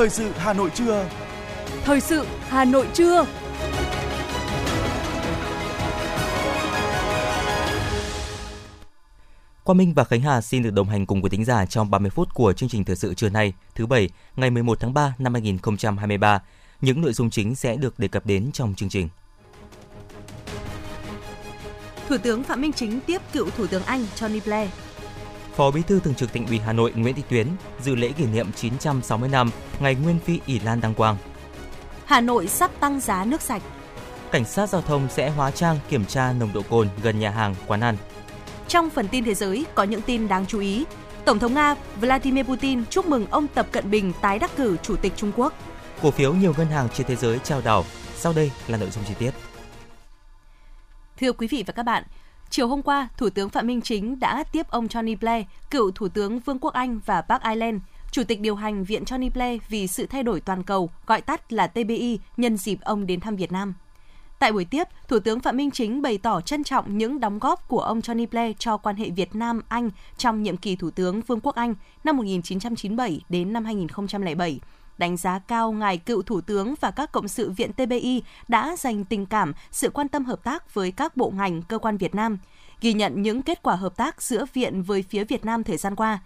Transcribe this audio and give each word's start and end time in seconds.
Thời 0.00 0.10
sự 0.10 0.30
Hà 0.36 0.52
Nội 0.52 0.70
trưa. 0.74 1.08
Thời 1.84 2.00
sự 2.00 2.26
Hà 2.48 2.64
Nội 2.64 2.86
trưa. 2.94 3.26
Quang 9.64 9.78
Minh 9.78 9.94
và 9.94 10.04
Khánh 10.04 10.20
Hà 10.20 10.40
xin 10.40 10.62
được 10.62 10.70
đồng 10.70 10.88
hành 10.88 11.06
cùng 11.06 11.22
quý 11.22 11.28
thính 11.30 11.44
giả 11.44 11.66
trong 11.66 11.90
30 11.90 12.10
phút 12.10 12.34
của 12.34 12.52
chương 12.52 12.68
trình 12.68 12.84
thời 12.84 12.96
sự 12.96 13.14
trưa 13.14 13.28
nay, 13.28 13.52
thứ 13.74 13.86
bảy, 13.86 14.08
ngày 14.36 14.50
11 14.50 14.80
tháng 14.80 14.94
3 14.94 15.14
năm 15.18 15.34
2023. 15.34 16.42
Những 16.80 17.00
nội 17.00 17.12
dung 17.12 17.30
chính 17.30 17.54
sẽ 17.54 17.76
được 17.76 17.98
đề 17.98 18.08
cập 18.08 18.26
đến 18.26 18.50
trong 18.52 18.74
chương 18.74 18.88
trình. 18.88 19.08
Thủ 22.08 22.16
tướng 22.22 22.42
Phạm 22.42 22.60
Minh 22.60 22.72
Chính 22.72 23.00
tiếp 23.00 23.22
cựu 23.32 23.50
Thủ 23.50 23.66
tướng 23.66 23.82
Anh 23.82 24.06
Tony 24.20 24.40
Blair. 24.40 24.70
Phó 25.60 25.70
Bí 25.70 25.82
thư 25.82 26.00
Thường 26.00 26.14
trực 26.14 26.32
Thành 26.32 26.46
ủy 26.46 26.58
Hà 26.58 26.72
Nội 26.72 26.92
Nguyễn 26.96 27.14
Thị 27.14 27.22
Tuyến 27.28 27.46
dự 27.80 27.94
lễ 27.94 28.12
kỷ 28.12 28.26
niệm 28.26 28.52
960 28.52 29.28
năm 29.28 29.50
ngày 29.80 29.94
Nguyên 29.94 30.18
Phi 30.18 30.40
ỷ 30.46 30.58
Lan 30.58 30.80
Đăng 30.80 30.94
Quang. 30.94 31.16
Hà 32.04 32.20
Nội 32.20 32.46
sắp 32.46 32.70
tăng 32.80 33.00
giá 33.00 33.24
nước 33.24 33.42
sạch. 33.42 33.62
Cảnh 34.32 34.44
sát 34.44 34.68
giao 34.68 34.82
thông 34.82 35.08
sẽ 35.08 35.30
hóa 35.30 35.50
trang 35.50 35.78
kiểm 35.88 36.04
tra 36.04 36.32
nồng 36.32 36.52
độ 36.52 36.62
cồn 36.70 36.88
gần 37.02 37.18
nhà 37.18 37.30
hàng, 37.30 37.54
quán 37.66 37.80
ăn. 37.80 37.96
Trong 38.68 38.90
phần 38.90 39.08
tin 39.08 39.24
thế 39.24 39.34
giới 39.34 39.66
có 39.74 39.82
những 39.82 40.02
tin 40.02 40.28
đáng 40.28 40.46
chú 40.46 40.60
ý. 40.60 40.84
Tổng 41.24 41.38
thống 41.38 41.54
Nga 41.54 41.74
Vladimir 42.00 42.46
Putin 42.46 42.84
chúc 42.86 43.06
mừng 43.06 43.26
ông 43.30 43.46
Tập 43.48 43.66
Cận 43.72 43.90
Bình 43.90 44.12
tái 44.20 44.38
đắc 44.38 44.50
cử 44.56 44.76
Chủ 44.82 44.96
tịch 44.96 45.12
Trung 45.16 45.32
Quốc. 45.36 45.52
Cổ 46.02 46.10
phiếu 46.10 46.34
nhiều 46.34 46.54
ngân 46.58 46.68
hàng 46.68 46.88
trên 46.94 47.06
thế 47.06 47.16
giới 47.16 47.38
trao 47.38 47.60
đảo. 47.64 47.84
Sau 48.16 48.32
đây 48.32 48.50
là 48.68 48.78
nội 48.78 48.90
dung 48.90 49.04
chi 49.08 49.14
tiết. 49.18 49.30
Thưa 51.20 51.32
quý 51.32 51.48
vị 51.48 51.64
và 51.66 51.72
các 51.72 51.82
bạn, 51.82 52.04
chiều 52.50 52.68
hôm 52.68 52.82
qua, 52.82 53.08
Thủ 53.16 53.30
tướng 53.30 53.48
Phạm 53.48 53.66
Minh 53.66 53.80
Chính 53.80 54.20
đã 54.20 54.44
tiếp 54.44 54.66
ông 54.70 54.88
Tony 54.88 55.14
Blair, 55.14 55.44
cựu 55.70 55.90
Thủ 55.90 56.08
tướng 56.08 56.38
Vương 56.38 56.58
quốc 56.58 56.74
Anh 56.74 57.00
và 57.06 57.22
Bắc 57.28 57.42
Ireland, 57.42 57.76
Chủ 58.12 58.24
tịch 58.24 58.40
điều 58.40 58.54
hành 58.54 58.84
Viện 58.84 59.04
Tony 59.04 59.28
Blair 59.28 59.60
vì 59.68 59.86
sự 59.86 60.06
thay 60.06 60.22
đổi 60.22 60.40
toàn 60.40 60.62
cầu, 60.62 60.90
gọi 61.06 61.20
tắt 61.20 61.52
là 61.52 61.66
TBI, 61.66 62.18
nhân 62.36 62.56
dịp 62.56 62.80
ông 62.80 63.06
đến 63.06 63.20
thăm 63.20 63.36
Việt 63.36 63.52
Nam. 63.52 63.74
Tại 64.38 64.52
buổi 64.52 64.64
tiếp, 64.64 64.88
Thủ 65.08 65.18
tướng 65.18 65.40
Phạm 65.40 65.56
Minh 65.56 65.70
Chính 65.70 66.02
bày 66.02 66.18
tỏ 66.18 66.40
trân 66.40 66.64
trọng 66.64 66.98
những 66.98 67.20
đóng 67.20 67.38
góp 67.38 67.68
của 67.68 67.80
ông 67.80 68.02
Tony 68.02 68.26
Blair 68.26 68.56
cho 68.58 68.76
quan 68.76 68.96
hệ 68.96 69.10
Việt 69.10 69.34
Nam-Anh 69.34 69.90
trong 70.16 70.42
nhiệm 70.42 70.56
kỳ 70.56 70.76
Thủ 70.76 70.90
tướng 70.90 71.20
Vương 71.20 71.40
quốc 71.40 71.54
Anh 71.54 71.74
năm 72.04 72.16
1997 72.16 73.20
đến 73.28 73.52
năm 73.52 73.64
2007 73.64 74.60
đánh 75.00 75.16
giá 75.16 75.38
cao 75.38 75.72
ngài 75.72 75.98
cựu 75.98 76.22
thủ 76.22 76.40
tướng 76.40 76.74
và 76.80 76.90
các 76.90 77.12
cộng 77.12 77.28
sự 77.28 77.50
viện 77.50 77.72
TBI 77.72 78.22
đã 78.48 78.76
dành 78.78 79.04
tình 79.04 79.26
cảm, 79.26 79.52
sự 79.70 79.90
quan 79.90 80.08
tâm 80.08 80.24
hợp 80.24 80.44
tác 80.44 80.74
với 80.74 80.90
các 80.90 81.16
bộ 81.16 81.32
ngành, 81.36 81.62
cơ 81.62 81.78
quan 81.78 81.96
Việt 81.96 82.14
Nam, 82.14 82.38
ghi 82.80 82.92
nhận 82.92 83.22
những 83.22 83.42
kết 83.42 83.62
quả 83.62 83.76
hợp 83.76 83.96
tác 83.96 84.22
giữa 84.22 84.44
viện 84.54 84.82
với 84.82 85.02
phía 85.02 85.24
Việt 85.24 85.44
Nam 85.44 85.64
thời 85.64 85.76
gian 85.76 85.96
qua 85.96 86.18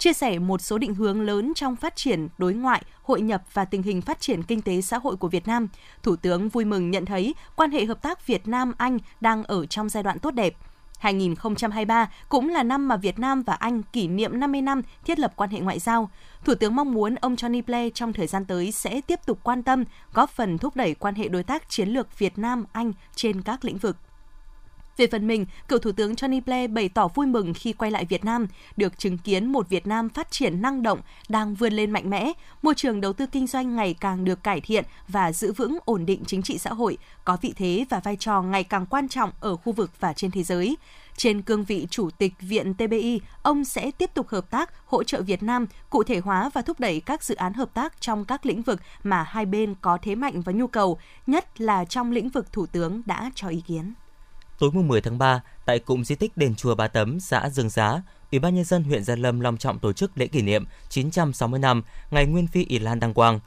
chia 0.00 0.12
sẻ 0.12 0.38
một 0.38 0.60
số 0.60 0.78
định 0.78 0.94
hướng 0.94 1.20
lớn 1.20 1.52
trong 1.54 1.76
phát 1.76 1.96
triển 1.96 2.28
đối 2.38 2.54
ngoại, 2.54 2.82
hội 3.02 3.20
nhập 3.20 3.42
và 3.52 3.64
tình 3.64 3.82
hình 3.82 4.02
phát 4.02 4.20
triển 4.20 4.42
kinh 4.42 4.62
tế 4.62 4.80
xã 4.80 4.98
hội 4.98 5.16
của 5.16 5.28
Việt 5.28 5.46
Nam. 5.46 5.68
Thủ 6.02 6.16
tướng 6.16 6.48
vui 6.48 6.64
mừng 6.64 6.90
nhận 6.90 7.06
thấy 7.06 7.34
quan 7.56 7.70
hệ 7.70 7.84
hợp 7.84 8.02
tác 8.02 8.26
Việt 8.26 8.48
Nam 8.48 8.72
Anh 8.78 8.98
đang 9.20 9.44
ở 9.44 9.66
trong 9.66 9.88
giai 9.88 10.02
đoạn 10.02 10.18
tốt 10.18 10.30
đẹp. 10.30 10.54
2023 11.00 12.10
cũng 12.28 12.48
là 12.48 12.62
năm 12.62 12.88
mà 12.88 12.96
Việt 12.96 13.18
Nam 13.18 13.42
và 13.42 13.54
Anh 13.54 13.82
kỷ 13.82 14.08
niệm 14.08 14.40
50 14.40 14.62
năm 14.62 14.82
thiết 15.04 15.18
lập 15.18 15.32
quan 15.36 15.50
hệ 15.50 15.60
ngoại 15.60 15.78
giao. 15.78 16.10
Thủ 16.44 16.54
tướng 16.54 16.76
mong 16.76 16.92
muốn 16.92 17.14
ông 17.14 17.36
Tony 17.36 17.62
Blair 17.62 17.92
trong 17.94 18.12
thời 18.12 18.26
gian 18.26 18.44
tới 18.44 18.72
sẽ 18.72 19.00
tiếp 19.00 19.20
tục 19.26 19.38
quan 19.42 19.62
tâm, 19.62 19.84
góp 20.12 20.30
phần 20.30 20.58
thúc 20.58 20.76
đẩy 20.76 20.94
quan 20.94 21.14
hệ 21.14 21.28
đối 21.28 21.42
tác 21.42 21.68
chiến 21.68 21.88
lược 21.88 22.18
Việt 22.18 22.38
Nam-Anh 22.38 22.92
trên 23.14 23.42
các 23.42 23.64
lĩnh 23.64 23.78
vực. 23.78 23.96
Về 25.00 25.06
phần 25.06 25.26
mình, 25.26 25.46
cựu 25.68 25.78
Thủ 25.78 25.92
tướng 25.92 26.16
Tony 26.16 26.40
Blair 26.40 26.70
bày 26.70 26.88
tỏ 26.88 27.08
vui 27.08 27.26
mừng 27.26 27.54
khi 27.54 27.72
quay 27.72 27.90
lại 27.90 28.04
Việt 28.04 28.24
Nam, 28.24 28.46
được 28.76 28.98
chứng 28.98 29.18
kiến 29.18 29.52
một 29.52 29.68
Việt 29.68 29.86
Nam 29.86 30.08
phát 30.08 30.30
triển 30.30 30.62
năng 30.62 30.82
động, 30.82 31.00
đang 31.28 31.54
vươn 31.54 31.72
lên 31.72 31.90
mạnh 31.90 32.10
mẽ, 32.10 32.32
môi 32.62 32.74
trường 32.74 33.00
đầu 33.00 33.12
tư 33.12 33.26
kinh 33.26 33.46
doanh 33.46 33.76
ngày 33.76 33.94
càng 34.00 34.24
được 34.24 34.42
cải 34.42 34.60
thiện 34.60 34.84
và 35.08 35.32
giữ 35.32 35.52
vững 35.52 35.78
ổn 35.84 36.06
định 36.06 36.22
chính 36.26 36.42
trị 36.42 36.58
xã 36.58 36.70
hội, 36.72 36.98
có 37.24 37.36
vị 37.40 37.52
thế 37.56 37.84
và 37.90 38.00
vai 38.00 38.16
trò 38.16 38.42
ngày 38.42 38.64
càng 38.64 38.86
quan 38.86 39.08
trọng 39.08 39.30
ở 39.40 39.56
khu 39.56 39.72
vực 39.72 39.90
và 40.00 40.12
trên 40.12 40.30
thế 40.30 40.42
giới. 40.42 40.76
Trên 41.16 41.42
cương 41.42 41.64
vị 41.64 41.86
Chủ 41.90 42.10
tịch 42.10 42.32
Viện 42.40 42.74
TBI, 42.74 43.20
ông 43.42 43.64
sẽ 43.64 43.90
tiếp 43.90 44.10
tục 44.14 44.28
hợp 44.28 44.50
tác, 44.50 44.86
hỗ 44.86 45.04
trợ 45.04 45.22
Việt 45.22 45.42
Nam, 45.42 45.66
cụ 45.90 46.02
thể 46.02 46.18
hóa 46.18 46.50
và 46.54 46.62
thúc 46.62 46.80
đẩy 46.80 47.00
các 47.00 47.24
dự 47.24 47.34
án 47.34 47.52
hợp 47.52 47.74
tác 47.74 48.00
trong 48.00 48.24
các 48.24 48.46
lĩnh 48.46 48.62
vực 48.62 48.80
mà 49.02 49.22
hai 49.22 49.46
bên 49.46 49.74
có 49.80 49.98
thế 50.02 50.14
mạnh 50.14 50.40
và 50.40 50.52
nhu 50.52 50.66
cầu, 50.66 50.98
nhất 51.26 51.60
là 51.60 51.84
trong 51.84 52.12
lĩnh 52.12 52.28
vực 52.28 52.52
Thủ 52.52 52.66
tướng 52.66 53.02
đã 53.06 53.30
cho 53.34 53.48
ý 53.48 53.62
kiến. 53.66 53.94
Tối 54.60 54.70
10 54.72 55.00
tháng 55.00 55.18
3, 55.18 55.42
tại 55.64 55.78
cụm 55.78 56.02
di 56.02 56.14
tích 56.14 56.36
đền 56.36 56.54
chùa 56.54 56.74
Ba 56.74 56.88
Tấm, 56.88 57.20
xã 57.20 57.50
Dương 57.50 57.70
Giá, 57.70 58.02
Ủy 58.32 58.38
ban 58.38 58.54
nhân 58.54 58.64
dân 58.64 58.84
huyện 58.84 59.04
Gia 59.04 59.16
Lâm 59.16 59.40
long 59.40 59.56
trọng 59.56 59.78
tổ 59.78 59.92
chức 59.92 60.18
lễ 60.18 60.26
kỷ 60.26 60.42
niệm 60.42 60.64
960 60.88 61.60
năm 61.60 61.82
ngày 62.10 62.26
Nguyên 62.26 62.46
Phi 62.46 62.64
ỷ 62.64 62.78
Lan 62.78 63.00
Đăng 63.00 63.14
Quang, 63.14 63.40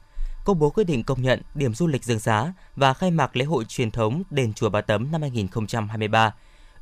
công 0.46 0.59
bố 0.59 0.69
quyết 0.69 0.84
định 0.84 1.03
công 1.03 1.22
nhận 1.22 1.41
điểm 1.56 1.74
du 1.74 1.88
lịch 1.88 2.03
Dương 2.03 2.19
Giá 2.19 2.53
và 2.75 2.94
khai 2.94 3.12
mạc 3.12 3.35
lễ 3.35 3.46
hội 3.46 3.66
truyền 3.66 3.91
thống 3.91 4.24
đền 4.29 4.53
chùa 4.53 4.69
Ba 4.69 4.81
Tấm 4.81 5.12
năm 5.12 5.22
2023. 5.22 6.34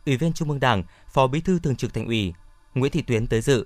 Ủy 0.06 0.18
viên 0.18 0.34
Trung 0.34 0.50
ương 0.50 0.60
Đảng, 0.60 0.84
Phó 1.08 1.28
Bí 1.28 1.42
thư 1.42 1.60
Thường 1.60 1.76
trực 1.76 1.94
Thành 1.94 2.06
ủy 2.06 2.34
Nguyễn 2.76 2.92
Thị 2.92 3.02
Tuyến 3.02 3.28
tới 3.28 3.42
dự. 3.42 3.66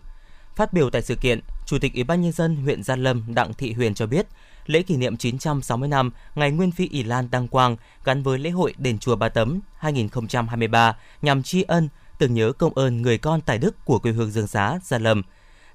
Phát 0.56 0.74
biểu 0.74 0.90
tại 0.90 1.02
sự 1.02 1.16
kiện, 1.16 1.40
Chủ 1.66 1.80
tịch 1.80 1.94
Ủy 1.94 2.04
ban 2.04 2.22
nhân 2.22 2.32
dân 2.32 2.56
huyện 2.56 2.84
Gia 2.84 2.96
Lâm 2.96 3.24
Đặng 3.36 3.54
Thị 3.54 3.74
Huyền 3.74 3.94
cho 3.94 4.06
biết, 4.06 4.28
lễ 4.66 4.82
kỷ 4.82 4.98
niệm 4.98 5.18
960 5.18 5.90
năm 5.90 6.12
ngày 6.36 6.52
Nguyên 6.52 6.72
Phi 6.72 6.88
ỷ 6.88 7.04
Lan 7.04 7.28
Đăng 7.32 7.48
Quang 7.48 7.76
gắn 8.04 8.24
với 8.24 8.40
lễ 8.40 8.50
hội 8.50 8.74
đền 8.78 9.00
chùa 9.00 9.16
Ba 9.16 9.30
Tấm 9.30 9.60
2023 9.78 10.96
nhằm 11.22 11.44
tri 11.44 11.64
ân, 11.64 11.90
tưởng 12.18 12.34
nhớ 12.34 12.52
công 12.52 12.74
ơn 12.74 13.02
người 13.02 13.18
con 13.18 13.42
tài 13.42 13.58
đức 13.58 13.86
của 13.86 14.00
quê 14.00 14.12
hương 14.12 14.32
Dương 14.32 14.48
Xá, 14.48 14.80
Gia 14.84 14.98
Lâm, 14.98 15.22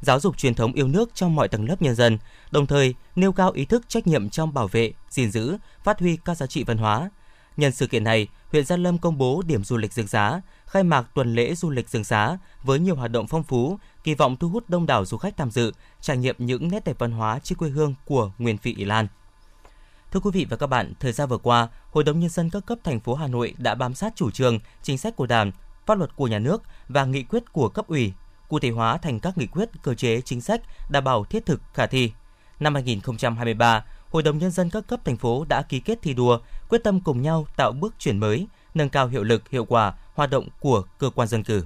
giáo 0.00 0.20
dục 0.20 0.36
truyền 0.36 0.54
thống 0.54 0.72
yêu 0.72 0.88
nước 0.88 1.10
trong 1.14 1.34
mọi 1.34 1.48
tầng 1.48 1.68
lớp 1.68 1.82
nhân 1.82 1.94
dân, 1.94 2.18
đồng 2.50 2.66
thời 2.66 2.94
nêu 3.16 3.32
cao 3.32 3.50
ý 3.50 3.64
thức 3.64 3.88
trách 3.88 4.06
nhiệm 4.06 4.30
trong 4.30 4.54
bảo 4.54 4.68
vệ, 4.68 4.92
gìn 5.10 5.30
giữ, 5.30 5.56
phát 5.84 6.00
huy 6.00 6.18
các 6.24 6.36
giá 6.36 6.46
trị 6.46 6.64
văn 6.64 6.78
hóa. 6.78 7.10
Nhân 7.56 7.72
sự 7.72 7.86
kiện 7.86 8.04
này, 8.04 8.28
huyện 8.52 8.64
Gia 8.64 8.76
Lâm 8.76 8.98
công 8.98 9.18
bố 9.18 9.42
điểm 9.46 9.64
du 9.64 9.76
lịch 9.76 9.92
Dương 9.92 10.06
Xá, 10.06 10.40
khai 10.70 10.82
mạc 10.82 11.06
tuần 11.14 11.34
lễ 11.34 11.54
du 11.54 11.70
lịch 11.70 11.88
rừng 11.88 12.04
Xá 12.04 12.38
với 12.62 12.78
nhiều 12.78 12.96
hoạt 12.96 13.10
động 13.10 13.26
phong 13.26 13.42
phú, 13.42 13.78
kỳ 14.04 14.14
vọng 14.14 14.36
thu 14.36 14.48
hút 14.48 14.64
đông 14.68 14.86
đảo 14.86 15.04
du 15.04 15.16
khách 15.16 15.36
tham 15.36 15.50
dự, 15.50 15.72
trải 16.00 16.16
nghiệm 16.16 16.36
những 16.38 16.68
nét 16.70 16.84
đẹp 16.84 16.98
văn 16.98 17.12
hóa 17.12 17.38
trên 17.42 17.58
quê 17.58 17.68
hương 17.68 17.94
của 18.04 18.30
Nguyên 18.38 18.58
Phi 18.58 18.74
Ý 18.74 18.84
Lan. 18.84 19.06
Thưa 20.12 20.20
quý 20.20 20.30
vị 20.34 20.46
và 20.50 20.56
các 20.56 20.66
bạn, 20.66 20.92
thời 21.00 21.12
gian 21.12 21.28
vừa 21.28 21.38
qua, 21.38 21.68
Hội 21.90 22.04
đồng 22.04 22.20
nhân 22.20 22.30
dân 22.30 22.50
các 22.50 22.66
cấp 22.66 22.78
thành 22.84 23.00
phố 23.00 23.14
Hà 23.14 23.26
Nội 23.26 23.54
đã 23.58 23.74
bám 23.74 23.94
sát 23.94 24.12
chủ 24.16 24.30
trương, 24.30 24.58
chính 24.82 24.98
sách 24.98 25.16
của 25.16 25.26
Đảng, 25.26 25.52
pháp 25.86 25.98
luật 25.98 26.16
của 26.16 26.26
nhà 26.26 26.38
nước 26.38 26.62
và 26.88 27.04
nghị 27.04 27.22
quyết 27.22 27.52
của 27.52 27.68
cấp 27.68 27.88
ủy, 27.88 28.12
cụ 28.48 28.58
thể 28.58 28.70
hóa 28.70 28.98
thành 28.98 29.20
các 29.20 29.38
nghị 29.38 29.46
quyết, 29.46 29.68
cơ 29.82 29.94
chế, 29.94 30.20
chính 30.20 30.40
sách 30.40 30.60
đảm 30.90 31.04
bảo 31.04 31.24
thiết 31.24 31.46
thực, 31.46 31.60
khả 31.74 31.86
thi. 31.86 32.12
Năm 32.60 32.74
2023, 32.74 33.84
Hội 34.10 34.22
đồng 34.22 34.38
nhân 34.38 34.50
dân 34.50 34.70
các 34.70 34.86
cấp 34.86 35.00
thành 35.04 35.16
phố 35.16 35.44
đã 35.48 35.62
ký 35.62 35.80
kết 35.80 35.98
thi 36.02 36.14
đua, 36.14 36.38
quyết 36.68 36.84
tâm 36.84 37.00
cùng 37.00 37.22
nhau 37.22 37.46
tạo 37.56 37.72
bước 37.72 37.94
chuyển 37.98 38.18
mới, 38.18 38.46
nâng 38.74 38.88
cao 38.88 39.08
hiệu 39.08 39.22
lực, 39.22 39.48
hiệu 39.48 39.64
quả 39.64 39.92
hoạt 40.14 40.30
động 40.30 40.48
của 40.60 40.82
cơ 40.98 41.10
quan 41.14 41.28
dân 41.28 41.44
cử. 41.44 41.62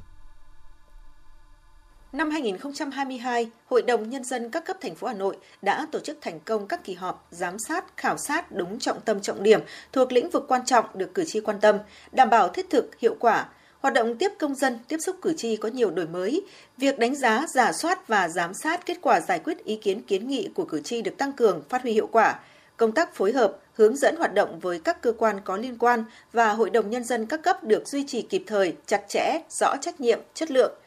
Năm 2.13 2.31
2022, 2.31 3.51
Hội 3.67 3.83
đồng 3.83 4.11
Nhân 4.11 4.25
dân 4.25 4.51
các 4.51 4.65
cấp 4.65 4.77
thành 4.81 4.95
phố 4.95 5.07
Hà 5.07 5.15
Nội 5.15 5.37
đã 5.63 5.87
tổ 5.93 6.01
chức 6.01 6.19
thành 6.21 6.41
công 6.41 6.67
các 6.67 6.85
kỳ 6.85 6.95
họp 6.95 7.27
giám 7.31 7.59
sát, 7.59 7.97
khảo 7.97 8.17
sát 8.17 8.53
đúng 8.53 8.79
trọng 8.79 9.01
tâm 9.01 9.21
trọng 9.21 9.43
điểm 9.43 9.61
thuộc 9.93 10.13
lĩnh 10.13 10.31
vực 10.31 10.45
quan 10.49 10.65
trọng 10.65 10.85
được 10.95 11.15
cử 11.15 11.25
tri 11.25 11.41
quan 11.41 11.61
tâm, 11.61 11.79
đảm 12.13 12.31
bảo 12.31 12.49
thiết 12.49 12.67
thực, 12.71 12.99
hiệu 12.99 13.17
quả. 13.21 13.49
Hoạt 13.81 13.95
động 13.95 14.17
tiếp 14.19 14.29
công 14.39 14.55
dân, 14.55 14.79
tiếp 14.89 14.99
xúc 14.99 15.17
cử 15.23 15.35
tri 15.37 15.57
có 15.57 15.69
nhiều 15.69 15.91
đổi 15.91 16.07
mới. 16.07 16.43
Việc 16.77 16.99
đánh 16.99 17.15
giá, 17.15 17.47
giả 17.55 17.73
soát 17.73 18.09
và 18.09 18.29
giám 18.29 18.55
sát 18.55 18.87
kết 18.87 18.99
quả 19.03 19.21
giải 19.21 19.39
quyết 19.39 19.65
ý 19.65 19.77
kiến 19.77 20.03
kiến 20.03 20.29
nghị 20.29 20.49
của 20.55 20.65
cử 20.65 20.81
tri 20.85 21.03
được 21.03 21.19
tăng 21.19 21.33
cường, 21.33 21.63
phát 21.69 21.83
huy 21.83 21.93
hiệu 21.93 22.09
quả. 22.13 22.39
Công 22.77 22.93
tác 22.93 23.15
phối 23.15 23.33
hợp, 23.33 23.57
hướng 23.75 23.97
dẫn 23.97 24.17
hoạt 24.17 24.35
động 24.35 24.59
với 24.61 24.79
các 24.79 25.03
cơ 25.03 25.13
quan 25.13 25.41
có 25.45 25.57
liên 25.57 25.79
quan 25.79 26.05
và 26.33 26.53
Hội 26.53 26.71
đồng 26.71 26.91
Nhân 26.91 27.05
dân 27.05 27.27
các 27.27 27.43
cấp 27.43 27.65
được 27.65 27.89
duy 27.89 28.05
trì 28.07 28.23
kịp 28.23 28.45
thời, 28.47 28.77
chặt 28.87 29.05
chẽ, 29.09 29.41
rõ 29.51 29.77
trách 29.81 30.01
nhiệm, 30.01 30.21
chất 30.35 30.51
lượng– 30.51 30.73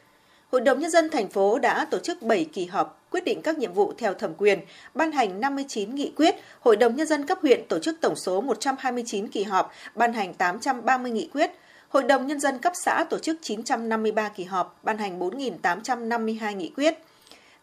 Hội 0.52 0.60
đồng 0.60 0.80
Nhân 0.80 0.90
dân 0.90 1.10
thành 1.10 1.28
phố 1.28 1.58
đã 1.58 1.84
tổ 1.84 1.98
chức 1.98 2.22
7 2.22 2.44
kỳ 2.52 2.66
họp, 2.66 3.06
quyết 3.10 3.24
định 3.24 3.42
các 3.42 3.58
nhiệm 3.58 3.72
vụ 3.72 3.92
theo 3.98 4.14
thẩm 4.14 4.34
quyền, 4.34 4.60
ban 4.94 5.12
hành 5.12 5.40
59 5.40 5.94
nghị 5.94 6.12
quyết. 6.16 6.34
Hội 6.60 6.76
đồng 6.76 6.96
Nhân 6.96 7.06
dân 7.06 7.26
cấp 7.26 7.38
huyện 7.42 7.68
tổ 7.68 7.78
chức 7.78 8.00
tổng 8.00 8.16
số 8.16 8.40
129 8.40 9.28
kỳ 9.28 9.42
họp, 9.42 9.72
ban 9.94 10.12
hành 10.12 10.34
830 10.34 11.10
nghị 11.10 11.28
quyết. 11.32 11.50
Hội 11.88 12.02
đồng 12.02 12.26
Nhân 12.26 12.40
dân 12.40 12.58
cấp 12.58 12.72
xã 12.84 13.04
tổ 13.10 13.18
chức 13.18 13.36
953 13.42 14.28
kỳ 14.28 14.44
họp, 14.44 14.80
ban 14.82 14.98
hành 14.98 15.18
4.852 15.18 16.56
nghị 16.56 16.72
quyết. 16.76 16.94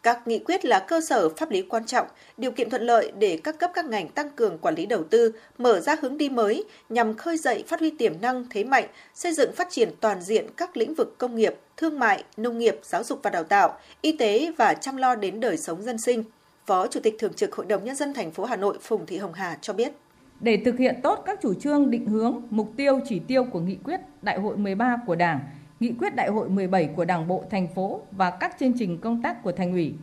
Các 0.05 0.27
nghị 0.27 0.39
quyết 0.39 0.65
là 0.65 0.79
cơ 0.79 1.01
sở 1.01 1.29
pháp 1.29 1.51
lý 1.51 1.61
quan 1.61 1.85
trọng, 1.85 2.07
điều 2.37 2.51
kiện 2.51 2.69
thuận 2.69 2.81
lợi 2.81 3.11
để 3.19 3.39
các 3.43 3.59
cấp 3.59 3.71
các 3.73 3.85
ngành 3.85 4.07
tăng 4.07 4.29
cường 4.29 4.57
quản 4.57 4.75
lý 4.75 4.85
đầu 4.85 5.03
tư, 5.03 5.31
mở 5.57 5.79
ra 5.79 5.95
hướng 6.01 6.17
đi 6.17 6.29
mới 6.29 6.63
nhằm 6.89 7.13
khơi 7.13 7.37
dậy 7.37 7.63
phát 7.67 7.79
huy 7.79 7.89
tiềm 7.89 8.13
năng, 8.21 8.45
thế 8.49 8.63
mạnh, 8.63 8.85
xây 9.13 9.33
dựng 9.33 9.51
phát 9.51 9.67
triển 9.69 9.89
toàn 9.99 10.21
diện 10.21 10.45
các 10.57 10.77
lĩnh 10.77 10.93
vực 10.93 11.15
công 11.17 11.35
nghiệp, 11.35 11.55
thương 11.77 11.99
mại, 11.99 12.23
nông 12.37 12.57
nghiệp, 12.57 12.79
giáo 12.83 13.03
dục 13.03 13.19
và 13.23 13.29
đào 13.29 13.43
tạo, 13.43 13.77
y 14.01 14.17
tế 14.17 14.51
và 14.57 14.73
chăm 14.73 14.97
lo 14.97 15.15
đến 15.15 15.39
đời 15.39 15.57
sống 15.57 15.83
dân 15.83 15.97
sinh. 15.97 16.23
Phó 16.65 16.87
Chủ 16.87 16.99
tịch 16.99 17.15
Thường 17.19 17.33
trực 17.33 17.55
Hội 17.55 17.65
đồng 17.65 17.83
Nhân 17.83 17.95
dân 17.95 18.13
thành 18.13 18.31
phố 18.31 18.45
Hà 18.45 18.55
Nội 18.55 18.77
Phùng 18.81 19.05
Thị 19.05 19.17
Hồng 19.17 19.33
Hà 19.33 19.57
cho 19.61 19.73
biết. 19.73 19.91
Để 20.39 20.61
thực 20.65 20.77
hiện 20.77 20.99
tốt 21.03 21.23
các 21.25 21.39
chủ 21.41 21.53
trương 21.53 21.91
định 21.91 22.05
hướng, 22.05 22.41
mục 22.49 22.71
tiêu, 22.77 22.99
chỉ 23.09 23.19
tiêu 23.27 23.43
của 23.43 23.59
nghị 23.59 23.77
quyết 23.83 23.99
Đại 24.21 24.39
hội 24.39 24.57
13 24.57 24.97
của 25.05 25.15
Đảng, 25.15 25.39
nghị 25.79 25.93
quyết 25.99 26.15
Đại 26.15 26.29
hội 26.29 26.49
17 26.49 26.89
của 26.95 27.05
Đảng 27.05 27.27
bộ 27.27 27.43
thành 27.49 27.67
phố 27.67 28.01
và 28.11 28.29
các 28.29 28.55
chương 28.59 28.73
trình 28.77 28.97
công 28.97 29.21
tác 29.21 29.43
của 29.43 29.51
thành 29.51 29.71
ủy, 29.71 29.93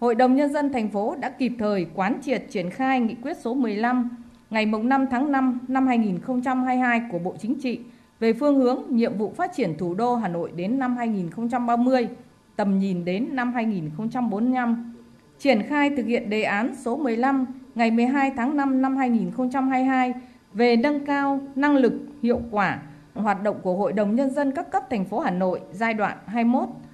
Hội 0.00 0.14
đồng 0.14 0.36
Nhân 0.36 0.52
dân 0.52 0.72
thành 0.72 0.88
phố 0.88 1.16
đã 1.20 1.30
kịp 1.30 1.52
thời 1.58 1.86
quán 1.94 2.18
triệt 2.22 2.44
triển 2.50 2.70
khai 2.70 3.00
nghị 3.00 3.14
quyết 3.22 3.36
số 3.36 3.54
15 3.54 4.10
ngày 4.50 4.66
5 4.66 5.06
tháng 5.10 5.32
5 5.32 5.58
năm 5.68 5.86
2022 5.86 7.02
của 7.10 7.18
Bộ 7.18 7.34
Chính 7.38 7.60
trị 7.60 7.80
về 8.20 8.32
phương 8.32 8.56
hướng 8.56 8.82
nhiệm 8.90 9.18
vụ 9.18 9.32
phát 9.36 9.50
triển 9.54 9.78
thủ 9.78 9.94
đô 9.94 10.16
Hà 10.16 10.28
Nội 10.28 10.52
đến 10.56 10.78
năm 10.78 10.96
2030, 10.96 12.08
tầm 12.56 12.78
nhìn 12.78 13.04
đến 13.04 13.28
năm 13.32 13.52
2045, 13.52 14.94
triển 15.38 15.62
khai 15.62 15.90
thực 15.96 16.06
hiện 16.06 16.30
đề 16.30 16.42
án 16.42 16.74
số 16.74 16.96
15 16.96 17.46
ngày 17.74 17.90
12 17.90 18.32
tháng 18.36 18.56
5 18.56 18.82
năm 18.82 18.96
2022 18.96 20.14
về 20.52 20.76
nâng 20.76 21.06
cao 21.06 21.40
năng 21.54 21.76
lực, 21.76 21.92
hiệu 22.22 22.40
quả 22.50 22.78
hoạt 23.16 23.42
động 23.42 23.60
của 23.62 23.74
Hội 23.74 23.92
đồng 23.92 24.16
Nhân 24.16 24.30
dân 24.30 24.52
các 24.52 24.70
cấp 24.70 24.82
thành 24.90 25.04
phố 25.04 25.18
Hà 25.18 25.30
Nội 25.30 25.60
giai 25.72 25.94
đoạn 25.94 26.18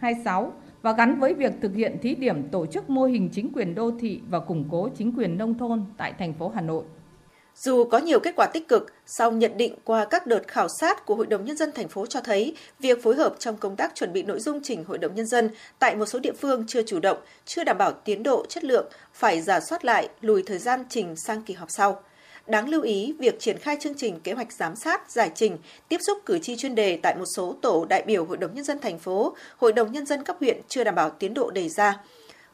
21-26 0.01 0.51
và 0.83 0.93
gắn 0.93 1.21
với 1.21 1.35
việc 1.35 1.53
thực 1.61 1.75
hiện 1.75 1.99
thí 2.03 2.15
điểm 2.15 2.49
tổ 2.49 2.67
chức 2.67 2.91
mô 2.91 3.05
hình 3.05 3.29
chính 3.33 3.53
quyền 3.53 3.75
đô 3.75 3.91
thị 4.01 4.21
và 4.29 4.41
củng 4.41 4.65
cố 4.71 4.89
chính 4.99 5.13
quyền 5.17 5.39
nông 5.39 5.59
thôn 5.59 5.85
tại 5.97 6.13
thành 6.19 6.35
phố 6.35 6.49
Hà 6.55 6.61
Nội. 6.61 6.85
Dù 7.57 7.85
có 7.85 7.99
nhiều 7.99 8.21
kết 8.21 8.37
quả 8.37 8.47
tích 8.47 8.69
cực, 8.69 8.93
sau 9.07 9.33
nhận 9.33 9.57
định 9.57 9.75
qua 9.85 10.05
các 10.05 10.27
đợt 10.27 10.49
khảo 10.49 10.69
sát 10.69 11.07
của 11.07 11.15
Hội 11.15 11.27
đồng 11.27 11.45
Nhân 11.45 11.57
dân 11.57 11.73
thành 11.75 11.89
phố 11.89 12.07
cho 12.07 12.21
thấy 12.21 12.57
việc 12.81 13.03
phối 13.03 13.15
hợp 13.15 13.35
trong 13.39 13.57
công 13.57 13.77
tác 13.77 13.95
chuẩn 13.95 14.13
bị 14.13 14.23
nội 14.23 14.41
dung 14.41 14.61
trình 14.63 14.85
Hội 14.85 14.99
đồng 14.99 15.15
Nhân 15.15 15.27
dân 15.27 15.51
tại 15.79 15.97
một 15.97 16.07
số 16.07 16.19
địa 16.19 16.33
phương 16.33 16.65
chưa 16.67 16.83
chủ 16.83 17.01
động, 17.01 17.19
chưa 17.45 17.65
đảm 17.65 17.79
bảo 17.79 17.93
tiến 17.93 18.23
độ 18.23 18.47
chất 18.49 18.65
lượng, 18.65 18.87
phải 19.13 19.41
giả 19.41 19.61
soát 19.61 19.85
lại, 19.85 20.09
lùi 20.21 20.43
thời 20.47 20.59
gian 20.59 20.85
trình 20.89 21.17
sang 21.17 21.43
kỳ 21.43 21.55
họp 21.55 21.71
sau. 21.71 22.03
Đáng 22.47 22.69
lưu 22.69 22.83
ý, 22.83 23.15
việc 23.19 23.41
triển 23.41 23.59
khai 23.59 23.77
chương 23.81 23.95
trình 23.97 24.21
kế 24.21 24.33
hoạch 24.33 24.53
giám 24.53 24.77
sát, 24.77 25.11
giải 25.11 25.31
trình, 25.35 25.59
tiếp 25.89 25.99
xúc 26.07 26.19
cử 26.27 26.39
tri 26.39 26.57
chuyên 26.57 26.75
đề 26.75 26.99
tại 27.03 27.15
một 27.17 27.25
số 27.37 27.57
tổ 27.63 27.87
đại 27.89 28.03
biểu 28.03 28.25
Hội 28.25 28.37
đồng 28.37 28.55
Nhân 28.55 28.65
dân 28.65 28.79
thành 28.81 28.99
phố, 28.99 29.37
Hội 29.57 29.73
đồng 29.73 29.93
Nhân 29.93 30.07
dân 30.07 30.25
cấp 30.25 30.37
huyện 30.41 30.61
chưa 30.69 30.85
đảm 30.85 30.95
bảo 30.95 31.11
tiến 31.11 31.35
độ 31.35 31.51
đề 31.51 31.69
ra. 31.69 32.01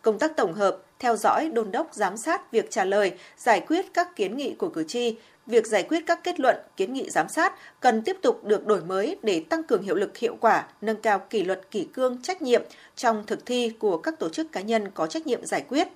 Công 0.02 0.18
tác 0.18 0.36
tổng 0.36 0.52
hợp, 0.52 0.78
theo 0.98 1.16
dõi, 1.16 1.50
đôn 1.52 1.70
đốc, 1.70 1.94
giám 1.94 2.16
sát 2.16 2.52
việc 2.52 2.70
trả 2.70 2.84
lời, 2.84 3.12
giải 3.36 3.60
quyết 3.60 3.86
các 3.94 4.16
kiến 4.16 4.36
nghị 4.36 4.54
của 4.54 4.68
cử 4.68 4.84
tri, 4.88 5.16
việc 5.46 5.66
giải 5.66 5.82
quyết 5.82 6.00
các 6.06 6.24
kết 6.24 6.40
luận, 6.40 6.56
kiến 6.76 6.92
nghị 6.92 7.10
giám 7.10 7.28
sát 7.28 7.54
cần 7.80 8.02
tiếp 8.02 8.16
tục 8.22 8.44
được 8.44 8.66
đổi 8.66 8.80
mới 8.80 9.16
để 9.22 9.44
tăng 9.48 9.62
cường 9.62 9.82
hiệu 9.82 9.94
lực 9.94 10.16
hiệu 10.16 10.36
quả, 10.40 10.66
nâng 10.80 10.96
cao 10.96 11.18
kỷ 11.18 11.42
luật 11.42 11.70
kỷ 11.70 11.84
cương 11.84 12.22
trách 12.22 12.42
nhiệm 12.42 12.62
trong 12.96 13.26
thực 13.26 13.46
thi 13.46 13.72
của 13.78 13.98
các 13.98 14.18
tổ 14.18 14.28
chức 14.28 14.52
cá 14.52 14.60
nhân 14.60 14.90
có 14.90 15.06
trách 15.06 15.26
nhiệm 15.26 15.46
giải 15.46 15.64
quyết. 15.68 15.88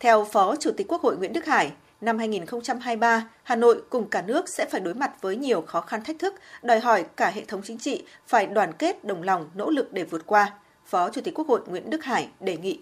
Theo 0.00 0.24
Phó 0.32 0.56
Chủ 0.56 0.70
tịch 0.76 0.88
Quốc 0.88 1.02
hội 1.02 1.16
Nguyễn 1.16 1.32
Đức 1.32 1.46
Hải, 1.46 1.72
năm 2.06 2.18
2023, 2.18 3.28
Hà 3.42 3.56
Nội 3.56 3.82
cùng 3.90 4.08
cả 4.08 4.22
nước 4.22 4.48
sẽ 4.48 4.66
phải 4.70 4.80
đối 4.80 4.94
mặt 4.94 5.22
với 5.22 5.36
nhiều 5.36 5.60
khó 5.60 5.80
khăn 5.80 6.00
thách 6.04 6.18
thức, 6.18 6.34
đòi 6.62 6.80
hỏi 6.80 7.04
cả 7.16 7.30
hệ 7.30 7.44
thống 7.44 7.60
chính 7.64 7.78
trị 7.78 8.04
phải 8.26 8.46
đoàn 8.46 8.72
kết, 8.78 9.04
đồng 9.04 9.22
lòng, 9.22 9.50
nỗ 9.54 9.70
lực 9.70 9.92
để 9.92 10.04
vượt 10.04 10.26
qua. 10.26 10.52
Phó 10.84 11.10
Chủ 11.10 11.20
tịch 11.20 11.34
Quốc 11.34 11.48
hội 11.48 11.60
Nguyễn 11.66 11.90
Đức 11.90 12.04
Hải 12.04 12.28
đề 12.40 12.56
nghị. 12.56 12.80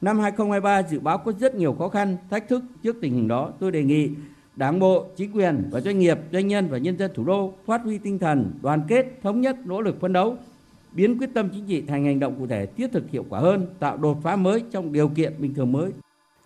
Năm 0.00 0.20
2023 0.20 0.82
dự 0.90 1.00
báo 1.00 1.18
có 1.18 1.32
rất 1.40 1.54
nhiều 1.54 1.76
khó 1.78 1.88
khăn, 1.88 2.16
thách 2.30 2.48
thức 2.48 2.62
trước 2.82 2.96
tình 3.00 3.14
hình 3.14 3.28
đó. 3.28 3.52
Tôi 3.60 3.70
đề 3.70 3.82
nghị 3.82 4.10
Đảng 4.56 4.78
bộ, 4.78 5.06
chính 5.16 5.32
quyền 5.36 5.68
và 5.70 5.80
doanh 5.80 5.98
nghiệp, 5.98 6.18
doanh 6.32 6.48
nhân 6.48 6.68
và 6.70 6.78
nhân 6.78 6.98
dân 6.98 7.10
thủ 7.14 7.24
đô 7.24 7.54
phát 7.66 7.80
huy 7.84 7.98
tinh 7.98 8.18
thần 8.18 8.52
đoàn 8.62 8.82
kết, 8.88 9.06
thống 9.22 9.40
nhất, 9.40 9.56
nỗ 9.64 9.80
lực 9.80 10.00
phấn 10.00 10.12
đấu, 10.12 10.36
biến 10.92 11.18
quyết 11.18 11.30
tâm 11.34 11.48
chính 11.52 11.66
trị 11.66 11.82
thành 11.88 12.04
hành 12.04 12.20
động 12.20 12.34
cụ 12.38 12.46
thể 12.46 12.66
thiết 12.66 12.92
thực 12.92 13.10
hiệu 13.10 13.24
quả 13.28 13.40
hơn, 13.40 13.66
tạo 13.80 13.96
đột 13.96 14.16
phá 14.22 14.36
mới 14.36 14.64
trong 14.70 14.92
điều 14.92 15.08
kiện 15.08 15.32
bình 15.38 15.54
thường 15.54 15.72
mới. 15.72 15.90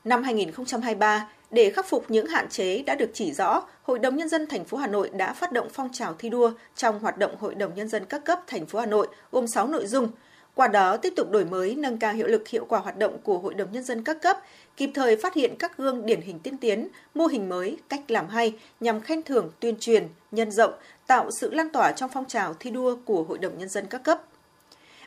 Năm 0.05 0.23
2023, 0.23 1.29
để 1.51 1.71
khắc 1.71 1.87
phục 1.89 2.11
những 2.11 2.27
hạn 2.27 2.49
chế 2.49 2.83
đã 2.83 2.95
được 2.95 3.11
chỉ 3.15 3.33
rõ, 3.33 3.63
Hội 3.83 3.99
đồng 3.99 4.17
nhân 4.17 4.29
dân 4.29 4.47
thành 4.47 4.65
phố 4.65 4.77
Hà 4.77 4.87
Nội 4.87 5.11
đã 5.11 5.33
phát 5.33 5.53
động 5.53 5.69
phong 5.73 5.93
trào 5.93 6.15
thi 6.19 6.29
đua 6.29 6.53
trong 6.77 6.99
hoạt 6.99 7.19
động 7.19 7.37
Hội 7.41 7.55
đồng 7.55 7.75
nhân 7.75 7.89
dân 7.89 8.05
các 8.05 8.25
cấp 8.25 8.41
thành 8.47 8.67
phố 8.67 8.79
Hà 8.79 8.87
Nội 8.87 9.07
gồm 9.33 9.47
6 9.47 9.67
nội 9.67 9.87
dung. 9.87 10.09
Qua 10.55 10.69
đó 10.69 10.97
tiếp 10.97 11.13
tục 11.17 11.31
đổi 11.31 11.45
mới, 11.45 11.75
nâng 11.75 11.99
cao 11.99 12.13
hiệu 12.13 12.27
lực 12.27 12.49
hiệu 12.49 12.65
quả 12.69 12.79
hoạt 12.79 12.99
động 12.99 13.19
của 13.23 13.39
Hội 13.39 13.55
đồng 13.55 13.73
nhân 13.73 13.85
dân 13.85 14.05
các 14.05 14.23
cấp, 14.23 14.41
kịp 14.77 14.91
thời 14.95 15.17
phát 15.17 15.35
hiện 15.35 15.55
các 15.59 15.77
gương 15.77 16.07
điển 16.07 16.21
hình 16.21 16.39
tiên 16.39 16.57
tiến, 16.57 16.89
mô 17.15 17.27
hình 17.27 17.49
mới, 17.49 17.77
cách 17.89 18.11
làm 18.11 18.29
hay 18.29 18.59
nhằm 18.81 19.01
khen 19.01 19.23
thưởng, 19.23 19.51
tuyên 19.61 19.77
truyền, 19.81 20.09
nhân 20.31 20.51
rộng, 20.51 20.73
tạo 21.07 21.31
sự 21.31 21.55
lan 21.55 21.71
tỏa 21.71 21.93
trong 21.93 22.11
phong 22.15 22.25
trào 22.25 22.55
thi 22.55 22.71
đua 22.71 22.97
của 23.05 23.23
Hội 23.23 23.39
đồng 23.39 23.59
nhân 23.59 23.69
dân 23.69 23.87
các 23.87 24.03
cấp. 24.05 24.23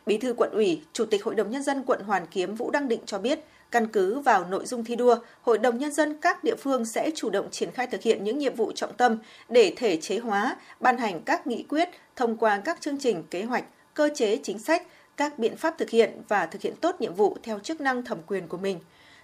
Bí 0.06 0.18
thư 0.18 0.33
quận 0.33 0.50
ủy, 0.51 0.81
Chủ 0.94 1.06
tịch 1.06 1.24
Hội 1.24 1.36
đồng 1.36 1.51
nhân 1.51 1.63
dân 1.63 1.83
quận 1.83 2.01
Hoàn 2.01 2.25
Kiếm 2.25 2.56
Vũ 2.56 2.71
Đăng 2.71 2.88
Định 2.88 3.01
cho 3.06 3.18
biết, 3.18 3.39
Căn 3.71 3.88
cứ 3.88 4.19
vào 4.19 4.45
nội 4.45 4.66
dung 4.66 4.83
thi 4.83 4.95
đua, 4.95 5.16
Hội 5.42 5.57
đồng 5.57 5.77
Nhân 5.77 5.92
dân 5.92 6.18
các 6.21 6.44
địa 6.44 6.56
phương 6.56 6.86
sẽ 6.86 7.12
chủ 7.16 7.30
động 7.30 7.48
triển 7.51 7.71
khai 7.71 7.88
thực 7.88 8.01
hiện 8.01 8.24
những 8.24 8.39
nhiệm 8.39 8.56
vụ 8.56 8.71
trọng 8.71 8.94
tâm 8.94 9.18
để 9.50 9.74
thể 9.77 9.98
chế 9.98 10.18
hóa, 10.19 10.56
ban 10.80 10.98
hành 10.98 11.21
các 11.21 11.48
nghị 11.48 11.63
quyết 11.63 11.89
thông 12.16 12.38
qua 12.38 12.62
các 12.66 12.81
chương 12.81 12.98
trình, 12.98 13.24
kế 13.30 13.44
hoạch, 13.44 13.63
cơ 13.94 14.10
chế 14.16 14.39
chính 14.44 14.60
sách, 14.60 14.88
các 15.18 15.39
biện 15.39 15.57
pháp 15.57 15.77
thực 15.77 15.89
hiện 15.89 16.21
và 16.27 16.45
thực 16.45 16.62
hiện 16.62 16.75
tốt 16.81 16.95
nhiệm 17.00 17.13
vụ 17.13 17.38
theo 17.44 17.60
chức 17.60 17.81
năng 17.81 18.04
thẩm 18.04 18.18
quyền 18.27 18.48
của 18.48 18.57
mình. 18.57 18.80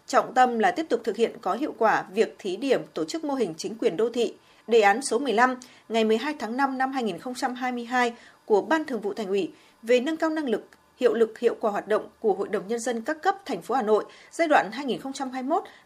Trọng 0.08 0.34
tâm 0.34 0.60
là 0.60 0.72
tiếp 0.72 0.86
tục 0.90 1.02
thực 1.04 1.18
hiện 1.18 1.32
có 1.42 1.54
hiệu 1.54 1.74
quả 1.78 2.06
việc 2.14 2.36
thí 2.40 2.56
điểm 2.56 2.82
tổ 2.94 3.06
chức 3.06 3.24
mô 3.24 3.34
hình 3.34 3.54
chính 3.58 3.76
quyền 3.78 3.98
đô 3.98 4.10
thị, 4.10 4.34
đề 4.68 4.82
án 4.82 5.02
số 5.02 5.20
15 5.20 5.56
ngày 5.90 6.04
12 6.04 6.36
tháng 6.40 6.58
5 6.58 6.78
năm 6.78 6.92
2022 6.92 8.14
của 8.46 8.62
Ban 8.62 8.86
Thường 8.86 9.02
vụ 9.02 9.14
Thành 9.14 9.28
ủy 9.28 9.52
về 9.82 10.00
nâng 10.00 10.18
cao 10.18 10.30
năng 10.30 10.50
lực 10.50 10.68
hiệu 11.00 11.14
lực 11.14 11.40
hiệu 11.40 11.56
quả 11.60 11.72
hoạt 11.72 11.88
động 11.88 12.08
của 12.20 12.34
Hội 12.34 12.48
đồng 12.48 12.68
Nhân 12.68 12.80
dân 12.80 13.02
các 13.02 13.22
cấp 13.22 13.36
thành 13.46 13.62
phố 13.62 13.76
Hà 13.76 13.82
Nội 13.82 14.06
giai 14.32 14.48
đoạn 14.48 14.72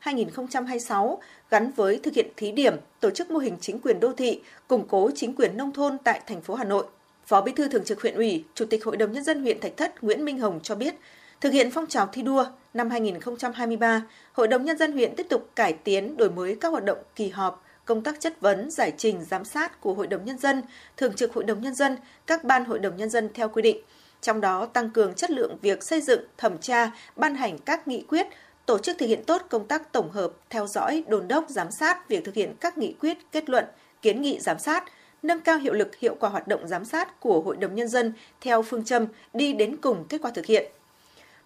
2021-2026 0.03 1.17
gắn 1.49 1.71
với 1.71 1.99
thực 2.03 2.13
hiện 2.13 2.27
thí 2.37 2.51
điểm 2.51 2.75
tổ 2.99 3.09
chức 3.09 3.31
mô 3.31 3.39
hình 3.39 3.57
chính 3.61 3.79
quyền 3.79 3.99
đô 3.99 4.13
thị, 4.13 4.41
củng 4.67 4.87
cố 4.87 5.09
chính 5.15 5.35
quyền 5.35 5.57
nông 5.57 5.73
thôn 5.73 5.97
tại 5.97 6.21
thành 6.27 6.41
phố 6.41 6.55
Hà 6.55 6.63
Nội. 6.63 6.85
Phó 7.25 7.41
Bí 7.41 7.51
thư 7.51 7.67
Thường 7.67 7.83
trực 7.83 8.01
huyện 8.01 8.15
ủy, 8.15 8.43
Chủ 8.53 8.65
tịch 8.65 8.85
Hội 8.85 8.97
đồng 8.97 9.11
Nhân 9.11 9.23
dân 9.23 9.41
huyện 9.41 9.59
Thạch 9.59 9.77
Thất 9.77 10.03
Nguyễn 10.03 10.25
Minh 10.25 10.39
Hồng 10.39 10.59
cho 10.63 10.75
biết, 10.75 10.95
thực 11.41 11.53
hiện 11.53 11.71
phong 11.71 11.87
trào 11.87 12.07
thi 12.11 12.21
đua 12.21 12.45
năm 12.73 12.89
2023, 12.89 14.01
Hội 14.33 14.47
đồng 14.47 14.65
Nhân 14.65 14.77
dân 14.77 14.91
huyện 14.91 15.15
tiếp 15.15 15.25
tục 15.29 15.49
cải 15.55 15.73
tiến 15.73 16.17
đổi 16.17 16.29
mới 16.29 16.57
các 16.61 16.69
hoạt 16.69 16.85
động 16.85 16.97
kỳ 17.15 17.29
họp, 17.29 17.63
công 17.85 18.03
tác 18.03 18.19
chất 18.19 18.41
vấn, 18.41 18.71
giải 18.71 18.93
trình, 18.97 19.23
giám 19.23 19.45
sát 19.45 19.81
của 19.81 19.93
Hội 19.93 20.07
đồng 20.07 20.25
Nhân 20.25 20.37
dân, 20.37 20.61
Thường 20.97 21.13
trực 21.15 21.33
Hội 21.33 21.43
đồng 21.43 21.61
Nhân 21.61 21.75
dân, 21.75 21.97
các 22.27 22.43
ban 22.43 22.65
Hội 22.65 22.79
đồng 22.79 22.97
Nhân 22.97 23.09
dân 23.09 23.29
theo 23.33 23.49
quy 23.49 23.61
định– 23.61 23.77
trong 24.21 24.41
đó 24.41 24.65
tăng 24.65 24.89
cường 24.89 25.13
chất 25.13 25.31
lượng 25.31 25.57
việc 25.61 25.83
xây 25.83 26.01
dựng, 26.01 26.21
thẩm 26.37 26.57
tra, 26.57 26.91
ban 27.15 27.35
hành 27.35 27.57
các 27.57 27.87
nghị 27.87 28.01
quyết, 28.01 28.27
tổ 28.65 28.77
chức 28.77 28.97
thực 28.97 29.05
hiện 29.05 29.23
tốt 29.23 29.41
công 29.49 29.67
tác 29.67 29.91
tổng 29.91 30.11
hợp, 30.11 30.31
theo 30.49 30.67
dõi, 30.67 31.03
đồn 31.07 31.27
đốc, 31.27 31.45
giám 31.49 31.71
sát 31.71 32.09
việc 32.09 32.25
thực 32.25 32.35
hiện 32.35 32.53
các 32.59 32.77
nghị 32.77 32.93
quyết, 32.93 33.17
kết 33.31 33.49
luận, 33.49 33.65
kiến 34.01 34.21
nghị 34.21 34.39
giám 34.39 34.59
sát, 34.59 34.83
nâng 35.23 35.41
cao 35.41 35.57
hiệu 35.57 35.73
lực 35.73 35.95
hiệu 35.95 36.15
quả 36.19 36.29
hoạt 36.29 36.47
động 36.47 36.67
giám 36.67 36.85
sát 36.85 37.19
của 37.19 37.41
Hội 37.41 37.57
đồng 37.57 37.75
Nhân 37.75 37.87
dân 37.87 38.13
theo 38.41 38.61
phương 38.61 38.85
châm 38.85 39.05
đi 39.33 39.53
đến 39.53 39.77
cùng 39.77 40.05
kết 40.09 40.21
quả 40.21 40.31
thực 40.31 40.45
hiện. 40.45 40.71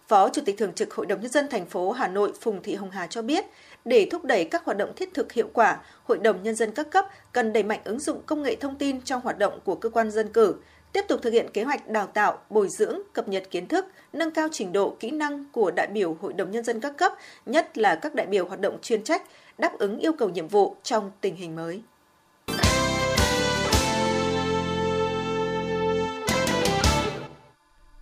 Phó 0.08 0.28
Chủ 0.28 0.42
tịch 0.46 0.58
Thường 0.58 0.72
trực 0.72 0.94
Hội 0.94 1.06
đồng 1.06 1.20
Nhân 1.20 1.30
dân 1.30 1.48
thành 1.50 1.66
phố 1.66 1.92
Hà 1.92 2.08
Nội 2.08 2.32
Phùng 2.40 2.62
Thị 2.62 2.74
Hồng 2.74 2.90
Hà 2.90 3.06
cho 3.06 3.22
biết, 3.22 3.44
để 3.84 4.08
thúc 4.10 4.24
đẩy 4.24 4.44
các 4.44 4.64
hoạt 4.64 4.78
động 4.78 4.92
thiết 4.96 5.14
thực 5.14 5.32
hiệu 5.32 5.50
quả, 5.52 5.78
Hội 6.04 6.18
đồng 6.18 6.42
Nhân 6.42 6.54
dân 6.54 6.72
các 6.72 6.90
cấp 6.90 7.06
cần 7.32 7.52
đẩy 7.52 7.62
mạnh 7.62 7.80
ứng 7.84 8.00
dụng 8.00 8.22
công 8.26 8.42
nghệ 8.42 8.56
thông 8.56 8.78
tin 8.78 9.00
trong 9.00 9.20
hoạt 9.20 9.38
động 9.38 9.60
của 9.64 9.74
cơ 9.74 9.88
quan 9.88 10.10
dân 10.10 10.32
cử, 10.32 10.54
tiếp 10.94 11.04
tục 11.08 11.20
thực 11.22 11.32
hiện 11.32 11.46
kế 11.52 11.64
hoạch 11.64 11.88
đào 11.88 12.06
tạo, 12.06 12.38
bồi 12.50 12.68
dưỡng, 12.78 12.98
cập 13.12 13.28
nhật 13.28 13.42
kiến 13.50 13.68
thức, 13.68 13.84
nâng 14.12 14.30
cao 14.30 14.48
trình 14.52 14.72
độ 14.72 14.96
kỹ 15.00 15.10
năng 15.10 15.44
của 15.52 15.70
đại 15.70 15.86
biểu 15.86 16.16
Hội 16.20 16.32
đồng 16.32 16.50
Nhân 16.50 16.64
dân 16.64 16.80
các 16.80 16.96
cấp, 16.98 17.12
nhất 17.46 17.78
là 17.78 17.98
các 18.02 18.14
đại 18.14 18.26
biểu 18.26 18.46
hoạt 18.48 18.60
động 18.60 18.78
chuyên 18.82 19.04
trách, 19.04 19.22
đáp 19.58 19.72
ứng 19.78 19.98
yêu 19.98 20.12
cầu 20.18 20.28
nhiệm 20.28 20.48
vụ 20.48 20.76
trong 20.82 21.10
tình 21.20 21.36
hình 21.36 21.56
mới. 21.56 21.82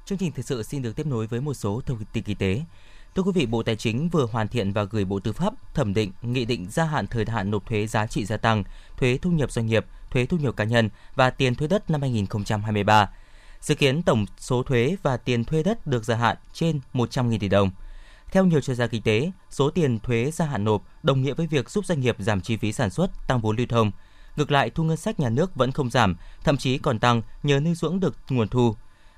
Chương 0.07 0.19
trình 0.19 0.33
thời 0.33 0.43
sự 0.43 0.63
xin 0.63 0.83
được 0.83 0.97
tiếp 0.97 1.07
nối 1.07 1.27
với 1.27 1.41
một 1.41 1.55
số 1.55 1.81
thông 1.87 1.99
tin 2.13 2.25
kinh 2.25 2.37
tế. 2.37 2.61
Thưa 3.15 3.23
quý 3.23 3.33
vị, 3.35 3.47
Bộ 3.47 3.63
Tài 3.63 3.77
chính 3.77 4.09
vừa 4.09 4.27
hoàn 4.27 4.49
thiện 4.49 4.73
và 4.73 4.85
gửi 4.85 5.05
Bộ 5.05 5.21
Tư 5.21 5.33
pháp 5.33 5.75
thẩm 5.75 5.95
định 5.95 6.13
nghị 6.23 6.45
định 6.45 6.67
gia 6.71 6.85
hạn 6.85 7.07
thời 7.07 7.25
hạn 7.29 7.51
nộp 7.51 7.67
thuế 7.67 7.87
giá 7.87 8.07
trị 8.07 8.25
gia 8.25 8.37
tăng, 8.37 8.65
thuế 8.97 9.19
thu 9.23 9.31
nhập 9.31 9.53
doanh 9.53 9.67
nghiệp, 9.67 9.87
thuế 10.13 10.27
thu 10.27 10.37
nhập 10.37 10.57
cá 10.57 10.65
nhân 10.65 10.89
và 11.15 11.31
tiền 11.31 11.55
thuế 11.55 11.69
đất 11.69 11.91
năm 11.91 12.01
2023. 12.01 13.11
Dự 13.61 13.75
kiến 13.75 14.03
tổng 14.03 14.27
số 14.39 14.63
thuế 14.63 14.97
và 15.03 15.17
tiền 15.17 15.45
thuê 15.45 15.63
đất 15.63 15.87
được 15.87 16.05
gia 16.05 16.17
hạn 16.17 16.37
trên 16.53 16.81
100.000 16.95 17.39
tỷ 17.39 17.49
đồng. 17.49 17.71
Theo 18.33 18.45
nhiều 18.45 18.61
chuyên 18.61 18.77
gia 18.77 18.87
kinh 18.87 19.03
tế, 19.03 19.31
số 19.51 19.71
tiền 19.71 19.99
thuế 19.99 20.31
gia 20.31 20.47
hạn 20.47 20.65
nộp 20.65 20.83
đồng 21.03 21.23
nghĩa 21.23 21.35
với 21.35 21.47
việc 21.47 21.71
giúp 21.71 21.87
doanh 21.87 22.01
nghiệp 22.01 22.17
giảm 22.19 22.41
chi 22.41 22.57
phí 22.57 22.73
sản 22.73 22.91
xuất, 22.91 23.11
tăng 23.27 23.41
vốn 23.41 23.57
lưu 23.57 23.67
thông. 23.67 23.91
Ngược 24.37 24.51
lại, 24.51 24.71
thu 24.71 24.85
ngân 24.85 24.97
sách 24.97 25.21
nhà 25.21 25.29
nước 25.29 25.55
vẫn 25.55 25.73
không 25.73 25.91
giảm, 25.91 26.17
thậm 26.45 26.57
chí 26.57 26.79
còn 26.79 26.99
tăng 26.99 27.23
nhờ 27.43 27.61
nuôi 27.61 27.75
dưỡng 27.75 28.01
được 28.01 28.17
nguồn 28.29 28.49
thu. 28.49 28.75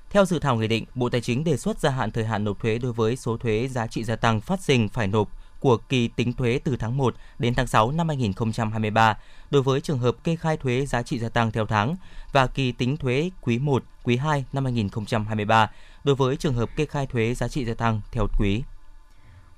Theo 0.09 0.25
dự 0.25 0.39
thảo 0.39 0.55
nghị 0.55 0.67
định, 0.67 0.85
Bộ 0.95 1.09
Tài 1.09 1.21
chính 1.21 1.43
đề 1.43 1.57
xuất 1.57 1.79
gia 1.79 1.89
hạn 1.89 2.11
thời 2.11 2.25
hạn 2.25 2.43
nộp 2.43 2.59
thuế 2.59 2.77
đối 2.77 2.93
với 2.93 3.15
số 3.15 3.37
thuế 3.37 3.67
giá 3.67 3.87
trị 3.87 4.03
gia 4.03 4.15
tăng 4.15 4.41
phát 4.41 4.61
sinh 4.61 4.89
phải 4.89 5.07
nộp 5.07 5.29
của 5.65 5.77
kỳ 5.77 6.07
tính 6.07 6.33
thuế 6.33 6.59
từ 6.63 6.77
tháng 6.79 6.97
1 6.97 7.15
đến 7.39 7.53
tháng 7.55 7.67
6 7.67 7.91
năm 7.91 8.07
2023 8.07 9.17
đối 9.51 9.61
với 9.61 9.81
trường 9.81 9.99
hợp 9.99 10.15
kê 10.23 10.35
khai 10.35 10.57
thuế 10.57 10.85
giá 10.85 11.03
trị 11.03 11.19
gia 11.19 11.29
tăng 11.29 11.51
theo 11.51 11.65
tháng 11.65 11.95
và 12.31 12.47
kỳ 12.47 12.71
tính 12.71 12.97
thuế 12.97 13.29
quý 13.41 13.59
1, 13.59 13.83
quý 14.03 14.17
2 14.17 14.45
năm 14.53 14.63
2023 14.63 15.71
đối 16.03 16.15
với 16.15 16.37
trường 16.37 16.53
hợp 16.53 16.69
kê 16.75 16.85
khai 16.85 17.07
thuế 17.07 17.33
giá 17.33 17.47
trị 17.47 17.65
gia 17.65 17.73
tăng 17.73 18.01
theo 18.11 18.27
quý. 18.39 18.63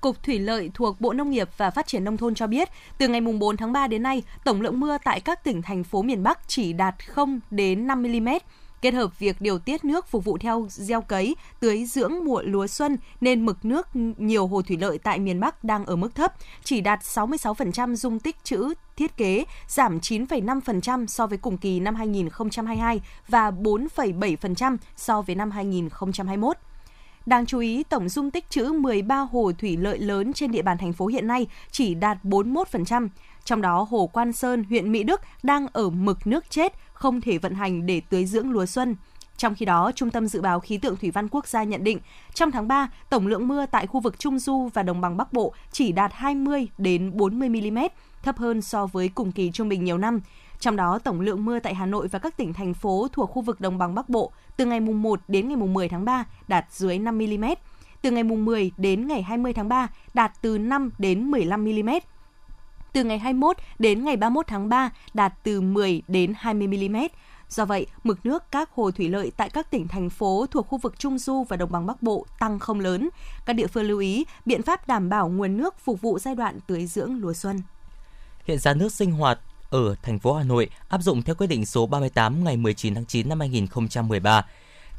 Cục 0.02 0.24
Thủy 0.24 0.40
lợi 0.40 0.72
thuộc 0.74 1.02
Bộ 1.02 1.14
Nông 1.14 1.30
nghiệp 1.30 1.50
và 1.58 1.70
Phát 1.70 1.88
triển 1.88 2.04
Nông 2.04 2.18
thôn 2.18 2.36
cho 2.36 2.48
biết, 2.48 2.70
từ 2.98 3.08
ngày 3.08 3.22
4 3.22 3.58
tháng 3.58 3.74
3 3.74 3.88
đến 3.88 4.04
nay, 4.04 4.24
tổng 4.46 4.62
lượng 4.62 4.80
mưa 4.80 4.98
tại 5.04 5.20
các 5.20 5.44
tỉnh 5.44 5.62
thành 5.62 5.84
phố 5.84 6.02
miền 6.02 6.24
Bắc 6.24 6.48
chỉ 6.48 6.74
đạt 6.74 6.96
0 7.08 7.40
đến 7.52 7.88
5 7.88 8.04
mm, 8.04 8.30
Kết 8.82 8.94
hợp 8.94 9.20
việc 9.20 9.42
điều 9.42 9.60
tiết 9.60 9.86
nước 9.86 10.08
phục 10.08 10.26
vụ 10.26 10.38
theo 10.38 10.66
gieo 10.70 11.02
cấy, 11.02 11.36
tưới 11.60 11.86
dưỡng 11.86 12.14
mùa 12.26 12.42
lúa 12.42 12.68
xuân 12.68 12.98
nên 13.22 13.46
mực 13.46 13.66
nước 13.66 13.88
nhiều 14.18 14.48
hồ 14.48 14.62
thủy 14.62 14.78
lợi 14.82 14.98
tại 14.98 15.20
miền 15.20 15.40
Bắc 15.40 15.64
đang 15.64 15.86
ở 15.86 15.96
mức 15.96 16.16
thấp, 16.16 16.34
chỉ 16.64 16.82
đạt 16.82 17.00
66% 17.00 17.96
dung 17.96 18.20
tích 18.20 18.36
trữ 18.44 18.74
thiết 18.96 19.18
kế, 19.18 19.46
giảm 19.68 20.00
9,5% 20.00 21.08
so 21.08 21.28
với 21.28 21.38
cùng 21.38 21.58
kỳ 21.58 21.80
năm 21.80 21.96
2022 21.96 23.02
và 23.28 23.52
4,7% 23.52 24.78
so 24.96 25.22
với 25.22 25.36
năm 25.36 25.52
2021. 25.52 26.58
Đáng 27.26 27.46
chú 27.46 27.60
ý, 27.60 27.84
tổng 27.84 28.10
dung 28.10 28.32
tích 28.32 28.50
trữ 28.50 28.66
13 28.66 29.16
hồ 29.20 29.52
thủy 29.60 29.78
lợi 29.78 30.00
lớn 30.00 30.34
trên 30.34 30.52
địa 30.52 30.62
bàn 30.62 30.78
thành 30.78 30.94
phố 30.94 31.08
hiện 31.08 31.28
nay 31.28 31.48
chỉ 31.72 31.96
đạt 31.96 32.18
41%. 32.24 33.10
Trong 33.46 33.62
đó, 33.62 33.88
hồ 33.90 34.10
Quan 34.14 34.34
Sơn, 34.34 34.64
huyện 34.64 34.92
Mỹ 34.92 35.04
Đức 35.04 35.22
đang 35.44 35.68
ở 35.74 35.90
mực 35.90 36.28
nước 36.28 36.50
chết, 36.50 36.74
không 36.98 37.22
thể 37.22 37.38
vận 37.38 37.54
hành 37.54 37.86
để 37.86 38.01
tưới 38.10 38.25
dưỡng 38.25 38.51
lúa 38.51 38.66
xuân. 38.66 38.96
Trong 39.38 39.56
khi 39.56 39.66
đó, 39.66 39.92
Trung 39.96 40.10
tâm 40.10 40.27
Dự 40.27 40.42
báo 40.42 40.60
Khí 40.60 40.77
tượng 40.77 40.96
Thủy 40.96 41.12
văn 41.12 41.27
Quốc 41.32 41.48
gia 41.48 41.63
nhận 41.63 41.84
định, 41.84 42.00
trong 42.34 42.51
tháng 42.51 42.68
3, 42.68 42.89
tổng 43.10 43.27
lượng 43.27 43.48
mưa 43.48 43.66
tại 43.66 43.88
khu 43.88 44.00
vực 44.00 44.20
Trung 44.20 44.39
Du 44.39 44.70
và 44.74 44.84
Đồng 44.84 45.01
bằng 45.01 45.18
Bắc 45.18 45.34
Bộ 45.34 45.54
chỉ 45.72 45.92
đạt 45.92 46.12
20 46.13 46.68
đến 46.77 47.18
40 47.18 47.50
mm, 47.50 47.77
thấp 48.24 48.38
hơn 48.38 48.62
so 48.62 48.86
với 48.86 49.10
cùng 49.16 49.32
kỳ 49.32 49.51
trung 49.51 49.70
bình 49.70 49.84
nhiều 49.84 49.98
năm. 49.98 50.22
Trong 50.60 50.75
đó, 50.75 51.00
tổng 51.00 51.22
lượng 51.22 51.46
mưa 51.46 51.60
tại 51.60 51.75
Hà 51.75 51.86
Nội 51.86 52.08
và 52.08 52.20
các 52.20 52.38
tỉnh 52.38 52.54
thành 52.54 52.74
phố 52.74 53.08
thuộc 53.12 53.30
khu 53.30 53.42
vực 53.42 53.62
Đồng 53.62 53.77
bằng 53.77 53.96
Bắc 53.96 54.10
Bộ 54.10 54.32
từ 54.58 54.66
ngày 54.66 54.80
mùng 54.80 55.01
1 55.01 55.20
đến 55.27 55.48
ngày 55.48 55.58
mùng 55.58 55.74
10 55.74 55.89
tháng 55.89 56.06
3 56.06 56.25
đạt 56.48 56.66
dưới 56.72 57.00
5 57.00 57.18
mm. 57.18 57.46
Từ 58.01 58.12
ngày 58.12 58.24
mùng 58.24 58.46
10 58.46 58.72
đến 58.77 59.08
ngày 59.08 59.22
20 59.22 59.54
tháng 59.54 59.70
3 59.70 59.88
đạt 60.13 60.32
từ 60.42 60.58
5 60.58 60.92
đến 60.98 61.32
15 61.32 61.63
mm. 61.63 61.89
Từ 62.98 63.04
ngày 63.04 63.20
21 63.20 63.58
đến 63.80 64.06
ngày 64.06 64.18
31 64.18 64.48
tháng 64.48 64.70
3 64.70 64.89
đạt 65.13 65.34
từ 65.44 65.62
10 65.62 66.01
đến 66.08 66.34
20 66.38 66.68
mm. 66.68 66.98
Do 67.50 67.66
vậy, 67.66 67.88
mực 68.04 68.25
nước 68.25 68.51
các 68.51 68.70
hồ 68.72 68.92
thủy 68.92 69.10
lợi 69.10 69.32
tại 69.38 69.50
các 69.50 69.72
tỉnh 69.72 69.88
thành 69.88 70.10
phố 70.10 70.46
thuộc 70.51 70.68
khu 70.68 70.77
vực 70.77 71.00
Trung 71.00 71.18
Du 71.18 71.46
và 71.50 71.58
Đồng 71.58 71.72
bằng 71.72 71.86
Bắc 71.86 72.01
Bộ 72.01 72.25
tăng 72.39 72.60
không 72.60 72.80
lớn. 72.80 73.10
Các 73.46 73.54
địa 73.54 73.68
phương 73.68 73.84
lưu 73.84 74.00
ý 74.00 74.25
biện 74.46 74.62
pháp 74.62 74.88
đảm 74.88 75.10
bảo 75.10 75.30
nguồn 75.30 75.58
nước 75.58 75.80
phục 75.80 76.01
vụ 76.01 76.20
giai 76.20 76.36
đoạn 76.36 76.60
tưới 76.68 76.86
dưỡng 76.86 77.16
lúa 77.22 77.34
xuân. 77.34 77.62
Hiện 78.46 78.60
giá 78.60 78.74
nước 78.74 78.92
sinh 78.92 79.12
hoạt 79.12 79.39
ở 79.70 79.96
thành 80.04 80.20
phố 80.20 80.34
Hà 80.34 80.44
Nội 80.44 80.70
áp 80.89 81.01
dụng 81.01 81.22
theo 81.22 81.36
quyết 81.36 81.48
định 81.48 81.66
số 81.66 81.88
38 81.88 82.44
ngày 82.44 82.58
19 82.58 82.96
tháng 82.96 83.06
9 83.06 83.30
năm 83.30 83.39
2013. 83.39 84.46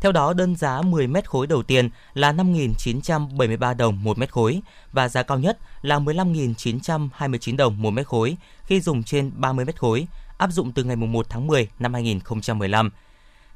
Theo 0.01 0.13
đó, 0.13 0.33
đơn 0.33 0.57
giá 0.57 0.83
10 0.83 1.07
mét 1.07 1.31
khối 1.31 1.47
đầu 1.47 1.63
tiên 1.63 1.91
là 2.15 2.33
5.973 2.33 3.77
đồng 3.77 4.05
một 4.05 4.19
mét 4.19 4.33
khối 4.33 4.61
và 4.93 5.09
giá 5.09 5.23
cao 5.23 5.39
nhất 5.39 5.59
là 5.83 5.99
15.929 5.99 7.57
đồng 7.57 7.83
một 7.83 7.91
mét 7.91 8.07
khối 8.07 8.37
khi 8.65 8.81
dùng 8.81 9.03
trên 9.03 9.31
30 9.35 9.65
mét 9.65 9.81
khối, 9.81 10.07
áp 10.39 10.53
dụng 10.53 10.73
từ 10.73 10.85
ngày 10.85 10.97
1 10.97 11.27
tháng 11.29 11.47
10 11.47 11.69
năm 11.79 11.95
2015. 11.95 12.91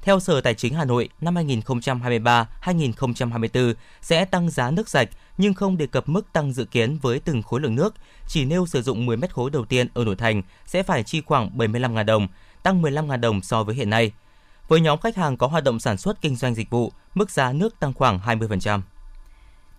Theo 0.02 0.20
Sở 0.20 0.40
Tài 0.40 0.54
chính 0.54 0.74
Hà 0.74 0.84
Nội, 0.84 1.08
năm 1.20 1.34
2023-2024 1.34 3.74
sẽ 4.00 4.24
tăng 4.24 4.50
giá 4.50 4.70
nước 4.70 4.88
sạch 4.88 5.08
nhưng 5.38 5.54
không 5.54 5.78
đề 5.78 5.86
cập 5.86 6.08
mức 6.08 6.32
tăng 6.32 6.52
dự 6.52 6.64
kiến 6.64 6.98
với 7.02 7.20
từng 7.20 7.42
khối 7.42 7.60
lượng 7.60 7.74
nước, 7.74 7.94
chỉ 8.28 8.44
nêu 8.44 8.66
sử 8.66 8.82
dụng 8.82 9.06
10 9.06 9.16
mét 9.16 9.34
khối 9.34 9.50
đầu 9.50 9.64
tiên 9.64 9.88
ở 9.94 10.04
nội 10.04 10.16
thành 10.16 10.42
sẽ 10.66 10.82
phải 10.82 11.02
chi 11.02 11.20
khoảng 11.20 11.58
75.000 11.58 12.04
đồng, 12.04 12.28
tăng 12.62 12.82
15.000 12.82 13.20
đồng 13.20 13.42
so 13.42 13.64
với 13.64 13.74
hiện 13.74 13.90
nay. 13.90 14.12
Với 14.68 14.80
nhóm 14.80 15.00
khách 15.00 15.16
hàng 15.16 15.36
có 15.36 15.46
hoạt 15.46 15.64
động 15.64 15.80
sản 15.80 15.96
xuất 15.96 16.20
kinh 16.20 16.36
doanh 16.36 16.54
dịch 16.54 16.70
vụ, 16.70 16.92
mức 17.14 17.30
giá 17.30 17.52
nước 17.52 17.80
tăng 17.80 17.92
khoảng 17.92 18.18
20%. 18.18 18.80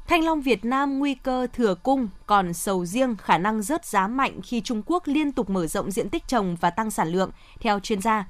Thanh 0.08 0.24
long 0.24 0.42
Việt 0.42 0.66
Nam 0.66 1.00
nguy 1.00 1.16
cơ 1.16 1.48
thừa 1.54 1.76
cung, 1.76 2.08
còn 2.26 2.54
sầu 2.54 2.86
riêng 2.86 3.16
khả 3.16 3.38
năng 3.38 3.62
rớt 3.62 3.86
giá 3.86 4.08
mạnh 4.08 4.40
khi 4.44 4.62
Trung 4.62 4.82
Quốc 4.86 5.04
liên 5.06 5.32
tục 5.32 5.50
mở 5.50 5.68
rộng 5.68 5.92
diện 5.92 6.10
tích 6.10 6.28
trồng 6.28 6.56
và 6.62 6.70
tăng 6.70 6.92
sản 6.92 7.08
lượng, 7.08 7.32
theo 7.60 7.80
chuyên 7.80 8.02
gia. 8.02 8.26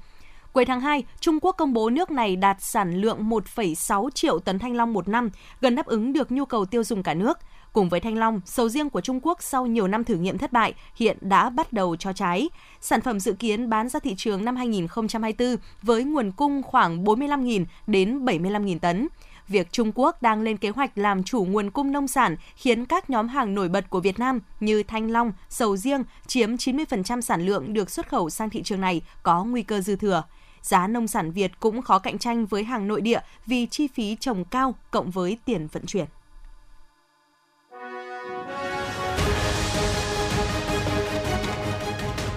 Cuối 0.52 0.64
tháng 0.64 0.80
2, 0.80 1.04
Trung 1.20 1.38
Quốc 1.40 1.52
công 1.52 1.72
bố 1.72 1.90
nước 1.90 2.10
này 2.10 2.36
đạt 2.36 2.56
sản 2.60 3.00
lượng 3.00 3.30
1,6 3.30 4.10
triệu 4.10 4.38
tấn 4.38 4.58
thanh 4.58 4.76
long 4.76 4.92
một 4.92 5.08
năm, 5.08 5.30
gần 5.60 5.74
đáp 5.74 5.86
ứng 5.86 6.12
được 6.12 6.32
nhu 6.32 6.44
cầu 6.44 6.64
tiêu 6.64 6.84
dùng 6.84 7.02
cả 7.02 7.14
nước. 7.14 7.38
Cùng 7.74 7.88
với 7.88 8.00
thanh 8.00 8.18
long, 8.18 8.40
sầu 8.44 8.68
riêng 8.68 8.90
của 8.90 9.00
Trung 9.00 9.20
Quốc 9.22 9.42
sau 9.42 9.66
nhiều 9.66 9.88
năm 9.88 10.04
thử 10.04 10.14
nghiệm 10.14 10.38
thất 10.38 10.52
bại 10.52 10.74
hiện 10.96 11.16
đã 11.20 11.50
bắt 11.50 11.72
đầu 11.72 11.96
cho 11.96 12.12
trái. 12.12 12.48
Sản 12.80 13.00
phẩm 13.00 13.20
dự 13.20 13.32
kiến 13.32 13.70
bán 13.70 13.88
ra 13.88 14.00
thị 14.00 14.14
trường 14.16 14.44
năm 14.44 14.56
2024 14.56 15.56
với 15.82 16.04
nguồn 16.04 16.32
cung 16.32 16.62
khoảng 16.62 17.04
45.000 17.04 17.64
đến 17.86 18.24
75.000 18.24 18.78
tấn. 18.78 19.08
Việc 19.48 19.72
Trung 19.72 19.92
Quốc 19.94 20.22
đang 20.22 20.42
lên 20.42 20.56
kế 20.56 20.68
hoạch 20.68 20.98
làm 20.98 21.22
chủ 21.22 21.44
nguồn 21.44 21.70
cung 21.70 21.92
nông 21.92 22.08
sản 22.08 22.36
khiến 22.56 22.84
các 22.84 23.10
nhóm 23.10 23.28
hàng 23.28 23.54
nổi 23.54 23.68
bật 23.68 23.90
của 23.90 24.00
Việt 24.00 24.18
Nam 24.18 24.40
như 24.60 24.82
thanh 24.82 25.10
long, 25.10 25.32
sầu 25.48 25.76
riêng 25.76 26.02
chiếm 26.26 26.54
90% 26.54 27.20
sản 27.20 27.46
lượng 27.46 27.72
được 27.72 27.90
xuất 27.90 28.08
khẩu 28.08 28.30
sang 28.30 28.50
thị 28.50 28.62
trường 28.62 28.80
này 28.80 29.02
có 29.22 29.44
nguy 29.44 29.62
cơ 29.62 29.80
dư 29.80 29.96
thừa 29.96 30.22
giá 30.62 30.86
nông 30.86 31.08
sản 31.08 31.30
Việt 31.30 31.52
cũng 31.60 31.82
khó 31.82 31.98
cạnh 31.98 32.18
tranh 32.18 32.46
với 32.46 32.64
hàng 32.64 32.88
nội 32.88 33.00
địa 33.00 33.20
vì 33.46 33.66
chi 33.66 33.88
phí 33.88 34.16
trồng 34.20 34.44
cao 34.44 34.74
cộng 34.90 35.10
với 35.10 35.38
tiền 35.44 35.68
vận 35.72 35.86
chuyển. 35.86 36.06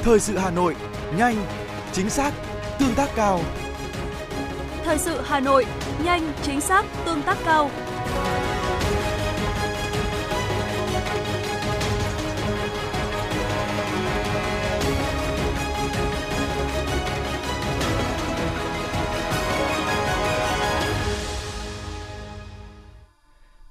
Thời 0.07 0.19
sự 0.19 0.37
Hà 0.37 0.51
Nội, 0.51 0.75
nhanh, 1.17 1.45
chính 1.91 2.09
xác, 2.09 2.33
tương 2.79 2.95
tác 2.95 3.09
cao. 3.15 3.41
Thời 4.83 4.97
sự 4.97 5.21
Hà 5.21 5.39
Nội, 5.39 5.65
nhanh, 6.03 6.33
chính 6.41 6.61
xác, 6.61 6.85
tương 7.05 7.21
tác 7.21 7.37
cao. 7.45 7.69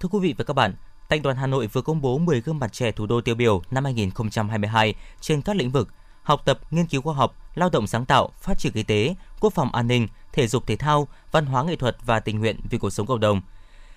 Thưa 0.00 0.09
quý 0.09 0.19
vị 0.23 0.35
và 0.38 0.45
các 0.45 0.55
bạn, 0.55 0.75
Thành 1.09 1.23
đoàn 1.23 1.37
Hà 1.37 1.47
Nội 1.47 1.66
vừa 1.66 1.83
công 1.83 2.00
bố 2.00 2.19
10 2.19 2.40
gương 2.40 2.59
mặt 2.59 2.73
trẻ 2.73 2.93
thủ 2.93 3.07
đô 3.07 3.21
tiêu 3.21 3.35
biểu 3.35 3.62
năm 3.71 3.85
2022 3.85 4.95
trên 5.21 5.43
các 5.43 5.57
lĩnh 5.57 5.71
vực 5.71 5.88
học 6.26 6.42
tập, 6.45 6.61
nghiên 6.71 6.87
cứu 6.87 7.02
khoa 7.02 7.14
học, 7.14 7.37
lao 7.54 7.68
động 7.68 7.87
sáng 7.87 8.04
tạo, 8.04 8.30
phát 8.40 8.59
triển 8.59 8.73
kinh 8.73 8.87
tế, 8.87 9.14
quốc 9.40 9.52
phòng 9.54 9.75
an 9.75 9.88
ninh, 9.88 10.09
thể 10.33 10.47
dục 10.47 10.66
thể 10.66 10.76
thao, 10.76 11.09
văn 11.33 11.47
hóa 11.47 11.64
nghệ 11.64 11.76
thuật 11.76 11.97
và 12.04 12.21
tình 12.21 12.38
nguyện 12.38 12.61
vì 12.71 12.78
cuộc 12.78 12.90
sống 12.90 13.06
cộng 13.06 13.21
đồng. 13.21 13.40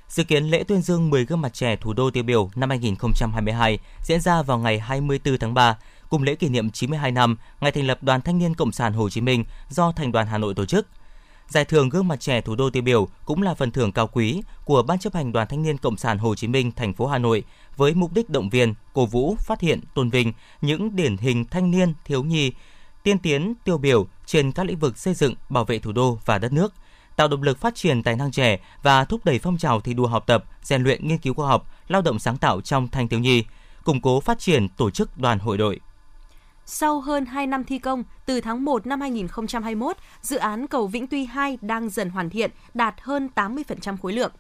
Dự 0.07 0.24
kiến 0.24 0.43
lễ 0.43 0.63
tuyên 0.63 0.81
dương 0.81 1.09
10 1.09 1.25
gương 1.25 1.41
mặt 1.41 1.53
trẻ 1.53 1.75
thủ 1.75 1.93
đô 1.93 2.12
tiêu 2.12 2.24
biểu 2.24 2.50
năm 2.55 2.69
2022 2.69 3.79
diễn 4.03 4.21
ra 4.21 4.41
vào 4.41 4.57
ngày 4.57 4.79
24 4.79 5.38
tháng 5.38 5.53
3, 5.53 5.77
cùng 6.09 6.24
lễ 6.24 6.36
kỷ 6.36 6.50
niệm 6.50 6.71
92 6.71 7.12
năm 7.12 7.38
ngày 7.62 7.71
thành 7.71 7.88
lập 7.88 8.03
Đoàn 8.03 8.21
Thanh 8.21 8.38
niên 8.38 8.53
Cộng 8.55 8.71
sản 8.71 8.93
Hồ 8.93 9.09
Chí 9.09 9.21
Minh 9.21 9.45
do 9.69 9.91
Thành 9.91 10.12
đoàn 10.12 10.27
Hà 10.27 10.38
Nội 10.38 10.53
tổ 10.55 10.65
chức– 10.65 10.88
Giải 11.50 11.65
thưởng 11.65 11.89
gương 11.89 12.08
mặt 12.08 12.20
trẻ 12.20 12.41
thủ 12.41 12.56
đô 12.56 12.70
tiêu 12.70 12.84
biểu 12.84 13.08
cũng 13.25 13.41
là 13.41 13.53
phần 13.53 13.72
thưởng 13.72 13.91
cao 13.91 14.08
quý 14.08 14.41
của 14.65 14.84
Ban 14.84 15.00
chấp 15.00 15.13
hành 15.13 15.32
Đoàn 15.32 15.48
Thanh 15.48 15.63
niên 15.63 15.77
Cộng 15.77 15.98
sản 15.98 16.18
Hồ 16.18 16.36
Chí 16.36 16.48
Minh 16.48 16.72
thành 16.72 16.94
phố 16.94 17.08
Hà 17.08 17.18
Nội 17.18 17.44
với 17.77 17.94
mục 17.94 18.13
đích 18.13 18.29
động 18.29 18.50
viên, 18.50 18.74
cổ 18.94 19.06
vũ, 19.06 19.36
phát 19.39 19.62
hiện, 19.62 19.82
tôn 19.94 20.10
vinh 20.10 20.34
những 20.62 20.96
điển 20.96 21.18
hình 21.18 21.46
thanh 21.46 21.72
niên, 21.72 21.94
thiếu 22.06 22.24
nhi, 22.24 22.51
tiên 23.03 23.20
tiến, 23.20 23.53
tiêu 23.63 23.77
biểu 23.77 24.08
trên 24.25 24.51
các 24.51 24.65
lĩnh 24.65 24.79
vực 24.79 24.98
xây 24.98 25.13
dựng, 25.13 25.36
bảo 25.50 25.65
vệ 25.65 25.79
thủ 25.79 25.91
đô 25.91 26.20
và 26.25 26.38
đất 26.38 26.53
nước, 26.53 26.74
tạo 27.15 27.27
động 27.27 27.44
lực 27.44 27.60
phát 27.60 27.75
triển 27.75 28.03
tài 28.03 28.15
năng 28.15 28.32
trẻ 28.32 28.60
và 28.84 29.06
thúc 29.06 29.25
đẩy 29.25 29.39
phong 29.39 29.58
trào 29.58 29.82
thi 29.82 29.94
đua 29.94 30.08
học 30.08 30.24
tập, 30.27 30.44
rèn 30.63 30.84
luyện 30.84 31.08
nghiên 31.08 31.18
cứu 31.18 31.34
khoa 31.34 31.48
học, 31.48 31.74
lao 31.88 32.01
động 32.01 32.20
sáng 32.20 32.38
tạo 32.38 32.62
trong 32.62 32.88
thanh 32.88 33.08
thiếu 33.08 33.20
nhi, 33.20 33.44
củng 33.84 34.01
cố 34.01 34.20
phát 34.20 34.39
triển 34.39 34.70
tổ 34.70 34.89
chức 34.89 35.18
đoàn 35.18 35.39
hội 35.39 35.58
đội. 35.58 35.79
Sau 36.71 36.99
hơn 36.99 37.25
2 37.25 37.47
năm 37.47 37.63
thi 37.63 37.79
công, 37.79 38.03
từ 38.25 38.41
tháng 38.41 38.65
1 38.65 38.88
năm 38.88 39.01
2021, 39.01 39.97
dự 40.21 40.38
án 40.38 40.67
cầu 40.67 40.88
Vĩnh 40.88 41.07
Tuy 41.07 41.25
2 41.25 41.57
đang 41.61 41.89
dần 41.89 42.09
hoàn 42.09 42.29
thiện, 42.29 42.51
đạt 42.73 42.95
hơn 43.01 43.29
80% 43.35 43.97
khối 43.97 44.13
lượng. 44.13 44.31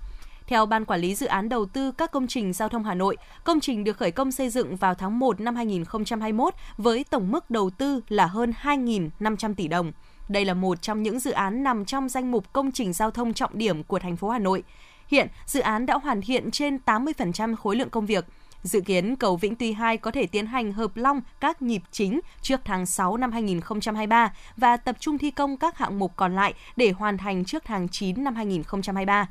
Theo 0.47 0.65
Ban 0.65 0.85
Quản 0.85 0.99
lý 0.99 1.15
Dự 1.15 1.25
án 1.25 1.49
Đầu 1.49 1.65
tư 1.65 1.91
các 1.91 2.11
công 2.11 2.27
trình 2.27 2.53
giao 2.53 2.69
thông 2.69 2.83
Hà 2.83 2.93
Nội, 2.93 3.17
công 3.43 3.59
trình 3.59 3.83
được 3.83 3.97
khởi 3.97 4.11
công 4.11 4.31
xây 4.31 4.49
dựng 4.49 4.75
vào 4.75 4.95
tháng 4.95 5.19
1 5.19 5.39
năm 5.39 5.55
2021 5.55 6.53
với 6.77 7.03
tổng 7.03 7.31
mức 7.31 7.49
đầu 7.49 7.69
tư 7.69 8.01
là 8.09 8.25
hơn 8.25 8.53
2.500 8.61 9.53
tỷ 9.55 9.67
đồng. 9.67 9.91
Đây 10.27 10.45
là 10.45 10.53
một 10.53 10.81
trong 10.81 11.03
những 11.03 11.19
dự 11.19 11.31
án 11.31 11.63
nằm 11.63 11.85
trong 11.85 12.09
danh 12.09 12.31
mục 12.31 12.53
công 12.53 12.71
trình 12.71 12.93
giao 12.93 13.11
thông 13.11 13.33
trọng 13.33 13.57
điểm 13.57 13.83
của 13.83 13.99
thành 13.99 14.15
phố 14.15 14.29
Hà 14.29 14.39
Nội. 14.39 14.63
Hiện, 15.07 15.27
dự 15.45 15.59
án 15.59 15.85
đã 15.85 15.97
hoàn 15.97 16.21
thiện 16.21 16.51
trên 16.51 16.77
80% 16.85 17.55
khối 17.55 17.75
lượng 17.75 17.89
công 17.89 18.05
việc– 18.05 18.25
Dự 18.63 18.81
kiến 18.81 19.15
cầu 19.15 19.35
Vĩnh 19.35 19.55
Tuy 19.55 19.71
2 19.71 19.97
có 19.97 20.11
thể 20.11 20.25
tiến 20.25 20.45
hành 20.45 20.71
hợp 20.71 20.91
long 20.95 21.21
các 21.39 21.61
nhịp 21.61 21.81
chính 21.91 22.19
trước 22.41 22.61
tháng 22.65 22.85
6 22.85 23.17
năm 23.17 23.31
2023 23.31 24.33
và 24.57 24.77
tập 24.77 24.95
trung 24.99 25.17
thi 25.17 25.31
công 25.31 25.57
các 25.57 25.77
hạng 25.77 25.99
mục 25.99 26.13
còn 26.15 26.35
lại 26.35 26.53
để 26.75 26.91
hoàn 26.91 27.17
thành 27.17 27.45
trước 27.45 27.63
tháng 27.65 27.89
9 27.89 28.23
năm 28.23 28.35
2023. 28.35 29.27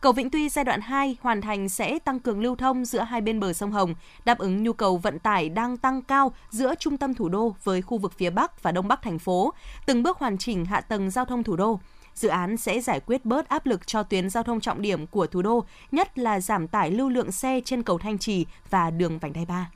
Cầu 0.00 0.12
Vĩnh 0.12 0.30
Tuy 0.30 0.48
giai 0.48 0.64
đoạn 0.64 0.80
2 0.80 1.16
hoàn 1.20 1.40
thành 1.40 1.68
sẽ 1.68 1.98
tăng 1.98 2.20
cường 2.20 2.40
lưu 2.40 2.56
thông 2.56 2.84
giữa 2.84 3.00
hai 3.00 3.20
bên 3.20 3.40
bờ 3.40 3.52
sông 3.52 3.72
Hồng, 3.72 3.94
đáp 4.24 4.38
ứng 4.38 4.62
nhu 4.62 4.72
cầu 4.72 4.96
vận 4.96 5.18
tải 5.18 5.48
đang 5.48 5.76
tăng 5.76 6.02
cao 6.02 6.32
giữa 6.50 6.74
trung 6.74 6.96
tâm 6.96 7.14
thủ 7.14 7.28
đô 7.28 7.56
với 7.64 7.82
khu 7.82 7.98
vực 7.98 8.12
phía 8.16 8.30
Bắc 8.30 8.62
và 8.62 8.72
Đông 8.72 8.88
Bắc 8.88 9.02
thành 9.02 9.18
phố, 9.18 9.52
từng 9.86 10.02
bước 10.02 10.18
hoàn 10.18 10.38
chỉnh 10.38 10.64
hạ 10.64 10.80
tầng 10.80 11.10
giao 11.10 11.24
thông 11.24 11.42
thủ 11.42 11.56
đô 11.56 11.80
dự 12.18 12.28
án 12.28 12.56
sẽ 12.56 12.80
giải 12.80 13.00
quyết 13.06 13.24
bớt 13.24 13.48
áp 13.48 13.66
lực 13.66 13.86
cho 13.86 14.02
tuyến 14.02 14.30
giao 14.30 14.42
thông 14.42 14.60
trọng 14.60 14.82
điểm 14.82 15.06
của 15.06 15.26
thủ 15.26 15.42
đô, 15.42 15.64
nhất 15.92 16.18
là 16.18 16.40
giảm 16.40 16.68
tải 16.68 16.90
lưu 16.90 17.08
lượng 17.08 17.32
xe 17.32 17.60
trên 17.64 17.82
cầu 17.82 17.98
Thanh 17.98 18.18
Trì 18.18 18.46
và 18.70 18.90
đường 18.90 19.18
vành 19.18 19.32
đai 19.32 19.44
3. 19.46 19.70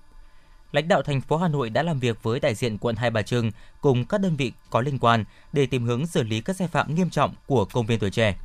lãnh 0.72 0.88
đạo 0.88 1.02
thành 1.02 1.20
phố 1.20 1.36
Hà 1.36 1.48
Nội 1.48 1.70
đã 1.70 1.82
làm 1.82 1.98
việc 1.98 2.22
với 2.22 2.40
đại 2.40 2.54
diện 2.54 2.78
quận 2.78 2.96
Hai 2.96 3.10
Bà 3.10 3.22
Trưng 3.22 3.50
cùng 3.80 4.04
các 4.04 4.18
đơn 4.18 4.36
vị 4.36 4.52
có 4.70 4.80
liên 4.80 4.98
quan 4.98 5.24
để 5.52 5.66
tìm 5.66 5.84
hướng 5.84 6.06
xử 6.06 6.22
lý 6.22 6.40
các 6.40 6.56
sai 6.56 6.68
phạm 6.68 6.94
nghiêm 6.94 7.10
trọng 7.10 7.34
của 7.46 7.64
công 7.64 7.86
viên 7.86 7.98
tuổi 7.98 8.10
trẻ. 8.10 8.36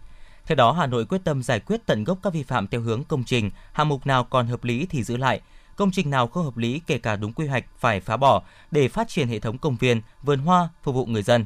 Theo 0.46 0.56
đó, 0.56 0.72
Hà 0.72 0.88
Nội 0.88 1.06
quyết 1.06 1.22
tâm 1.24 1.44
giải 1.44 1.60
quyết 1.60 1.82
tận 1.86 2.04
gốc 2.04 2.18
các 2.24 2.34
vi 2.34 2.44
phạm 2.44 2.68
theo 2.68 2.82
hướng 2.82 3.04
công 3.04 3.24
trình, 3.24 3.52
hạng 3.74 3.90
mục 3.90 4.08
nào 4.08 4.24
còn 4.24 4.48
hợp 4.48 4.64
lý 4.64 4.86
thì 4.90 5.04
giữ 5.04 5.18
lại, 5.18 5.42
công 5.76 5.92
trình 5.92 6.10
nào 6.10 6.28
không 6.28 6.44
hợp 6.44 6.58
lý 6.58 6.82
kể 6.88 6.98
cả 6.98 7.16
đúng 7.16 7.34
quy 7.34 7.48
hoạch 7.48 7.66
phải 7.80 8.00
phá 8.00 8.18
bỏ 8.18 8.44
để 8.72 8.88
phát 8.88 9.08
triển 9.08 9.28
hệ 9.28 9.40
thống 9.40 9.58
công 9.58 9.76
viên, 9.76 10.02
vườn 10.24 10.40
hoa 10.40 10.70
phục 10.84 10.96
vụ 10.96 11.06
người 11.06 11.24
dân. 11.24 11.46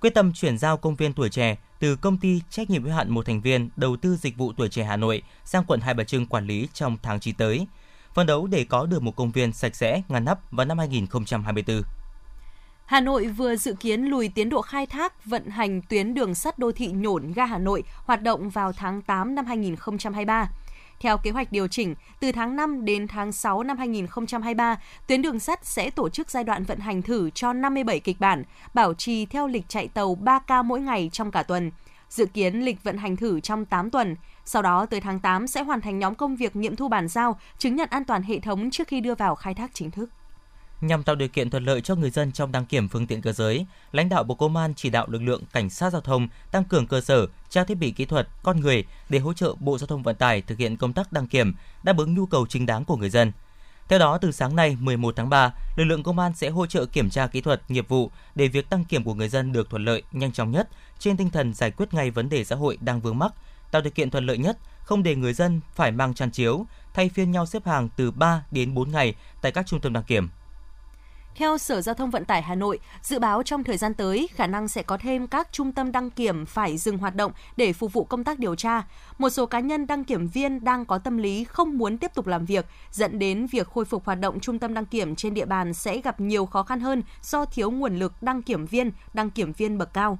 Quyết 0.00 0.14
tâm 0.14 0.32
chuyển 0.32 0.58
giao 0.58 0.76
công 0.76 0.96
viên 0.96 1.12
tuổi 1.12 1.28
trẻ 1.28 1.56
từ 1.80 1.96
công 1.96 2.16
ty 2.18 2.40
trách 2.50 2.70
nhiệm 2.70 2.84
hữu 2.84 2.92
hạn 2.92 3.10
một 3.10 3.26
thành 3.26 3.40
viên 3.40 3.68
đầu 3.76 3.96
tư 3.96 4.16
dịch 4.16 4.36
vụ 4.36 4.52
tuổi 4.52 4.68
trẻ 4.68 4.84
Hà 4.84 4.96
Nội 4.96 5.22
sang 5.44 5.64
quận 5.64 5.80
Hai 5.80 5.94
Bà 5.94 6.04
Trưng 6.04 6.26
quản 6.26 6.46
lý 6.46 6.68
trong 6.72 6.96
tháng 7.02 7.20
9 7.20 7.34
tới. 7.34 7.66
Phấn 8.14 8.26
đấu 8.26 8.46
để 8.46 8.64
có 8.64 8.86
được 8.86 9.02
một 9.02 9.16
công 9.16 9.30
viên 9.30 9.52
sạch 9.52 9.76
sẽ, 9.76 10.02
ngăn 10.08 10.24
nắp 10.24 10.52
vào 10.52 10.66
năm 10.66 10.78
2024. 10.78 11.82
Hà 12.86 13.00
Nội 13.00 13.26
vừa 13.26 13.56
dự 13.56 13.74
kiến 13.80 14.02
lùi 14.02 14.28
tiến 14.28 14.48
độ 14.48 14.62
khai 14.62 14.86
thác 14.86 15.24
vận 15.24 15.50
hành 15.50 15.82
tuyến 15.82 16.14
đường 16.14 16.34
sắt 16.34 16.58
đô 16.58 16.72
thị 16.72 16.86
nhổn 16.86 17.32
ga 17.32 17.46
Hà 17.46 17.58
Nội 17.58 17.84
hoạt 18.04 18.22
động 18.22 18.50
vào 18.50 18.72
tháng 18.72 19.02
8 19.02 19.34
năm 19.34 19.46
2023. 19.46 20.48
Theo 21.00 21.18
kế 21.18 21.30
hoạch 21.30 21.52
điều 21.52 21.68
chỉnh, 21.68 21.94
từ 22.20 22.32
tháng 22.32 22.56
5 22.56 22.84
đến 22.84 23.08
tháng 23.08 23.32
6 23.32 23.62
năm 23.62 23.78
2023, 23.78 24.76
tuyến 25.06 25.22
đường 25.22 25.38
sắt 25.38 25.66
sẽ 25.66 25.90
tổ 25.90 26.08
chức 26.08 26.30
giai 26.30 26.44
đoạn 26.44 26.64
vận 26.64 26.78
hành 26.78 27.02
thử 27.02 27.30
cho 27.30 27.52
57 27.52 28.00
kịch 28.00 28.20
bản, 28.20 28.44
bảo 28.74 28.94
trì 28.94 29.26
theo 29.26 29.46
lịch 29.46 29.68
chạy 29.68 29.88
tàu 29.88 30.14
3 30.14 30.38
ca 30.38 30.62
mỗi 30.62 30.80
ngày 30.80 31.10
trong 31.12 31.30
cả 31.30 31.42
tuần. 31.42 31.70
Dự 32.08 32.26
kiến 32.26 32.60
lịch 32.60 32.82
vận 32.84 32.96
hành 32.96 33.16
thử 33.16 33.40
trong 33.40 33.64
8 33.64 33.90
tuần. 33.90 34.16
Sau 34.44 34.62
đó 34.62 34.86
tới 34.86 35.00
tháng 35.00 35.20
8 35.20 35.46
sẽ 35.46 35.62
hoàn 35.62 35.80
thành 35.80 35.98
nhóm 35.98 36.14
công 36.14 36.36
việc 36.36 36.56
nghiệm 36.56 36.76
thu 36.76 36.88
bản 36.88 37.08
giao, 37.08 37.38
chứng 37.58 37.76
nhận 37.76 37.88
an 37.90 38.04
toàn 38.04 38.22
hệ 38.22 38.38
thống 38.38 38.70
trước 38.70 38.88
khi 38.88 39.00
đưa 39.00 39.14
vào 39.14 39.34
khai 39.34 39.54
thác 39.54 39.74
chính 39.74 39.90
thức. 39.90 40.10
Nhằm 40.80 41.02
tạo 41.02 41.16
điều 41.16 41.28
kiện 41.28 41.50
thuận 41.50 41.64
lợi 41.64 41.80
cho 41.80 41.94
người 41.94 42.10
dân 42.10 42.32
trong 42.32 42.52
đăng 42.52 42.66
kiểm 42.66 42.88
phương 42.88 43.06
tiện 43.06 43.20
cơ 43.20 43.32
giới, 43.32 43.66
lãnh 43.92 44.08
đạo 44.08 44.24
Bộ 44.24 44.34
Công 44.34 44.56
an 44.56 44.74
chỉ 44.76 44.90
đạo 44.90 45.06
lực 45.08 45.22
lượng 45.22 45.42
cảnh 45.52 45.70
sát 45.70 45.90
giao 45.90 46.00
thông 46.00 46.28
tăng 46.50 46.64
cường 46.64 46.86
cơ 46.86 47.00
sở, 47.00 47.26
trang 47.48 47.66
thiết 47.66 47.74
bị 47.74 47.90
kỹ 47.90 48.04
thuật, 48.04 48.28
con 48.42 48.60
người 48.60 48.84
để 49.08 49.18
hỗ 49.18 49.32
trợ 49.32 49.54
Bộ 49.60 49.78
Giao 49.78 49.86
thông 49.86 50.02
Vận 50.02 50.16
tải 50.16 50.42
thực 50.42 50.58
hiện 50.58 50.76
công 50.76 50.92
tác 50.92 51.12
đăng 51.12 51.26
kiểm, 51.26 51.54
đáp 51.82 51.98
ứng 51.98 52.14
nhu 52.14 52.26
cầu 52.26 52.46
chính 52.46 52.66
đáng 52.66 52.84
của 52.84 52.96
người 52.96 53.10
dân. 53.10 53.32
Theo 53.88 53.98
đó, 53.98 54.18
từ 54.18 54.32
sáng 54.32 54.56
nay 54.56 54.76
11 54.80 55.16
tháng 55.16 55.28
3, 55.28 55.52
lực 55.76 55.84
lượng 55.84 56.02
công 56.02 56.18
an 56.18 56.32
sẽ 56.34 56.48
hỗ 56.48 56.66
trợ 56.66 56.86
kiểm 56.86 57.10
tra 57.10 57.26
kỹ 57.26 57.40
thuật, 57.40 57.70
nghiệp 57.70 57.88
vụ 57.88 58.10
để 58.34 58.48
việc 58.48 58.70
đăng 58.70 58.84
kiểm 58.84 59.04
của 59.04 59.14
người 59.14 59.28
dân 59.28 59.52
được 59.52 59.70
thuận 59.70 59.84
lợi, 59.84 60.02
nhanh 60.12 60.32
chóng 60.32 60.50
nhất, 60.50 60.68
trên 60.98 61.16
tinh 61.16 61.30
thần 61.30 61.54
giải 61.54 61.70
quyết 61.70 61.94
ngay 61.94 62.10
vấn 62.10 62.28
đề 62.28 62.44
xã 62.44 62.56
hội 62.56 62.78
đang 62.80 63.00
vướng 63.00 63.18
mắc, 63.18 63.32
tạo 63.70 63.82
điều 63.82 63.90
kiện 63.90 64.10
thuận 64.10 64.26
lợi 64.26 64.38
nhất, 64.38 64.58
không 64.82 65.02
để 65.02 65.14
người 65.14 65.34
dân 65.34 65.60
phải 65.74 65.92
mang 65.92 66.14
chăn 66.14 66.30
chiếu, 66.30 66.66
thay 66.94 67.08
phiên 67.08 67.30
nhau 67.30 67.46
xếp 67.46 67.66
hàng 67.66 67.88
từ 67.96 68.10
3 68.10 68.44
đến 68.50 68.74
4 68.74 68.90
ngày 68.90 69.14
tại 69.40 69.52
các 69.52 69.66
trung 69.66 69.80
tâm 69.80 69.92
đăng 69.92 70.04
kiểm. 70.04 70.28
Theo 71.38 71.58
Sở 71.58 71.80
Giao 71.80 71.94
thông 71.94 72.10
Vận 72.10 72.24
tải 72.24 72.42
Hà 72.42 72.54
Nội, 72.54 72.78
dự 73.02 73.18
báo 73.18 73.42
trong 73.42 73.64
thời 73.64 73.76
gian 73.76 73.94
tới 73.94 74.28
khả 74.34 74.46
năng 74.46 74.68
sẽ 74.68 74.82
có 74.82 74.98
thêm 74.98 75.26
các 75.26 75.48
trung 75.52 75.72
tâm 75.72 75.92
đăng 75.92 76.10
kiểm 76.10 76.46
phải 76.46 76.76
dừng 76.76 76.98
hoạt 76.98 77.14
động 77.14 77.32
để 77.56 77.72
phục 77.72 77.92
vụ 77.92 78.04
công 78.04 78.24
tác 78.24 78.38
điều 78.38 78.54
tra. 78.54 78.82
Một 79.18 79.30
số 79.30 79.46
cá 79.46 79.60
nhân 79.60 79.86
đăng 79.86 80.04
kiểm 80.04 80.28
viên 80.28 80.64
đang 80.64 80.84
có 80.84 80.98
tâm 80.98 81.18
lý 81.18 81.44
không 81.44 81.78
muốn 81.78 81.98
tiếp 81.98 82.14
tục 82.14 82.26
làm 82.26 82.44
việc, 82.44 82.66
dẫn 82.90 83.18
đến 83.18 83.46
việc 83.46 83.68
khôi 83.68 83.84
phục 83.84 84.04
hoạt 84.04 84.20
động 84.20 84.40
trung 84.40 84.58
tâm 84.58 84.74
đăng 84.74 84.86
kiểm 84.86 85.16
trên 85.16 85.34
địa 85.34 85.44
bàn 85.44 85.74
sẽ 85.74 86.00
gặp 86.00 86.20
nhiều 86.20 86.46
khó 86.46 86.62
khăn 86.62 86.80
hơn 86.80 87.02
do 87.22 87.44
thiếu 87.44 87.70
nguồn 87.70 87.98
lực 87.98 88.12
đăng 88.22 88.42
kiểm 88.42 88.66
viên, 88.66 88.90
đăng 89.14 89.30
kiểm 89.30 89.52
viên 89.52 89.78
bậc 89.78 89.92
cao. 89.92 90.18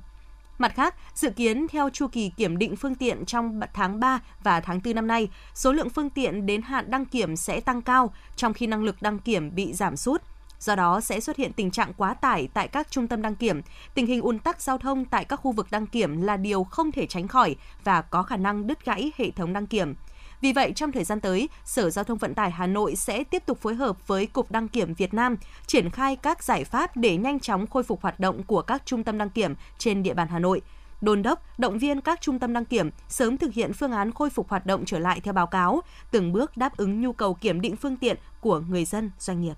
Mặt 0.58 0.72
khác, 0.74 0.94
dự 1.14 1.30
kiến 1.30 1.66
theo 1.68 1.90
chu 1.90 2.06
kỳ 2.06 2.30
kiểm 2.36 2.58
định 2.58 2.76
phương 2.76 2.94
tiện 2.94 3.24
trong 3.24 3.60
tháng 3.74 4.00
3 4.00 4.20
và 4.42 4.60
tháng 4.60 4.80
4 4.84 4.94
năm 4.94 5.06
nay, 5.06 5.28
số 5.54 5.72
lượng 5.72 5.90
phương 5.90 6.10
tiện 6.10 6.46
đến 6.46 6.62
hạn 6.62 6.90
đăng 6.90 7.04
kiểm 7.04 7.36
sẽ 7.36 7.60
tăng 7.60 7.82
cao, 7.82 8.12
trong 8.36 8.52
khi 8.52 8.66
năng 8.66 8.84
lực 8.84 9.02
đăng 9.02 9.18
kiểm 9.18 9.54
bị 9.54 9.72
giảm 9.72 9.96
sút. 9.96 10.22
Do 10.60 10.76
đó 10.76 11.00
sẽ 11.00 11.20
xuất 11.20 11.36
hiện 11.36 11.52
tình 11.52 11.70
trạng 11.70 11.92
quá 11.92 12.14
tải 12.14 12.48
tại 12.54 12.68
các 12.68 12.90
trung 12.90 13.08
tâm 13.08 13.22
đăng 13.22 13.34
kiểm. 13.34 13.62
Tình 13.94 14.06
hình 14.06 14.20
ùn 14.20 14.38
tắc 14.38 14.62
giao 14.62 14.78
thông 14.78 15.04
tại 15.04 15.24
các 15.24 15.36
khu 15.36 15.52
vực 15.52 15.66
đăng 15.70 15.86
kiểm 15.86 16.22
là 16.22 16.36
điều 16.36 16.64
không 16.64 16.92
thể 16.92 17.06
tránh 17.06 17.28
khỏi 17.28 17.56
và 17.84 18.02
có 18.02 18.22
khả 18.22 18.36
năng 18.36 18.66
đứt 18.66 18.84
gãy 18.84 19.12
hệ 19.16 19.30
thống 19.30 19.52
đăng 19.52 19.66
kiểm. 19.66 19.94
Vì 20.40 20.52
vậy, 20.52 20.72
trong 20.72 20.92
thời 20.92 21.04
gian 21.04 21.20
tới, 21.20 21.48
Sở 21.64 21.90
Giao 21.90 22.04
thông 22.04 22.18
Vận 22.18 22.34
tải 22.34 22.50
Hà 22.50 22.66
Nội 22.66 22.96
sẽ 22.96 23.24
tiếp 23.24 23.42
tục 23.46 23.58
phối 23.58 23.74
hợp 23.74 24.06
với 24.06 24.26
Cục 24.26 24.50
Đăng 24.50 24.68
kiểm 24.68 24.94
Việt 24.94 25.14
Nam 25.14 25.36
triển 25.66 25.90
khai 25.90 26.16
các 26.16 26.44
giải 26.44 26.64
pháp 26.64 26.96
để 26.96 27.16
nhanh 27.16 27.40
chóng 27.40 27.66
khôi 27.66 27.82
phục 27.82 28.02
hoạt 28.02 28.20
động 28.20 28.42
của 28.42 28.62
các 28.62 28.82
trung 28.84 29.04
tâm 29.04 29.18
đăng 29.18 29.30
kiểm 29.30 29.54
trên 29.78 30.02
địa 30.02 30.14
bàn 30.14 30.28
Hà 30.28 30.38
Nội 30.38 30.62
đôn 31.00 31.22
đốc, 31.22 31.58
động 31.58 31.78
viên 31.78 32.00
các 32.00 32.20
trung 32.20 32.38
tâm 32.38 32.52
đăng 32.52 32.64
kiểm 32.64 32.90
sớm 33.08 33.36
thực 33.36 33.52
hiện 33.52 33.72
phương 33.72 33.92
án 33.92 34.12
khôi 34.12 34.30
phục 34.30 34.48
hoạt 34.48 34.66
động 34.66 34.84
trở 34.86 34.98
lại 34.98 35.20
theo 35.20 35.34
báo 35.34 35.46
cáo, 35.46 35.80
từng 36.10 36.32
bước 36.32 36.56
đáp 36.56 36.76
ứng 36.76 37.00
nhu 37.00 37.12
cầu 37.12 37.34
kiểm 37.34 37.60
định 37.60 37.76
phương 37.76 37.96
tiện 37.96 38.16
của 38.40 38.60
người 38.60 38.84
dân, 38.84 39.10
doanh 39.18 39.40
nghiệp. 39.40 39.54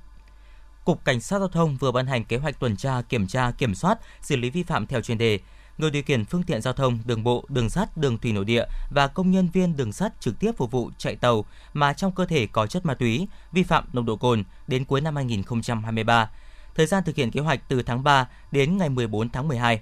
Cục 0.88 1.05
Cảnh 1.05 1.20
sát 1.20 1.38
Giao 1.38 1.48
thông 1.48 1.77
vừa 1.77 1.92
ban 1.92 2.07
hành 2.07 2.24
kế 2.24 2.37
hoạch 2.37 2.61
tuần 2.61 2.77
tra, 2.77 3.03
kiểm 3.03 3.27
tra, 3.27 3.51
kiểm 3.51 3.74
soát, 3.74 3.98
xử 4.22 4.37
lý 4.37 4.51
vi 4.51 4.62
phạm 4.62 4.87
theo 4.87 5.01
chuyên 5.01 5.18
đề. 5.18 5.38
Người 5.79 5.90
điều 5.90 6.03
khiển 6.03 6.24
phương 6.24 6.42
tiện 6.42 6.62
giao 6.62 6.72
thông, 6.72 6.98
đường 7.05 7.24
bộ, 7.24 7.44
đường 7.48 7.70
sắt, 7.70 7.96
đường 7.96 8.18
thủy 8.18 8.33
nội 8.33 8.44
địa 8.44 8.64
và 8.90 9.07
công 9.07 9.31
nhân 9.31 9.48
viên 9.53 9.77
đường 9.77 9.92
sắt 9.92 10.20
trực 10.20 10.38
tiếp 10.38 10.53
phục 10.57 10.70
vụ 10.70 10.90
chạy 10.98 11.16
tàu 11.16 11.44
mà 11.72 11.92
trong 11.92 12.12
cơ 12.12 12.27
thể 12.27 12.46
có 12.46 12.66
chất 12.66 12.87
ma 12.87 12.94
túy, 12.94 13.29
vi 13.53 13.62
phạm 13.62 13.85
nồng 13.92 14.07
độ 14.07 14.16
cồn 14.16 14.44
đến 14.66 14.85
cuối 14.85 15.01
năm 15.01 15.16
2023. 15.16 16.31
Thời 16.74 16.87
gian 16.87 17.05
thực 17.05 17.16
hiện 17.16 17.31
kế 17.31 17.40
hoạch 17.40 17.61
từ 17.68 17.83
tháng 17.83 18.03
3 18.05 18.29
đến 18.53 18.77
ngày 18.77 18.88
14 18.88 19.31
tháng 19.31 19.48
12. 19.48 19.81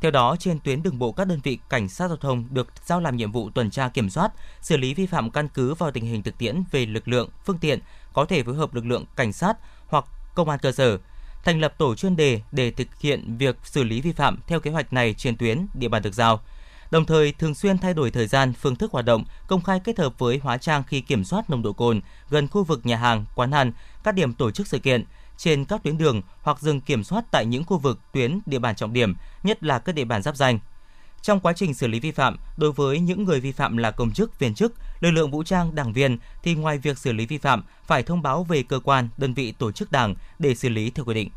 Theo 0.00 0.10
đó, 0.10 0.36
trên 0.38 0.60
tuyến 0.60 0.82
đường 0.82 0.98
bộ 0.98 1.12
các 1.12 1.24
đơn 1.24 1.40
vị 1.42 1.58
cảnh 1.68 1.88
sát 1.88 2.08
giao 2.08 2.16
thông 2.16 2.44
được 2.50 2.68
giao 2.86 3.00
làm 3.00 3.16
nhiệm 3.16 3.32
vụ 3.32 3.50
tuần 3.50 3.70
tra 3.70 3.88
kiểm 3.88 4.10
soát, 4.10 4.32
xử 4.60 4.76
lý 4.76 4.94
vi 4.94 5.06
phạm 5.06 5.30
căn 5.30 5.48
cứ 5.48 5.74
vào 5.74 5.90
tình 5.90 6.04
hình 6.04 6.22
thực 6.22 6.38
tiễn 6.38 6.62
về 6.70 6.86
lực 6.86 7.08
lượng, 7.08 7.28
phương 7.44 7.58
tiện, 7.58 7.78
có 8.12 8.24
thể 8.24 8.42
phối 8.42 8.54
hợp 8.54 8.74
lực 8.74 8.86
lượng 8.86 9.04
cảnh 9.16 9.32
sát 9.32 9.56
hoặc 9.86 10.04
công 10.38 10.48
an 10.48 10.58
cơ 10.58 10.72
sở, 10.72 10.98
thành 11.44 11.60
lập 11.60 11.74
tổ 11.78 11.94
chuyên 11.94 12.16
đề 12.16 12.40
để 12.52 12.70
thực 12.70 12.88
hiện 13.00 13.36
việc 13.38 13.56
xử 13.64 13.84
lý 13.84 14.00
vi 14.00 14.12
phạm 14.12 14.38
theo 14.46 14.60
kế 14.60 14.70
hoạch 14.70 14.92
này 14.92 15.14
trên 15.14 15.36
tuyến 15.36 15.66
địa 15.74 15.88
bàn 15.88 16.02
được 16.02 16.14
giao. 16.14 16.40
Đồng 16.90 17.04
thời 17.04 17.32
thường 17.32 17.54
xuyên 17.54 17.78
thay 17.78 17.94
đổi 17.94 18.10
thời 18.10 18.26
gian, 18.26 18.52
phương 18.52 18.76
thức 18.76 18.92
hoạt 18.92 19.04
động, 19.04 19.24
công 19.46 19.62
khai 19.62 19.80
kết 19.84 19.98
hợp 19.98 20.18
với 20.18 20.38
hóa 20.42 20.58
trang 20.58 20.82
khi 20.86 21.00
kiểm 21.00 21.24
soát 21.24 21.50
nồng 21.50 21.62
độ 21.62 21.72
cồn 21.72 22.00
gần 22.30 22.48
khu 22.48 22.64
vực 22.64 22.86
nhà 22.86 22.96
hàng, 22.96 23.24
quán 23.34 23.50
ăn, 23.50 23.72
các 24.04 24.14
điểm 24.14 24.32
tổ 24.32 24.50
chức 24.50 24.66
sự 24.66 24.78
kiện 24.78 25.04
trên 25.36 25.64
các 25.64 25.82
tuyến 25.82 25.98
đường 25.98 26.22
hoặc 26.42 26.60
dừng 26.60 26.80
kiểm 26.80 27.04
soát 27.04 27.24
tại 27.30 27.46
những 27.46 27.64
khu 27.64 27.78
vực 27.78 28.00
tuyến 28.12 28.40
địa 28.46 28.58
bàn 28.58 28.76
trọng 28.76 28.92
điểm, 28.92 29.14
nhất 29.42 29.64
là 29.64 29.78
các 29.78 29.94
địa 29.94 30.04
bàn 30.04 30.22
giáp 30.22 30.36
danh. 30.36 30.58
Trong 31.22 31.40
quá 31.40 31.52
trình 31.52 31.74
xử 31.74 31.86
lý 31.86 32.00
vi 32.00 32.10
phạm, 32.10 32.36
đối 32.56 32.72
với 32.72 33.00
những 33.00 33.24
người 33.24 33.40
vi 33.40 33.52
phạm 33.52 33.76
là 33.76 33.90
công 33.90 34.12
chức, 34.12 34.38
viên 34.38 34.54
chức, 34.54 34.74
lực 35.00 35.10
lượng 35.10 35.30
vũ 35.30 35.42
trang, 35.42 35.74
đảng 35.74 35.92
viên 35.92 36.18
thì 36.42 36.54
ngoài 36.54 36.78
việc 36.78 36.98
xử 36.98 37.12
lý 37.12 37.26
vi 37.26 37.38
phạm 37.38 37.64
phải 37.86 38.02
thông 38.02 38.22
báo 38.22 38.44
về 38.44 38.62
cơ 38.62 38.80
quan, 38.84 39.08
đơn 39.16 39.34
vị 39.34 39.52
tổ 39.52 39.72
chức 39.72 39.92
đảng 39.92 40.14
để 40.38 40.54
xử 40.54 40.68
lý 40.68 40.90
theo 40.90 41.04
quy 41.04 41.14
định. 41.14 41.30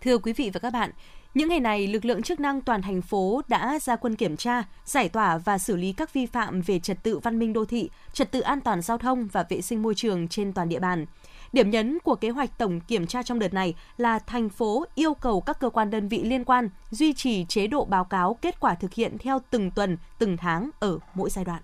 Thưa 0.00 0.18
quý 0.18 0.32
vị 0.32 0.50
và 0.54 0.60
các 0.60 0.72
bạn, 0.72 0.90
những 1.34 1.48
ngày 1.48 1.60
này, 1.60 1.86
lực 1.86 2.04
lượng 2.04 2.22
chức 2.22 2.40
năng 2.40 2.60
toàn 2.60 2.82
thành 2.82 3.02
phố 3.02 3.42
đã 3.48 3.78
ra 3.82 3.96
quân 3.96 4.16
kiểm 4.16 4.36
tra, 4.36 4.62
giải 4.84 5.08
tỏa 5.08 5.38
và 5.38 5.58
xử 5.58 5.76
lý 5.76 5.92
các 5.92 6.12
vi 6.12 6.26
phạm 6.26 6.60
về 6.60 6.78
trật 6.78 7.02
tự 7.02 7.18
văn 7.18 7.38
minh 7.38 7.52
đô 7.52 7.64
thị, 7.64 7.90
trật 8.12 8.32
tự 8.32 8.40
an 8.40 8.60
toàn 8.60 8.82
giao 8.82 8.98
thông 8.98 9.26
và 9.26 9.44
vệ 9.48 9.60
sinh 9.60 9.82
môi 9.82 9.94
trường 9.94 10.28
trên 10.28 10.52
toàn 10.52 10.68
địa 10.68 10.78
bàn. 10.78 11.06
Điểm 11.52 11.70
nhấn 11.70 11.98
của 11.98 12.14
kế 12.14 12.30
hoạch 12.30 12.58
tổng 12.58 12.80
kiểm 12.80 13.06
tra 13.06 13.22
trong 13.22 13.38
đợt 13.38 13.54
này 13.54 13.74
là 13.96 14.18
thành 14.18 14.48
phố 14.48 14.84
yêu 14.94 15.14
cầu 15.14 15.40
các 15.40 15.60
cơ 15.60 15.70
quan 15.70 15.90
đơn 15.90 16.08
vị 16.08 16.22
liên 16.22 16.44
quan 16.44 16.68
duy 16.90 17.12
trì 17.12 17.44
chế 17.44 17.66
độ 17.66 17.84
báo 17.84 18.04
cáo 18.04 18.34
kết 18.34 18.60
quả 18.60 18.74
thực 18.74 18.94
hiện 18.94 19.18
theo 19.18 19.38
từng 19.50 19.70
tuần, 19.70 19.96
từng 20.18 20.36
tháng 20.36 20.70
ở 20.80 20.98
mỗi 21.14 21.30
giai 21.30 21.44
đoạn. 21.44 21.62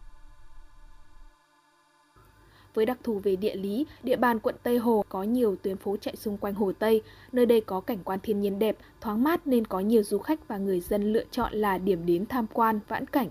Với 2.75 2.87
đặc 2.87 2.99
thù 3.03 3.19
về 3.19 3.37
địa 3.37 3.55
lý, 3.55 3.87
địa 4.03 4.17
bàn 4.17 4.39
quận 4.41 4.55
Tây 4.63 4.79
Hồ 4.79 5.05
có 5.09 5.23
nhiều 5.23 5.57
tuyến 5.63 5.77
phố 5.77 5.97
chạy 6.01 6.17
xung 6.17 6.39
quanh 6.39 6.55
Hồ 6.55 6.73
Tây. 6.79 7.03
Nơi 7.33 7.47
đây 7.47 7.61
có 7.61 7.81
cảnh 7.81 7.99
quan 8.05 8.19
thiên 8.23 8.41
nhiên 8.41 8.59
đẹp, 8.59 8.77
thoáng 9.01 9.25
mát 9.25 9.47
nên 9.47 9.65
có 9.65 9.81
nhiều 9.81 10.03
du 10.03 10.19
khách 10.19 10.49
và 10.49 10.59
người 10.59 10.81
dân 10.81 11.13
lựa 11.13 11.25
chọn 11.31 11.53
là 11.53 11.79
điểm 11.79 12.07
đến 12.07 12.27
tham 12.27 12.47
quan, 12.53 12.81
vãn 12.89 13.07
cảnh. 13.07 13.29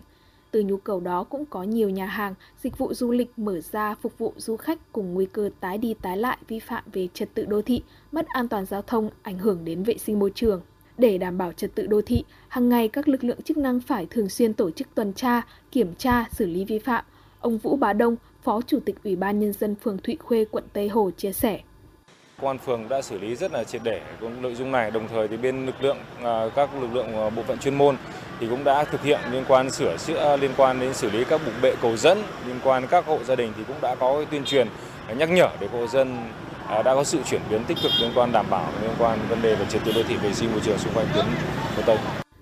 Từ 0.56 0.62
nhu 0.62 0.78
cầu 0.78 1.00
đó 1.00 1.24
cũng 1.24 1.46
có 1.46 1.63
nhiều 1.63 1.89
nhà 1.89 2.06
hàng, 2.06 2.34
dịch 2.63 2.78
vụ 2.78 2.94
du 2.94 3.12
lịch 3.12 3.39
mở 3.39 3.60
ra 3.60 3.96
phục 3.96 4.18
vụ 4.18 4.34
du 4.38 4.58
khách 4.58 4.80
cùng 4.91 5.13
nguy 5.13 5.26
cơ 5.26 5.50
tái 5.60 5.78
đi 5.78 5.94
tái 6.02 6.18
lại 6.18 6.38
vi 6.48 6.60
phạm 6.60 6.84
về 6.94 7.08
trật 7.13 7.34
tự 7.34 7.46
đô 7.46 7.62
thị, 7.62 7.84
mất 8.12 8.26
an 8.28 8.48
toàn 8.48 8.65
giao 8.65 8.82
thông, 8.82 9.10
ảnh 9.22 9.39
hưởng 9.39 9.65
đến 9.65 9.84
vệ 9.84 9.98
sinh 9.98 10.20
môi 10.20 10.32
trường. 10.36 10.62
Để 10.98 11.18
đảm 11.18 11.38
bảo 11.38 11.52
trật 11.52 11.76
tự 11.76 11.88
đô 11.88 12.02
thị, 12.02 12.24
hàng 12.48 12.70
ngày 12.70 12.88
các 12.88 13.08
lực 13.08 13.24
lượng 13.24 13.41
chức 13.41 13.58
năng 13.58 13.80
phải 13.80 14.08
thường 14.10 14.30
xuyên 14.30 14.54
tổ 14.54 14.72
chức 14.72 14.88
tuần 14.96 15.13
tra, 15.13 15.41
kiểm 15.72 15.96
tra, 15.96 16.26
xử 16.32 16.46
lý 16.46 16.65
vi 16.65 16.80
phạm. 16.80 17.06
Ông 17.39 17.58
Vũ 17.58 17.76
Bá 17.76 17.94
Đông, 17.94 18.15
Phó 18.44 18.62
Chủ 18.62 18.80
tịch 18.80 18.96
Ủy 19.04 19.15
ban 19.15 19.39
Nhân 19.39 19.54
dân 19.54 19.76
phường 19.76 19.98
Thụy 19.98 20.15
Khuê, 20.15 20.46
quận 20.52 20.63
Tây 20.74 20.89
Hồ 20.89 21.12
chia 21.18 21.32
sẻ. 21.32 21.60
Công 22.38 22.48
an 22.48 22.58
phường 22.58 22.89
đã 22.89 23.02
xử 23.02 23.20
lý 23.20 23.36
rất 23.36 23.52
là 23.52 23.63
triệt 23.63 23.82
để 23.84 24.02
nội 24.41 24.56
dung 24.56 24.72
này, 24.72 24.91
đồng 24.91 25.08
thời 25.08 25.28
thì 25.28 25.38
bên 25.38 25.65
lực 25.65 25.76
lượng 25.82 25.98
à, 26.24 26.50
các 26.56 26.82
lực 26.82 26.94
lượng 26.94 27.08
à, 27.08 27.30
bộ 27.30 27.44
phận 27.44 27.58
chuyên 27.58 27.76
môn 27.76 27.96
thì 28.39 28.48
cũng 28.50 28.63
đã 28.63 28.84
thực 28.84 29.04
hiện 29.04 29.19
liên 29.32 29.43
quan 29.48 29.71
sửa 29.71 29.98
chữa 29.98 30.38
liên 30.38 30.52
quan 30.58 30.80
đến 30.80 30.93
xử 30.93 31.10
lý 31.10 31.24
các 31.24 31.41
bục 31.45 31.54
bệ 31.62 31.76
cầu 31.82 31.98
dẫn 31.98 32.17
liên 32.48 32.60
quan 32.63 32.88
các 32.88 33.06
hộ 33.06 33.19
gia 33.24 33.36
đình 33.36 33.54
thì 33.58 33.63
cũng 33.67 33.78
đã 33.82 33.95
có 33.95 34.26
tuyên 34.32 34.45
truyền 34.45 34.67
à, 35.08 35.13
nhắc 35.13 35.30
nhở 35.30 35.48
để 35.60 35.67
hộ 35.67 35.88
dân 35.88 36.17
à, 36.67 36.82
đã 36.82 36.95
có 36.95 37.04
sự 37.04 37.19
chuyển 37.30 37.41
biến 37.50 37.63
tích 37.67 37.78
cực 37.84 37.91
liên 38.02 38.12
quan 38.15 38.32
đảm 38.32 38.45
bảo 38.50 38.71
liên 38.82 38.91
quan 39.00 39.19
vấn 39.30 39.41
đề 39.41 39.56
về 39.56 39.65
trật 39.69 39.82
tự 39.86 39.91
đô 39.91 40.04
thị 40.04 40.15
vệ 40.15 40.34
sinh 40.34 40.52
môi 40.52 40.62
trường 40.62 40.78
xung 40.78 40.93
quanh 40.93 41.08
tuyến 41.13 41.26
Hồ 41.76 41.84
Tây. 41.86 41.98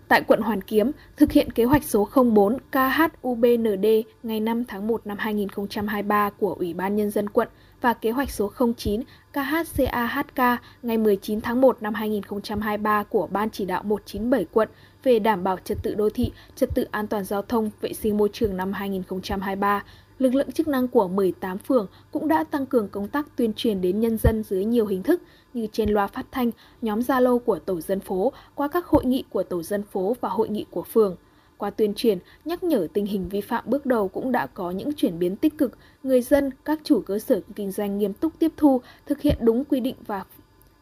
Tại 0.07 0.21
quận 0.27 0.41
Hoàn 0.41 0.61
Kiếm, 0.61 0.91
thực 1.17 1.31
hiện 1.31 1.51
kế 1.51 1.63
hoạch 1.63 1.83
số 1.83 2.09
04 2.33 2.57
KHUBND 2.71 3.85
ngày 4.23 4.39
5 4.39 4.65
tháng 4.65 4.87
1 4.87 5.07
năm 5.07 5.17
2023 5.19 6.29
của 6.29 6.55
Ủy 6.59 6.73
ban 6.73 6.95
Nhân 6.95 7.11
dân 7.11 7.29
quận 7.29 7.47
và 7.83 7.93
kế 7.93 8.11
hoạch 8.11 8.31
số 8.31 8.51
09 8.77 9.01
KHCAHK 9.33 10.61
ngày 10.83 10.97
19 10.97 11.41
tháng 11.41 11.61
1 11.61 11.77
năm 11.81 11.93
2023 11.93 13.03
của 13.03 13.27
Ban 13.31 13.49
chỉ 13.49 13.65
đạo 13.65 13.83
197 13.83 14.45
quận 14.53 14.69
về 15.03 15.19
đảm 15.19 15.43
bảo 15.43 15.57
trật 15.63 15.77
tự 15.83 15.95
đô 15.95 16.09
thị, 16.09 16.31
trật 16.55 16.69
tự 16.75 16.87
an 16.91 17.07
toàn 17.07 17.23
giao 17.23 17.41
thông, 17.41 17.69
vệ 17.81 17.93
sinh 17.93 18.17
môi 18.17 18.29
trường 18.33 18.57
năm 18.57 18.73
2023, 18.73 19.83
lực 20.19 20.35
lượng 20.35 20.51
chức 20.51 20.67
năng 20.67 20.87
của 20.87 21.07
18 21.07 21.57
phường 21.57 21.87
cũng 22.11 22.27
đã 22.27 22.43
tăng 22.43 22.65
cường 22.65 22.89
công 22.89 23.07
tác 23.07 23.27
tuyên 23.35 23.53
truyền 23.53 23.81
đến 23.81 23.99
nhân 23.99 24.17
dân 24.17 24.43
dưới 24.43 24.65
nhiều 24.65 24.85
hình 24.85 25.03
thức 25.03 25.21
như 25.53 25.67
trên 25.71 25.89
loa 25.89 26.07
phát 26.07 26.25
thanh, 26.31 26.51
nhóm 26.81 26.99
Zalo 26.99 27.39
của 27.39 27.59
tổ 27.59 27.81
dân 27.81 27.99
phố, 27.99 28.31
qua 28.55 28.67
các 28.67 28.85
hội 28.85 29.05
nghị 29.05 29.23
của 29.29 29.43
tổ 29.43 29.63
dân 29.63 29.83
phố 29.83 30.15
và 30.21 30.29
hội 30.29 30.49
nghị 30.49 30.65
của 30.71 30.83
phường. 30.83 31.15
Qua 31.63 31.69
tuyên 31.69 31.93
truyền, 31.93 32.17
nhắc 32.45 32.63
nhở 32.63 32.87
tình 32.93 33.05
hình 33.05 33.29
vi 33.29 33.41
phạm 33.41 33.63
bước 33.67 33.85
đầu 33.85 34.07
cũng 34.07 34.31
đã 34.31 34.47
có 34.47 34.71
những 34.71 34.93
chuyển 34.93 35.19
biến 35.19 35.35
tích 35.35 35.57
cực, 35.57 35.77
người 36.03 36.21
dân, 36.21 36.51
các 36.65 36.79
chủ 36.83 37.01
cơ 37.01 37.19
sở 37.19 37.41
kinh 37.55 37.71
doanh 37.71 37.97
nghiêm 37.97 38.13
túc 38.13 38.33
tiếp 38.39 38.51
thu, 38.57 38.81
thực 39.05 39.21
hiện 39.21 39.37
đúng 39.39 39.65
quy 39.65 39.79
định 39.79 39.95
và 40.07 40.23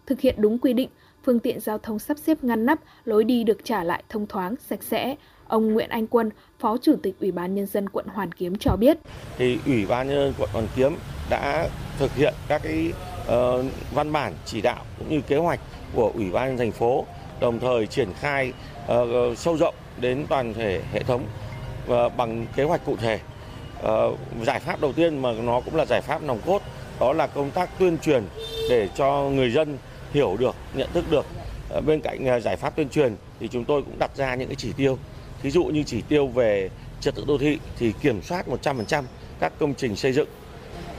thực 0.06 0.20
hiện 0.20 0.36
đúng 0.38 0.58
quy 0.58 0.74
định, 0.74 0.90
phương 1.24 1.40
tiện 1.40 1.60
giao 1.60 1.78
thông 1.78 2.00
sắp 2.00 2.18
xếp 2.18 2.44
ngăn 2.44 2.66
nắp, 2.66 2.80
lối 3.06 3.24
đi 3.24 3.44
được 3.44 3.58
trả 3.64 3.84
lại 3.84 4.04
thông 4.10 4.28
thoáng, 4.28 4.56
sạch 4.68 4.84
sẽ. 4.84 5.16
Ông 5.48 5.74
Nguyễn 5.74 5.90
Anh 5.90 6.08
Quân, 6.08 6.30
Phó 6.60 6.78
Chủ 6.78 6.96
tịch 7.04 7.16
Ủy 7.20 7.32
ban 7.32 7.56
Nhân 7.56 7.66
dân 7.66 7.90
quận 7.90 8.06
Hoàn 8.08 8.32
Kiếm 8.32 8.56
cho 8.56 8.76
biết. 8.76 8.98
Thì 9.38 9.58
Ủy 9.66 9.86
ban 9.86 10.08
Nhân 10.08 10.18
dân 10.18 10.34
quận 10.40 10.50
Hoàn 10.54 10.68
Kiếm 10.76 10.96
đã 11.30 11.70
thực 12.00 12.16
hiện 12.16 12.34
các 12.48 12.62
cái 12.64 12.94
uh, 13.22 13.66
văn 13.94 14.12
bản 14.12 14.34
chỉ 14.46 14.62
đạo 14.62 14.86
cũng 15.00 15.10
như 15.10 15.22
kế 15.28 15.38
hoạch 15.38 15.60
của 15.96 16.12
Ủy 16.16 16.32
ban 16.32 16.58
thành 16.58 16.72
phố, 16.72 17.06
đồng 17.42 17.60
thời 17.60 17.88
triển 17.88 18.10
khai 18.14 18.54
uh, 18.92 19.38
sâu 19.38 19.58
rộng 19.58 19.76
đến 20.02 20.26
toàn 20.30 20.54
thể 20.54 20.82
hệ 20.94 21.04
thống 21.04 21.26
và 21.88 22.10
bằng 22.10 22.46
kế 22.56 22.64
hoạch 22.64 22.86
cụ 22.86 22.96
thể. 22.96 23.20
Ờ, 23.82 24.12
giải 24.46 24.60
pháp 24.60 24.82
đầu 24.82 24.94
tiên 24.94 25.22
mà 25.22 25.32
nó 25.32 25.62
cũng 25.62 25.76
là 25.76 25.86
giải 25.86 26.02
pháp 26.02 26.24
nòng 26.24 26.40
cốt 26.46 26.62
đó 27.00 27.14
là 27.14 27.28
công 27.28 27.52
tác 27.52 27.70
tuyên 27.80 27.98
truyền 27.98 28.24
để 28.70 28.90
cho 28.96 29.30
người 29.34 29.52
dân 29.52 29.78
hiểu 30.14 30.38
được, 30.40 30.56
nhận 30.74 30.90
thức 30.94 31.06
được. 31.12 31.26
Ờ, 31.70 31.82
bên 31.82 32.02
cạnh 32.02 32.42
giải 32.42 32.56
pháp 32.56 32.76
tuyên 32.76 32.90
truyền 32.90 33.16
thì 33.40 33.48
chúng 33.48 33.66
tôi 33.66 33.82
cũng 33.82 34.00
đặt 34.00 34.12
ra 34.16 34.36
những 34.36 34.48
cái 34.48 34.56
chỉ 34.56 34.74
tiêu 34.74 34.98
Ví 35.42 35.52
dụ 35.52 35.64
như 35.64 35.84
chỉ 35.84 36.02
tiêu 36.02 36.28
về 36.28 36.70
trật 37.00 37.16
tự 37.16 37.24
đô 37.28 37.38
thị 37.38 37.60
thì 37.78 37.94
kiểm 38.02 38.22
soát 38.22 38.48
100% 38.48 39.04
các 39.40 39.54
công 39.60 39.74
trình 39.74 39.96
xây 39.96 40.14
dựng. 40.14 40.28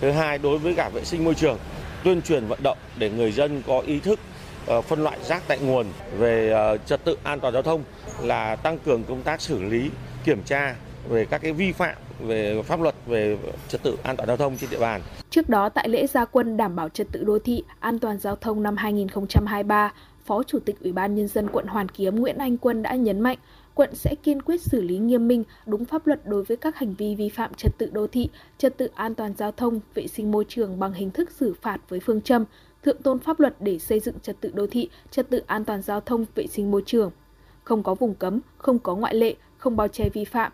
Thứ 0.01 0.11
hai, 0.11 0.38
đối 0.38 0.59
với 0.59 0.75
cả 0.75 0.88
vệ 0.88 1.05
sinh 1.05 1.25
môi 1.25 1.35
trường, 1.35 1.59
tuyên 2.05 2.23
truyền 2.23 2.47
vận 2.47 2.62
động 2.62 2.79
để 2.97 3.11
người 3.11 3.33
dân 3.33 3.62
có 3.67 3.81
ý 3.81 4.01
thức 4.01 4.21
Ờ, 4.66 4.81
phân 4.81 5.03
loại 5.03 5.18
rác 5.25 5.42
tại 5.48 5.59
nguồn 5.59 5.87
về 6.18 6.51
ờ, 6.51 6.77
trật 6.87 7.05
tự 7.05 7.16
an 7.22 7.40
toàn 7.40 7.53
giao 7.53 7.62
thông 7.62 7.85
là 8.22 8.57
tăng 8.57 8.79
cường 8.79 9.05
công 9.05 9.22
tác 9.22 9.40
xử 9.40 9.62
lý, 9.62 9.90
kiểm 10.25 10.42
tra 10.44 10.77
về 11.09 11.25
các 11.25 11.42
cái 11.42 11.53
vi 11.53 11.72
phạm 11.72 11.96
về 12.20 12.62
pháp 12.62 12.81
luật 12.81 12.94
về 13.07 13.38
trật 13.68 13.83
tự 13.83 13.96
an 14.03 14.16
toàn 14.16 14.27
giao 14.27 14.37
thông 14.37 14.57
trên 14.57 14.70
địa 14.70 14.79
bàn. 14.79 15.01
Trước 15.31 15.48
đó 15.48 15.68
tại 15.68 15.88
lễ 15.88 16.07
gia 16.07 16.25
quân 16.25 16.57
đảm 16.57 16.77
bảo 16.77 16.88
trật 16.88 17.07
tự 17.12 17.25
đô 17.25 17.38
thị, 17.38 17.62
an 17.81 17.98
toàn 17.98 18.18
giao 18.18 18.37
thông 18.37 18.62
năm 18.62 18.77
2023, 18.77 19.92
Phó 20.27 20.42
Chủ 20.42 20.59
tịch 20.59 20.77
Ủy 20.81 20.92
ban 20.92 21.14
Nhân 21.14 21.29
dân 21.29 21.48
quận 21.53 21.66
Hoàn 21.66 21.88
Kiếm 21.88 22.16
Nguyễn 22.16 22.38
Anh 22.38 22.57
Quân 22.57 22.83
đã 22.83 22.94
nhấn 22.94 23.20
mạnh 23.20 23.38
quận 23.75 23.94
sẽ 23.94 24.14
kiên 24.22 24.42
quyết 24.42 24.62
xử 24.62 24.81
lý 24.81 24.98
nghiêm 24.98 25.29
minh 25.29 25.44
đúng 25.66 25.85
pháp 25.85 26.07
luật 26.07 26.27
đối 26.27 26.44
với 26.44 26.57
các 26.57 26.77
hành 26.77 26.94
vi 26.94 27.14
vi 27.14 27.29
phạm 27.29 27.55
trật 27.55 27.79
tự 27.79 27.90
đô 27.92 28.07
thị, 28.07 28.29
trật 28.59 28.77
tự 28.77 28.90
an 28.94 29.14
toàn 29.14 29.35
giao 29.38 29.53
thông, 29.53 29.81
vệ 29.94 30.07
sinh 30.07 30.33
môi 30.33 30.44
trường 30.48 30.79
bằng 30.79 30.92
hình 30.92 31.11
thức 31.11 31.31
xử 31.31 31.55
phạt 31.62 31.79
với 31.88 32.01
phương 32.01 32.20
châm 32.20 32.44
thượng 32.83 33.03
tôn 33.03 33.18
pháp 33.18 33.40
luật 33.40 33.57
để 33.61 33.79
xây 33.79 34.01
dựng 34.01 34.21
trật 34.23 34.40
tự 34.40 34.51
đô 34.55 34.66
thị, 34.66 34.88
trật 35.11 35.31
tự 35.31 35.42
an 35.47 35.64
toàn 35.64 35.83
giao 35.83 36.01
thông, 36.01 36.25
vệ 36.35 36.47
sinh 36.47 36.71
môi 36.71 36.83
trường. 36.87 37.11
Không 37.64 37.83
có 37.83 37.95
vùng 37.95 38.14
cấm, 38.14 38.40
không 38.59 38.79
có 38.79 38.97
ngoại 38.97 39.14
lệ, 39.14 39.35
không 39.59 39.77
bao 39.77 39.88
che 39.88 40.09
vi 40.09 40.25
phạm. 40.25 40.53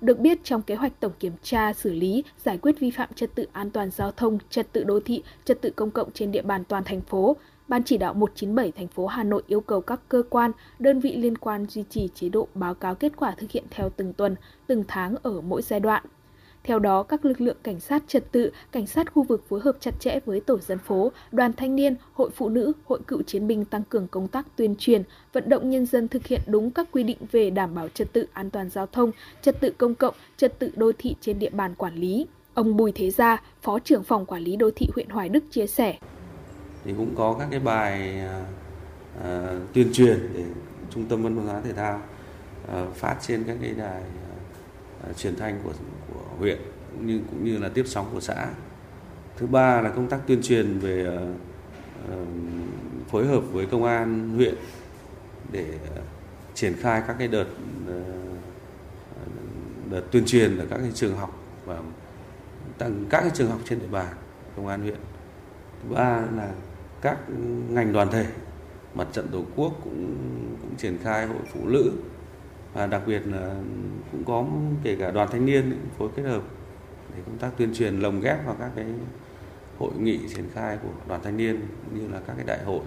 Được 0.00 0.18
biết 0.18 0.38
trong 0.44 0.62
kế 0.62 0.74
hoạch 0.74 1.00
tổng 1.00 1.12
kiểm 1.20 1.32
tra, 1.42 1.72
xử 1.72 1.92
lý, 1.92 2.24
giải 2.44 2.58
quyết 2.58 2.80
vi 2.80 2.90
phạm 2.90 3.08
trật 3.14 3.34
tự 3.34 3.46
an 3.52 3.70
toàn 3.70 3.90
giao 3.90 4.12
thông, 4.12 4.38
trật 4.50 4.72
tự 4.72 4.84
đô 4.84 5.00
thị, 5.00 5.22
trật 5.44 5.62
tự 5.62 5.70
công 5.70 5.90
cộng 5.90 6.10
trên 6.10 6.32
địa 6.32 6.42
bàn 6.42 6.64
toàn 6.64 6.84
thành 6.84 7.00
phố, 7.00 7.36
Ban 7.70 7.84
chỉ 7.84 7.98
đạo 7.98 8.14
197 8.14 8.72
thành 8.72 8.88
phố 8.88 9.06
Hà 9.06 9.24
Nội 9.24 9.42
yêu 9.46 9.60
cầu 9.60 9.80
các 9.80 10.00
cơ 10.08 10.22
quan, 10.30 10.50
đơn 10.78 11.00
vị 11.00 11.16
liên 11.16 11.38
quan 11.38 11.66
duy 11.66 11.84
trì 11.90 12.08
chế 12.14 12.28
độ 12.28 12.48
báo 12.54 12.74
cáo 12.74 12.94
kết 12.94 13.12
quả 13.16 13.34
thực 13.36 13.50
hiện 13.50 13.64
theo 13.70 13.90
từng 13.90 14.12
tuần, 14.12 14.36
từng 14.66 14.84
tháng 14.88 15.14
ở 15.22 15.40
mỗi 15.40 15.62
giai 15.62 15.80
đoạn. 15.80 16.04
Theo 16.64 16.78
đó, 16.78 17.02
các 17.02 17.24
lực 17.24 17.40
lượng 17.40 17.56
cảnh 17.62 17.80
sát 17.80 18.02
trật 18.06 18.32
tự, 18.32 18.50
cảnh 18.72 18.86
sát 18.86 19.12
khu 19.14 19.22
vực 19.22 19.44
phối 19.48 19.60
hợp 19.60 19.76
chặt 19.80 20.00
chẽ 20.00 20.18
với 20.24 20.40
tổ 20.40 20.58
dân 20.58 20.78
phố, 20.78 21.12
đoàn 21.32 21.52
thanh 21.52 21.76
niên, 21.76 21.96
hội 22.12 22.30
phụ 22.30 22.48
nữ, 22.48 22.72
hội 22.84 23.00
cựu 23.06 23.22
chiến 23.22 23.46
binh 23.46 23.64
tăng 23.64 23.82
cường 23.88 24.08
công 24.08 24.28
tác 24.28 24.46
tuyên 24.56 24.74
truyền, 24.78 25.02
vận 25.32 25.48
động 25.48 25.70
nhân 25.70 25.86
dân 25.86 26.08
thực 26.08 26.26
hiện 26.26 26.40
đúng 26.46 26.70
các 26.70 26.88
quy 26.92 27.02
định 27.02 27.18
về 27.32 27.50
đảm 27.50 27.74
bảo 27.74 27.88
trật 27.88 28.12
tự 28.12 28.26
an 28.32 28.50
toàn 28.50 28.70
giao 28.70 28.86
thông, 28.86 29.10
trật 29.42 29.60
tự 29.60 29.70
công 29.70 29.94
cộng, 29.94 30.14
trật 30.36 30.58
tự 30.58 30.70
đô 30.76 30.92
thị 30.98 31.16
trên 31.20 31.38
địa 31.38 31.50
bàn 31.50 31.74
quản 31.74 31.94
lý. 31.94 32.26
Ông 32.54 32.76
Bùi 32.76 32.92
Thế 32.92 33.10
Gia, 33.10 33.42
Phó 33.62 33.78
trưởng 33.78 34.04
phòng 34.04 34.26
quản 34.26 34.42
lý 34.42 34.56
đô 34.56 34.70
thị 34.76 34.88
huyện 34.94 35.08
Hoài 35.08 35.28
Đức 35.28 35.44
chia 35.50 35.66
sẻ 35.66 35.98
thì 36.84 36.92
cũng 36.96 37.14
có 37.16 37.36
các 37.38 37.48
cái 37.50 37.60
bài 37.60 38.20
uh, 39.18 39.26
tuyên 39.72 39.92
truyền 39.92 40.30
để 40.34 40.44
trung 40.90 41.04
tâm 41.08 41.22
văn 41.22 41.36
hóa 41.36 41.60
thể 41.64 41.72
thao 41.72 42.00
uh, 42.64 42.94
phát 42.94 43.16
trên 43.20 43.44
các 43.44 43.56
cái 43.62 43.74
đài 43.78 44.02
uh, 45.10 45.16
truyền 45.16 45.36
thanh 45.36 45.60
của 45.64 45.72
của 45.72 45.99
huyện 46.40 46.58
cũng 46.92 47.06
như 47.06 47.20
cũng 47.30 47.44
như 47.44 47.58
là 47.58 47.68
tiếp 47.68 47.84
sóng 47.86 48.10
của 48.12 48.20
xã. 48.20 48.48
Thứ 49.36 49.46
ba 49.46 49.80
là 49.80 49.90
công 49.90 50.08
tác 50.08 50.20
tuyên 50.26 50.42
truyền 50.42 50.78
về 50.78 51.18
uh, 52.12 52.26
phối 53.10 53.26
hợp 53.26 53.40
với 53.52 53.66
công 53.66 53.84
an 53.84 54.30
huyện 54.36 54.54
để 55.52 55.78
uh, 55.96 56.04
triển 56.54 56.74
khai 56.80 57.02
các 57.06 57.16
cái 57.18 57.28
đợt 57.28 57.46
uh, 57.84 58.04
đợt 59.90 60.02
tuyên 60.10 60.24
truyền 60.26 60.58
ở 60.58 60.66
các 60.70 60.78
cái 60.78 60.90
trường 60.94 61.16
học 61.16 61.42
và 61.64 61.80
tăng 62.78 63.04
các 63.10 63.20
cái 63.20 63.30
trường 63.34 63.50
học 63.50 63.60
trên 63.64 63.78
địa 63.78 63.88
bàn 63.90 64.14
công 64.56 64.66
an 64.66 64.82
huyện. 64.82 64.98
Thứ 65.82 65.94
ba 65.94 66.22
là 66.36 66.52
các 67.00 67.18
ngành 67.70 67.92
đoàn 67.92 68.10
thể 68.10 68.26
mặt 68.94 69.08
trận 69.12 69.28
tổ 69.28 69.44
quốc 69.56 69.72
cũng 69.84 70.16
cũng 70.62 70.76
triển 70.76 70.98
khai 71.02 71.26
hội 71.26 71.42
phụ 71.52 71.68
nữ 71.68 71.92
và 72.74 72.86
đặc 72.86 73.02
biệt 73.06 73.22
là 73.26 73.54
cũng 74.12 74.24
có 74.24 74.44
kể 74.82 74.96
cả 74.96 75.10
đoàn 75.10 75.28
thanh 75.32 75.46
niên 75.46 75.78
phối 75.98 76.08
kết 76.16 76.22
hợp 76.22 76.42
để 77.16 77.22
công 77.26 77.38
tác 77.38 77.50
tuyên 77.56 77.74
truyền 77.74 78.00
lồng 78.00 78.20
ghép 78.20 78.46
vào 78.46 78.56
các 78.58 78.70
cái 78.76 78.86
hội 79.78 79.90
nghị 79.98 80.18
triển 80.34 80.44
khai 80.54 80.78
của 80.82 80.88
đoàn 81.08 81.20
thanh 81.24 81.36
niên 81.36 81.60
như 81.94 82.08
là 82.12 82.20
các 82.26 82.32
cái 82.36 82.44
đại 82.46 82.64
hội. 82.64 82.80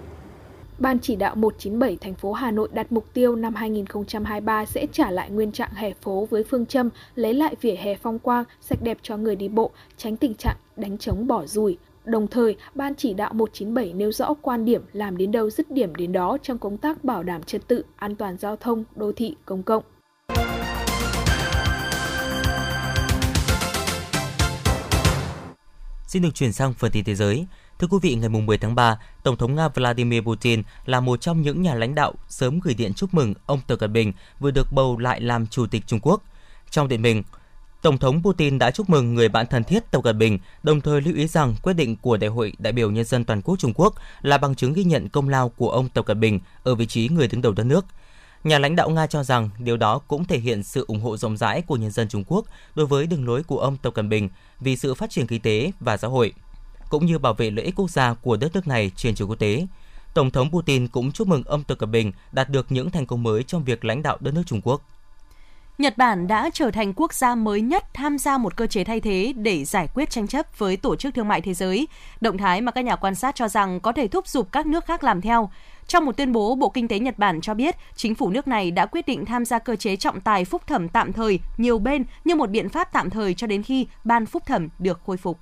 Ban 0.78 0.98
chỉ 0.98 1.16
đạo 1.16 1.34
197 1.34 1.96
thành 1.96 2.14
phố 2.14 2.32
Hà 2.32 2.50
Nội 2.50 2.68
đặt 2.72 2.92
mục 2.92 3.06
tiêu 3.12 3.36
năm 3.36 3.54
2023 3.54 4.64
sẽ 4.64 4.86
trả 4.92 5.10
lại 5.10 5.30
nguyên 5.30 5.52
trạng 5.52 5.72
hè 5.74 5.92
phố 5.92 6.26
với 6.30 6.44
phương 6.44 6.66
châm 6.66 6.90
lấy 7.14 7.34
lại 7.34 7.54
vỉa 7.60 7.74
hè 7.74 7.94
phong 7.94 8.18
quang, 8.18 8.44
sạch 8.60 8.82
đẹp 8.82 8.98
cho 9.02 9.16
người 9.16 9.36
đi 9.36 9.48
bộ, 9.48 9.70
tránh 9.96 10.16
tình 10.16 10.34
trạng 10.34 10.56
đánh 10.76 10.98
trống 10.98 11.26
bỏ 11.26 11.46
rùi, 11.46 11.78
Đồng 12.04 12.26
thời, 12.26 12.56
Ban 12.74 12.94
chỉ 12.94 13.14
đạo 13.14 13.32
197 13.32 13.92
nêu 13.92 14.12
rõ 14.12 14.34
quan 14.42 14.64
điểm 14.64 14.82
làm 14.92 15.16
đến 15.16 15.32
đâu 15.32 15.50
dứt 15.50 15.70
điểm 15.70 15.94
đến 15.94 16.12
đó 16.12 16.38
trong 16.42 16.58
công 16.58 16.78
tác 16.78 17.04
bảo 17.04 17.22
đảm 17.22 17.42
trật 17.42 17.68
tự, 17.68 17.84
an 17.96 18.16
toàn 18.16 18.38
giao 18.38 18.56
thông, 18.56 18.84
đô 18.96 19.12
thị, 19.12 19.36
công 19.44 19.62
cộng. 19.62 19.82
Xin 26.06 26.22
được 26.22 26.34
chuyển 26.34 26.52
sang 26.52 26.74
phần 26.74 26.90
tin 26.90 27.04
thế 27.04 27.14
giới. 27.14 27.46
Thưa 27.78 27.86
quý 27.90 27.98
vị, 28.02 28.14
ngày 28.14 28.28
10 28.28 28.58
tháng 28.58 28.74
3, 28.74 28.98
Tổng 29.22 29.36
thống 29.36 29.54
Nga 29.54 29.68
Vladimir 29.68 30.22
Putin 30.22 30.62
là 30.86 31.00
một 31.00 31.20
trong 31.20 31.42
những 31.42 31.62
nhà 31.62 31.74
lãnh 31.74 31.94
đạo 31.94 32.12
sớm 32.28 32.60
gửi 32.60 32.74
điện 32.74 32.94
chúc 32.94 33.14
mừng 33.14 33.34
ông 33.46 33.60
Tập 33.66 33.76
Cận 33.76 33.92
Bình 33.92 34.12
vừa 34.40 34.50
được 34.50 34.72
bầu 34.72 34.98
lại 34.98 35.20
làm 35.20 35.46
Chủ 35.46 35.66
tịch 35.66 35.82
Trung 35.86 36.00
Quốc. 36.02 36.22
Trong 36.70 36.88
điện 36.88 37.02
mình, 37.02 37.22
Tổng 37.84 37.98
thống 37.98 38.22
Putin 38.22 38.58
đã 38.58 38.70
chúc 38.70 38.90
mừng 38.90 39.14
người 39.14 39.28
bạn 39.28 39.46
thân 39.46 39.64
thiết 39.64 39.90
Tập 39.90 40.00
Cận 40.04 40.18
Bình, 40.18 40.38
đồng 40.62 40.80
thời 40.80 41.00
lưu 41.00 41.14
ý 41.14 41.26
rằng 41.26 41.54
quyết 41.62 41.72
định 41.72 41.96
của 41.96 42.16
Đại 42.16 42.30
hội 42.30 42.52
đại 42.58 42.72
biểu 42.72 42.90
nhân 42.90 43.04
dân 43.04 43.24
toàn 43.24 43.42
quốc 43.42 43.56
Trung 43.58 43.72
Quốc 43.74 43.94
là 44.22 44.38
bằng 44.38 44.54
chứng 44.54 44.72
ghi 44.72 44.84
nhận 44.84 45.08
công 45.08 45.28
lao 45.28 45.48
của 45.48 45.70
ông 45.70 45.88
Tập 45.88 46.06
Cận 46.06 46.20
Bình 46.20 46.40
ở 46.62 46.74
vị 46.74 46.86
trí 46.86 47.08
người 47.08 47.28
đứng 47.28 47.42
đầu 47.42 47.52
đất 47.52 47.64
nước. 47.64 47.86
Nhà 48.44 48.58
lãnh 48.58 48.76
đạo 48.76 48.90
Nga 48.90 49.06
cho 49.06 49.24
rằng 49.24 49.50
điều 49.58 49.76
đó 49.76 49.98
cũng 49.98 50.24
thể 50.24 50.38
hiện 50.38 50.62
sự 50.62 50.84
ủng 50.88 51.00
hộ 51.00 51.16
rộng 51.16 51.36
rãi 51.36 51.62
của 51.62 51.76
nhân 51.76 51.90
dân 51.90 52.08
Trung 52.08 52.24
Quốc 52.26 52.44
đối 52.74 52.86
với 52.86 53.06
đường 53.06 53.26
lối 53.26 53.42
của 53.42 53.58
ông 53.58 53.76
Tập 53.76 53.94
Cận 53.94 54.08
Bình 54.08 54.28
vì 54.60 54.76
sự 54.76 54.94
phát 54.94 55.10
triển 55.10 55.26
kinh 55.26 55.40
tế 55.40 55.72
và 55.80 55.96
xã 55.96 56.08
hội, 56.08 56.32
cũng 56.88 57.06
như 57.06 57.18
bảo 57.18 57.34
vệ 57.34 57.50
lợi 57.50 57.64
ích 57.64 57.74
quốc 57.76 57.90
gia 57.90 58.14
của 58.14 58.36
đất 58.36 58.54
nước 58.54 58.66
này 58.66 58.90
trên 58.96 59.14
trường 59.14 59.28
quốc 59.28 59.38
tế. 59.38 59.66
Tổng 60.14 60.30
thống 60.30 60.50
Putin 60.50 60.88
cũng 60.88 61.12
chúc 61.12 61.28
mừng 61.28 61.42
ông 61.44 61.64
Tập 61.64 61.78
Cận 61.78 61.90
Bình 61.90 62.12
đạt 62.32 62.48
được 62.48 62.72
những 62.72 62.90
thành 62.90 63.06
công 63.06 63.22
mới 63.22 63.42
trong 63.42 63.64
việc 63.64 63.84
lãnh 63.84 64.02
đạo 64.02 64.16
đất 64.20 64.34
nước 64.34 64.42
Trung 64.46 64.60
Quốc. 64.64 64.82
Nhật 65.78 65.96
Bản 65.96 66.26
đã 66.26 66.50
trở 66.52 66.70
thành 66.70 66.92
quốc 66.96 67.14
gia 67.14 67.34
mới 67.34 67.60
nhất 67.60 67.84
tham 67.94 68.18
gia 68.18 68.38
một 68.38 68.56
cơ 68.56 68.66
chế 68.66 68.84
thay 68.84 69.00
thế 69.00 69.32
để 69.36 69.64
giải 69.64 69.88
quyết 69.94 70.10
tranh 70.10 70.26
chấp 70.26 70.58
với 70.58 70.76
Tổ 70.76 70.96
chức 70.96 71.14
Thương 71.14 71.28
mại 71.28 71.40
Thế 71.40 71.54
giới, 71.54 71.88
động 72.20 72.38
thái 72.38 72.60
mà 72.60 72.72
các 72.72 72.84
nhà 72.84 72.96
quan 72.96 73.14
sát 73.14 73.34
cho 73.34 73.48
rằng 73.48 73.80
có 73.80 73.92
thể 73.92 74.08
thúc 74.08 74.28
giục 74.28 74.48
các 74.52 74.66
nước 74.66 74.84
khác 74.84 75.04
làm 75.04 75.20
theo. 75.20 75.50
Trong 75.86 76.04
một 76.04 76.16
tuyên 76.16 76.32
bố, 76.32 76.54
Bộ 76.54 76.68
Kinh 76.68 76.88
tế 76.88 76.98
Nhật 76.98 77.18
Bản 77.18 77.40
cho 77.40 77.54
biết 77.54 77.76
chính 77.96 78.14
phủ 78.14 78.30
nước 78.30 78.48
này 78.48 78.70
đã 78.70 78.86
quyết 78.86 79.06
định 79.06 79.24
tham 79.24 79.44
gia 79.44 79.58
cơ 79.58 79.76
chế 79.76 79.96
trọng 79.96 80.20
tài 80.20 80.44
phúc 80.44 80.62
thẩm 80.66 80.88
tạm 80.88 81.12
thời 81.12 81.40
nhiều 81.56 81.78
bên 81.78 82.04
như 82.24 82.34
một 82.34 82.50
biện 82.50 82.68
pháp 82.68 82.92
tạm 82.92 83.10
thời 83.10 83.34
cho 83.34 83.46
đến 83.46 83.62
khi 83.62 83.86
ban 84.04 84.26
phúc 84.26 84.42
thẩm 84.46 84.68
được 84.78 85.00
khôi 85.06 85.16
phục. 85.16 85.38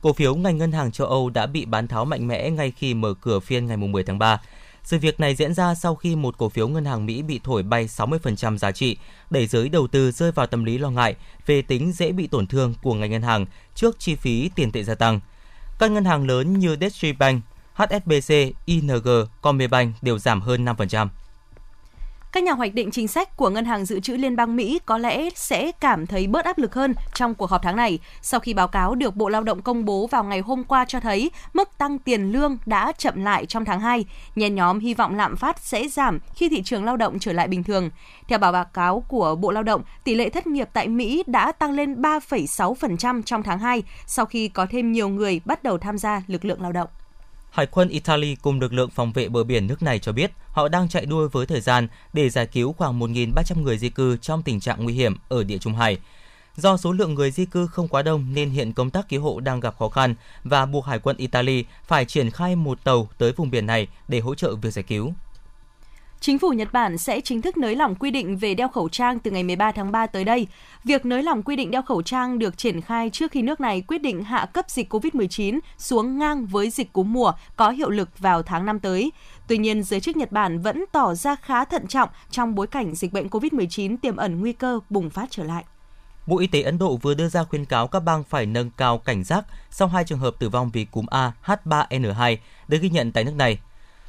Cổ 0.00 0.12
phiếu 0.12 0.34
ngành 0.34 0.58
ngân 0.58 0.72
hàng 0.72 0.92
châu 0.92 1.06
Âu 1.06 1.30
đã 1.30 1.46
bị 1.46 1.64
bán 1.64 1.88
tháo 1.88 2.04
mạnh 2.04 2.26
mẽ 2.26 2.50
ngay 2.50 2.70
khi 2.70 2.94
mở 2.94 3.14
cửa 3.20 3.40
phiên 3.40 3.66
ngày 3.66 3.76
10 3.76 4.04
tháng 4.04 4.18
3. 4.18 4.40
Sự 4.86 4.98
việc 4.98 5.20
này 5.20 5.34
diễn 5.34 5.54
ra 5.54 5.74
sau 5.74 5.94
khi 5.94 6.16
một 6.16 6.38
cổ 6.38 6.48
phiếu 6.48 6.68
ngân 6.68 6.84
hàng 6.84 7.06
Mỹ 7.06 7.22
bị 7.22 7.40
thổi 7.44 7.62
bay 7.62 7.86
60% 7.86 8.58
giá 8.58 8.72
trị, 8.72 8.96
đẩy 9.30 9.46
giới 9.46 9.68
đầu 9.68 9.86
tư 9.86 10.10
rơi 10.10 10.32
vào 10.32 10.46
tâm 10.46 10.64
lý 10.64 10.78
lo 10.78 10.90
ngại 10.90 11.14
về 11.46 11.62
tính 11.62 11.92
dễ 11.92 12.12
bị 12.12 12.26
tổn 12.26 12.46
thương 12.46 12.74
của 12.82 12.94
ngành 12.94 13.10
ngân 13.10 13.22
hàng 13.22 13.46
trước 13.74 13.98
chi 13.98 14.14
phí 14.14 14.50
tiền 14.54 14.72
tệ 14.72 14.82
gia 14.82 14.94
tăng. 14.94 15.20
Các 15.78 15.90
ngân 15.90 16.04
hàng 16.04 16.26
lớn 16.26 16.58
như 16.58 16.76
Deutsche 16.80 17.12
Bank, 17.12 17.42
HSBC, 17.74 18.34
ING, 18.64 18.90
Commerzbank 19.42 19.92
đều 20.02 20.18
giảm 20.18 20.40
hơn 20.40 20.64
5%. 20.64 21.08
Các 22.36 22.42
nhà 22.42 22.52
hoạch 22.52 22.74
định 22.74 22.90
chính 22.90 23.08
sách 23.08 23.36
của 23.36 23.50
Ngân 23.50 23.64
hàng 23.64 23.84
Dự 23.84 24.00
trữ 24.00 24.16
Liên 24.16 24.36
bang 24.36 24.56
Mỹ 24.56 24.80
có 24.86 24.98
lẽ 24.98 25.30
sẽ 25.34 25.72
cảm 25.72 26.06
thấy 26.06 26.26
bớt 26.26 26.44
áp 26.44 26.58
lực 26.58 26.74
hơn 26.74 26.94
trong 27.14 27.34
cuộc 27.34 27.50
họp 27.50 27.62
tháng 27.62 27.76
này 27.76 27.98
sau 28.22 28.40
khi 28.40 28.54
báo 28.54 28.68
cáo 28.68 28.94
được 28.94 29.16
Bộ 29.16 29.28
Lao 29.28 29.42
động 29.42 29.62
công 29.62 29.84
bố 29.84 30.06
vào 30.06 30.24
ngày 30.24 30.40
hôm 30.40 30.64
qua 30.64 30.84
cho 30.84 31.00
thấy 31.00 31.30
mức 31.52 31.78
tăng 31.78 31.98
tiền 31.98 32.32
lương 32.32 32.58
đã 32.66 32.92
chậm 32.92 33.24
lại 33.24 33.46
trong 33.46 33.64
tháng 33.64 33.80
2. 33.80 34.04
Nhen 34.34 34.54
nhóm 34.54 34.78
hy 34.78 34.94
vọng 34.94 35.16
lạm 35.16 35.36
phát 35.36 35.58
sẽ 35.60 35.88
giảm 35.88 36.18
khi 36.34 36.48
thị 36.48 36.62
trường 36.62 36.84
lao 36.84 36.96
động 36.96 37.18
trở 37.18 37.32
lại 37.32 37.48
bình 37.48 37.64
thường. 37.64 37.90
Theo 38.28 38.38
báo 38.38 38.64
cáo 38.64 39.04
của 39.08 39.34
Bộ 39.34 39.50
Lao 39.50 39.62
động, 39.62 39.82
tỷ 40.04 40.14
lệ 40.14 40.28
thất 40.28 40.46
nghiệp 40.46 40.68
tại 40.72 40.88
Mỹ 40.88 41.22
đã 41.26 41.52
tăng 41.52 41.72
lên 41.72 42.02
3,6% 42.02 43.22
trong 43.22 43.42
tháng 43.42 43.58
2 43.58 43.82
sau 44.06 44.26
khi 44.26 44.48
có 44.48 44.66
thêm 44.70 44.92
nhiều 44.92 45.08
người 45.08 45.40
bắt 45.44 45.62
đầu 45.62 45.78
tham 45.78 45.98
gia 45.98 46.22
lực 46.26 46.44
lượng 46.44 46.62
lao 46.62 46.72
động. 46.72 46.88
Hải 47.56 47.66
quân 47.66 47.88
Italy 47.88 48.36
cùng 48.42 48.60
lực 48.60 48.72
lượng 48.72 48.90
phòng 48.90 49.12
vệ 49.12 49.28
bờ 49.28 49.44
biển 49.44 49.66
nước 49.66 49.82
này 49.82 49.98
cho 49.98 50.12
biết 50.12 50.30
họ 50.50 50.68
đang 50.68 50.88
chạy 50.88 51.06
đua 51.06 51.28
với 51.28 51.46
thời 51.46 51.60
gian 51.60 51.88
để 52.12 52.30
giải 52.30 52.46
cứu 52.46 52.72
khoảng 52.72 53.00
1.300 53.00 53.62
người 53.62 53.78
di 53.78 53.88
cư 53.88 54.16
trong 54.16 54.42
tình 54.42 54.60
trạng 54.60 54.84
nguy 54.84 54.94
hiểm 54.94 55.16
ở 55.28 55.44
địa 55.44 55.58
Trung 55.58 55.74
Hải. 55.74 55.98
Do 56.56 56.76
số 56.76 56.92
lượng 56.92 57.14
người 57.14 57.30
di 57.30 57.44
cư 57.44 57.66
không 57.66 57.88
quá 57.88 58.02
đông 58.02 58.34
nên 58.34 58.50
hiện 58.50 58.72
công 58.72 58.90
tác 58.90 59.08
cứu 59.08 59.22
hộ 59.22 59.40
đang 59.40 59.60
gặp 59.60 59.74
khó 59.78 59.88
khăn 59.88 60.14
và 60.44 60.66
buộc 60.66 60.84
Hải 60.84 60.98
quân 60.98 61.16
Italy 61.16 61.64
phải 61.86 62.04
triển 62.04 62.30
khai 62.30 62.56
một 62.56 62.84
tàu 62.84 63.08
tới 63.18 63.32
vùng 63.32 63.50
biển 63.50 63.66
này 63.66 63.88
để 64.08 64.20
hỗ 64.20 64.34
trợ 64.34 64.54
việc 64.54 64.70
giải 64.70 64.82
cứu. 64.82 65.14
Chính 66.26 66.38
phủ 66.38 66.52
Nhật 66.52 66.72
Bản 66.72 66.98
sẽ 66.98 67.20
chính 67.20 67.42
thức 67.42 67.56
nới 67.56 67.76
lỏng 67.76 67.94
quy 67.94 68.10
định 68.10 68.36
về 68.36 68.54
đeo 68.54 68.68
khẩu 68.68 68.88
trang 68.88 69.18
từ 69.18 69.30
ngày 69.30 69.42
13 69.42 69.72
tháng 69.72 69.92
3 69.92 70.06
tới 70.06 70.24
đây. 70.24 70.46
Việc 70.84 71.06
nới 71.06 71.22
lỏng 71.22 71.42
quy 71.42 71.56
định 71.56 71.70
đeo 71.70 71.82
khẩu 71.82 72.02
trang 72.02 72.38
được 72.38 72.58
triển 72.58 72.80
khai 72.80 73.10
trước 73.10 73.30
khi 73.30 73.42
nước 73.42 73.60
này 73.60 73.80
quyết 73.80 73.98
định 73.98 74.24
hạ 74.24 74.46
cấp 74.52 74.70
dịch 74.70 74.92
COVID-19 74.92 75.58
xuống 75.78 76.18
ngang 76.18 76.46
với 76.46 76.70
dịch 76.70 76.92
cúm 76.92 77.12
mùa 77.12 77.32
có 77.56 77.70
hiệu 77.70 77.90
lực 77.90 78.18
vào 78.18 78.42
tháng 78.42 78.66
5 78.66 78.80
tới. 78.80 79.12
Tuy 79.48 79.58
nhiên, 79.58 79.82
giới 79.82 80.00
chức 80.00 80.16
Nhật 80.16 80.32
Bản 80.32 80.60
vẫn 80.60 80.84
tỏ 80.92 81.14
ra 81.14 81.36
khá 81.36 81.64
thận 81.64 81.86
trọng 81.86 82.08
trong 82.30 82.54
bối 82.54 82.66
cảnh 82.66 82.94
dịch 82.94 83.12
bệnh 83.12 83.28
COVID-19 83.28 83.96
tiềm 83.96 84.16
ẩn 84.16 84.40
nguy 84.40 84.52
cơ 84.52 84.80
bùng 84.90 85.10
phát 85.10 85.26
trở 85.30 85.44
lại. 85.44 85.64
Bộ 86.26 86.38
Y 86.38 86.46
tế 86.46 86.62
Ấn 86.62 86.78
Độ 86.78 86.96
vừa 86.96 87.14
đưa 87.14 87.28
ra 87.28 87.44
khuyến 87.44 87.64
cáo 87.64 87.88
các 87.88 88.00
bang 88.00 88.24
phải 88.24 88.46
nâng 88.46 88.70
cao 88.70 88.98
cảnh 88.98 89.24
giác 89.24 89.44
sau 89.70 89.88
hai 89.88 90.04
trường 90.04 90.18
hợp 90.18 90.34
tử 90.38 90.48
vong 90.48 90.70
vì 90.72 90.84
cúm 90.84 91.06
A 91.06 91.32
H3N2 91.44 92.36
được 92.68 92.78
ghi 92.80 92.90
nhận 92.90 93.12
tại 93.12 93.24
nước 93.24 93.34
này. 93.36 93.58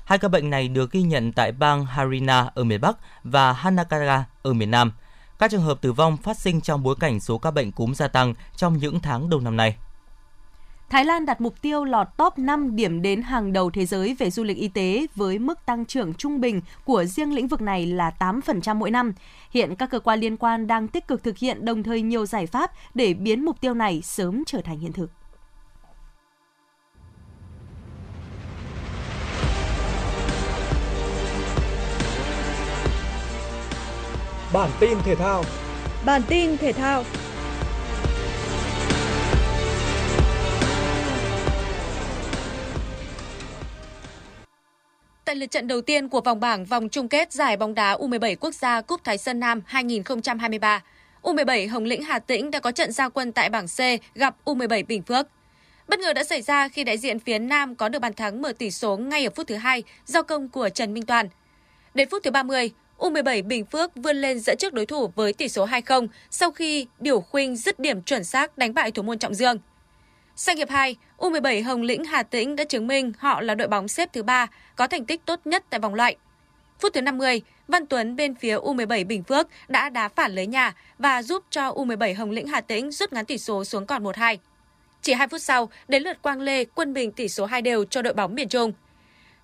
Hai 0.08 0.20
ca 0.20 0.28
bệnh 0.28 0.50
này 0.50 0.67
được 0.67 0.91
ghi 0.91 1.02
nhận 1.02 1.32
tại 1.32 1.52
bang 1.52 1.86
Harina 1.86 2.50
ở 2.56 2.63
miền 2.63 2.82
Bắc 2.82 2.98
và 3.24 3.54
Hanakara 3.54 4.26
ở 4.43 4.54
miền 4.54 4.72
Nam. 4.72 4.91
Các 5.39 5.52
trường 5.52 5.62
hợp 5.62 5.82
tử 5.82 5.93
vong 5.93 6.17
phát 6.17 6.38
sinh 6.38 6.62
trong 6.62 6.84
bối 6.84 6.96
cảnh 7.00 7.20
số 7.20 7.38
ca 7.38 7.52
bệnh 7.52 7.72
cúm 7.72 7.93
gia 7.93 8.08
tăng 8.08 8.34
trong 8.56 8.78
những 8.78 9.00
tháng 9.00 9.30
đầu 9.30 9.39
năm 9.39 9.58
nay. 9.58 9.76
Thái 10.89 11.06
Lan 11.06 11.26
đặt 11.26 11.41
mục 11.41 11.62
tiêu 11.62 11.84
lọt 11.84 12.08
top 12.17 12.38
5 12.39 12.76
điểm 12.76 13.02
đến 13.02 13.22
hàng 13.22 13.54
đầu 13.54 13.70
thế 13.72 13.86
giới 13.86 14.15
về 14.20 14.30
du 14.30 14.43
lịch 14.43 14.58
y 14.58 14.67
tế 14.67 15.08
với 15.15 15.39
mức 15.39 15.65
tăng 15.65 15.86
trưởng 15.86 16.13
trung 16.13 16.41
bình 16.41 16.62
của 16.86 17.06
riêng 17.06 17.34
lĩnh 17.34 17.48
vực 17.48 17.62
này 17.62 17.86
là 17.86 18.12
8% 18.20 18.76
mỗi 18.76 18.91
năm. 18.91 19.13
Hiện 19.52 19.76
các 19.76 19.89
cơ 19.89 20.00
quan 20.00 20.20
liên 20.20 20.38
quan 20.38 20.67
đang 20.67 20.88
tích 20.88 21.08
cực 21.08 21.24
thực 21.24 21.38
hiện 21.38 21.65
đồng 21.65 21.84
thời 21.84 22.02
nhiều 22.02 22.26
giải 22.26 22.46
pháp 22.46 22.72
để 22.93 23.13
biến 23.13 23.46
mục 23.46 23.62
tiêu 23.62 23.74
này 23.74 24.02
sớm 24.04 24.43
trở 24.46 24.62
thành 24.62 24.80
hiện 24.80 24.93
thực. 24.93 25.12
Bản 34.58 34.70
tin 34.80 34.98
thể 35.04 35.15
thao. 35.15 35.43
Bản 36.06 36.22
tin 36.28 36.58
thể 36.58 36.74
thao. 36.74 37.04
Tại 45.26 45.36
lượt 45.36 45.52
trận 45.52 45.67
đầu 45.67 45.82
tiên 45.82 46.10
của 46.10 46.22
vòng 46.22 46.39
bảng 46.39 46.65
vòng 46.65 46.89
chung 46.89 47.08
kết 47.08 47.32
giải 47.32 47.58
bóng 47.58 47.74
đá 47.74 47.96
U17 47.96 48.36
quốc 48.39 48.54
gia 48.54 48.82
Cúp 48.82 49.04
Thái 49.04 49.17
Sơn 49.17 49.39
Nam 49.39 49.62
2023, 49.65 50.84
U17 51.22 51.70
Hồng 51.70 51.84
Lĩnh 51.84 52.04
Hà 52.04 52.20
Tĩnh 52.20 52.52
đã 52.52 52.60
có 52.60 52.72
trận 52.72 52.91
giao 52.91 53.10
quân 53.10 53.32
tại 53.32 53.50
bảng 53.50 53.67
C 53.67 53.80
gặp 54.15 54.36
U17 54.46 54.86
Bình 54.88 55.04
Phước. 55.04 55.28
Bất 55.88 56.00
ngờ 56.00 56.13
đã 56.13 56.24
xảy 56.24 56.41
ra 56.41 56.67
khi 56.67 56.84
đại 56.84 56.98
diện 56.98 57.20
phía 57.20 57.39
Nam 57.39 57.76
có 57.76 57.89
được 57.89 58.00
bàn 58.00 58.13
thắng 58.13 58.41
mở 58.41 58.54
tỷ 58.58 58.72
số 58.72 58.98
ngay 58.98 59.24
ở 59.24 59.30
phút 59.36 59.48
thứ 59.48 59.56
hai 59.56 59.84
do 60.06 60.22
công 60.22 60.50
của 60.50 60.70
Trần 60.70 60.93
Minh 60.93 61.06
Toàn. 61.06 61.30
Đến 61.93 62.10
phút 62.10 62.24
thứ 62.24 62.32
30, 62.32 62.72
U17 62.98 63.48
Bình 63.48 63.66
Phước 63.66 63.96
vươn 63.96 64.18
lên 64.18 64.40
dẫn 64.40 64.58
trước 64.58 64.74
đối 64.74 64.86
thủ 64.86 65.12
với 65.16 65.34
tỷ 65.34 65.50
số 65.50 65.66
2-0 65.66 66.08
sau 66.30 66.52
khi 66.52 66.88
Điểu 67.00 67.22
Khuynh 67.22 67.56
dứt 67.56 67.80
điểm 67.80 68.02
chuẩn 68.02 68.24
xác 68.24 68.58
đánh 68.58 68.74
bại 68.74 68.92
thủ 68.92 69.04
môn 69.04 69.20
Trọng 69.20 69.34
Dương. 69.34 69.58
Sang 70.36 70.58
hiệp 70.58 70.70
2, 70.70 70.96
U17 71.18 71.64
Hồng 71.64 71.82
Lĩnh 71.82 72.04
Hà 72.04 72.24
Tĩnh 72.24 72.56
đã 72.56 72.64
chứng 72.64 72.88
minh 72.88 73.12
họ 73.18 73.42
là 73.42 73.56
đội 73.56 73.68
bóng 73.68 73.88
xếp 73.88 74.10
thứ 74.14 74.24
3, 74.24 74.48
có 74.76 74.88
thành 74.88 75.06
tích 75.06 75.22
tốt 75.26 75.40
nhất 75.46 75.64
tại 75.70 75.80
vòng 75.80 75.94
loại. 75.94 76.16
Phút 76.80 76.94
thứ 76.94 77.02
50, 77.02 77.42
Văn 77.68 77.86
Tuấn 77.86 78.16
bên 78.16 78.36
phía 78.36 78.58
U17 78.58 79.08
Bình 79.08 79.24
Phước 79.24 79.48
đã 79.68 79.90
đá 79.90 80.10
phản 80.10 80.36
lưới 80.36 80.48
nhà 80.48 80.76
và 80.98 81.24
giúp 81.24 81.44
cho 81.50 81.72
U17 81.72 82.16
Hồng 82.16 82.32
Lĩnh 82.32 82.48
Hà 82.48 82.62
Tĩnh 82.62 82.92
rút 82.92 83.14
ngắn 83.14 83.26
tỷ 83.26 83.38
số 83.38 83.64
xuống 83.64 83.86
còn 83.86 84.04
1-2. 84.04 84.38
Chỉ 85.02 85.14
2 85.14 85.28
phút 85.28 85.42
sau, 85.42 85.70
đến 85.88 86.04
lượt 86.04 86.22
Quang 86.22 86.42
Lê 86.42 86.66
quân 86.66 86.94
bình 86.94 87.12
tỷ 87.12 87.30
số 87.30 87.46
2 87.46 87.62
đều 87.62 87.86
cho 87.86 88.02
đội 88.02 88.14
bóng 88.14 88.36
miền 88.36 88.50
Trung. 88.50 88.74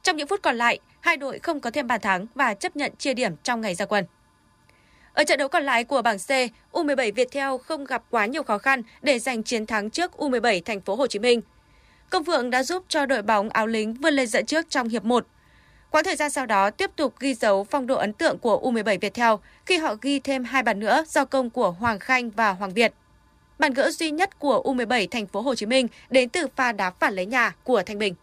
Trong 0.04 0.18
những 0.18 0.28
phút 0.28 0.42
còn 0.42 0.56
lại, 0.56 0.80
hai 1.00 1.18
đội 1.18 1.40
không 1.40 1.60
có 1.60 1.72
thêm 1.72 1.88
bàn 1.88 2.02
thắng 2.02 2.26
và 2.36 2.54
chấp 2.54 2.76
nhận 2.76 2.96
chia 2.96 3.14
điểm 3.14 3.36
trong 3.44 3.62
ngày 3.62 3.76
ra 3.76 3.86
quân. 3.86 4.06
Ở 5.14 5.24
trận 5.24 5.40
đấu 5.40 5.48
còn 5.48 5.64
lại 5.64 5.84
của 5.84 6.02
bảng 6.02 6.18
C, 6.18 6.30
U17 6.72 7.14
Viettel 7.14 7.52
không 7.66 7.86
gặp 7.86 8.04
quá 8.10 8.26
nhiều 8.26 8.44
khó 8.44 8.58
khăn 8.58 8.82
để 9.02 9.20
giành 9.20 9.44
chiến 9.44 9.66
thắng 9.66 9.90
trước 9.90 10.12
U17 10.18 10.62
Thành 10.66 10.82
phố 10.82 10.96
Hồ 10.96 11.08
Chí 11.08 11.20
Minh. 11.20 11.42
Công 12.10 12.24
Phượng 12.24 12.50
đã 12.50 12.64
giúp 12.64 12.86
cho 12.88 13.06
đội 13.06 13.22
bóng 13.22 13.50
áo 13.50 13.68
lính 13.68 13.94
vươn 13.94 14.14
lên 14.14 14.28
dẫn 14.28 14.46
trước 14.46 14.70
trong 14.70 14.90
hiệp 14.90 15.04
1. 15.04 15.28
Quãng 15.92 16.04
thời 16.04 16.16
gian 16.16 16.30
sau 16.30 16.46
đó 16.46 16.70
tiếp 16.70 16.92
tục 16.96 17.14
ghi 17.20 17.34
dấu 17.34 17.64
phong 17.64 17.88
độ 17.88 17.96
ấn 17.96 18.14
tượng 18.14 18.38
của 18.40 18.62
U17 18.64 19.00
Viettel 19.00 19.34
khi 19.66 19.78
họ 19.78 19.96
ghi 20.02 20.20
thêm 20.20 20.44
hai 20.44 20.64
bàn 20.64 20.80
nữa 20.80 21.04
do 21.10 21.26
công 21.26 21.50
của 21.50 21.72
Hoàng 21.72 22.00
Khanh 22.00 22.30
và 22.30 22.52
Hoàng 22.52 22.74
Việt. 22.74 22.94
Bàn 23.60 23.74
gỡ 23.74 23.92
duy 23.92 24.12
nhất 24.12 24.40
của 24.40 24.64
U17 24.66 25.08
Thành 25.12 25.28
phố 25.28 25.42
Hồ 25.42 25.56
Chí 25.56 25.66
Minh 25.66 25.88
đến 26.10 26.30
từ 26.30 26.48
pha 26.56 26.72
đá 26.72 26.90
phản 26.90 27.14
lấy 27.14 27.26
nhà 27.26 27.56
của 27.64 27.84
Thanh 27.86 28.00
Bình. 28.00 28.16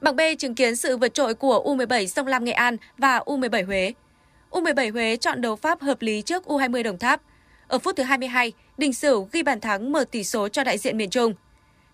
Bảng 0.00 0.16
B 0.16 0.20
chứng 0.38 0.54
kiến 0.54 0.76
sự 0.76 0.96
vượt 0.96 1.14
trội 1.14 1.34
của 1.34 1.62
U17 1.64 2.06
Sông 2.06 2.26
Lam 2.26 2.44
Nghệ 2.44 2.52
An 2.52 2.76
và 2.98 3.18
U17 3.18 3.66
Huế. 3.66 3.92
U17 4.50 4.92
Huế 4.92 5.16
chọn 5.16 5.40
đấu 5.40 5.56
pháp 5.56 5.80
hợp 5.80 6.02
lý 6.02 6.22
trước 6.22 6.44
U20 6.44 6.82
Đồng 6.82 6.98
Tháp. 6.98 7.20
Ở 7.68 7.78
phút 7.78 7.96
thứ 7.96 8.02
22, 8.02 8.52
Đình 8.78 8.92
Sửu 8.92 9.28
ghi 9.32 9.42
bàn 9.42 9.60
thắng 9.60 9.92
mở 9.92 10.04
tỷ 10.10 10.24
số 10.24 10.48
cho 10.48 10.64
đại 10.64 10.78
diện 10.78 10.96
miền 10.96 11.10
Trung. 11.10 11.34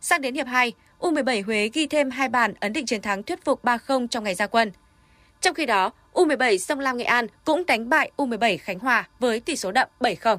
Sang 0.01 0.21
đến 0.21 0.35
hiệp 0.35 0.47
2, 0.47 0.73
U17 1.01 1.45
Huế 1.45 1.71
ghi 1.73 1.87
thêm 1.87 2.11
hai 2.11 2.29
bàn 2.29 2.55
ấn 2.61 2.73
định 2.73 2.87
chiến 2.87 3.03
thắng 3.03 3.23
thuyết 3.23 3.45
phục 3.45 3.65
3-0 3.65 4.09
trong 4.09 4.25
ngày 4.25 4.35
ra 4.35 4.47
quân. 4.47 4.73
Trong 5.41 5.55
khi 5.55 5.67
đó, 5.67 5.91
U17 6.12 6.59
Sông 6.59 6.81
Lam 6.81 6.97
Nghệ 6.97 7.05
An 7.05 7.27
cũng 7.45 7.67
đánh 7.67 7.88
bại 7.88 8.11
U17 8.17 8.59
Khánh 8.59 8.79
Hòa 8.79 9.09
với 9.19 9.41
tỷ 9.41 9.57
số 9.57 9.73
đậm 9.73 9.88
7-0. 10.01 10.37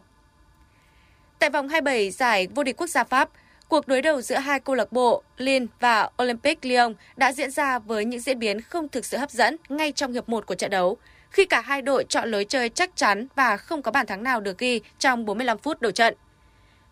Tại 1.40 1.50
vòng 1.50 1.70
27 1.70 2.12
giải 2.12 2.48
vô 2.56 2.64
địch 2.64 2.78
quốc 2.78 2.88
gia 2.88 3.04
Pháp, 3.04 3.30
Cuộc 3.68 3.88
đối 3.88 4.02
đầu 4.02 4.22
giữa 4.22 4.36
hai 4.36 4.60
câu 4.60 4.76
lạc 4.76 4.92
bộ 4.92 5.24
Lille 5.38 5.66
và 5.80 6.10
Olympic 6.24 6.66
Lyon 6.66 6.94
đã 7.16 7.34
diễn 7.34 7.52
ra 7.52 7.80
với 7.80 8.06
những 8.06 8.20
diễn 8.20 8.40
biến 8.40 8.62
không 8.62 8.90
thực 8.90 9.06
sự 9.06 9.18
hấp 9.18 9.32
dẫn 9.32 9.58
ngay 9.70 9.92
trong 9.92 10.14
hiệp 10.14 10.30
1 10.30 10.46
của 10.46 10.56
trận 10.56 10.72
đấu, 10.72 10.98
khi 11.30 11.46
cả 11.46 11.62
hai 11.62 11.82
đội 11.82 12.06
chọn 12.10 12.32
lối 12.32 12.46
chơi 12.46 12.70
chắc 12.70 12.96
chắn 12.96 13.28
và 13.36 13.58
không 13.58 13.82
có 13.82 13.92
bàn 13.92 14.06
thắng 14.06 14.24
nào 14.24 14.42
được 14.42 14.58
ghi 14.58 14.82
trong 15.00 15.26
45 15.26 15.58
phút 15.58 15.82
đầu 15.82 15.92
trận. 15.92 16.14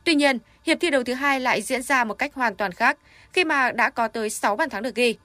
Tuy 0.03 0.15
nhiên, 0.15 0.37
hiệp 0.65 0.77
thi 0.79 0.89
đấu 0.89 1.03
thứ 1.03 1.13
hai 1.13 1.39
lại 1.39 1.61
diễn 1.61 1.81
ra 1.81 2.03
một 2.03 2.13
cách 2.13 2.33
hoàn 2.33 2.55
toàn 2.55 2.71
khác 2.71 2.97
khi 3.33 3.45
mà 3.45 3.71
đã 3.71 3.89
có 3.89 4.07
tới 4.07 4.29
6 4.29 4.55
bàn 4.55 4.69
thắng 4.69 4.83
được 4.83 4.95
ghi. 4.95 5.15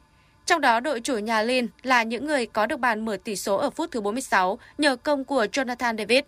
Trong 0.47 0.61
đó 0.61 0.81
đội 0.81 1.01
chủ 1.01 1.19
nhà 1.19 1.43
Lille 1.43 1.69
là 1.83 2.03
những 2.03 2.27
người 2.27 2.47
có 2.47 2.67
được 2.67 2.77
bàn 2.77 3.05
mở 3.05 3.17
tỷ 3.25 3.37
số 3.37 3.57
ở 3.57 3.71
phút 3.71 3.91
thứ 3.91 4.01
46 4.01 4.59
nhờ 4.79 4.97
công 4.97 5.25
của 5.25 5.47
Jonathan 5.53 5.97
David. 5.99 6.21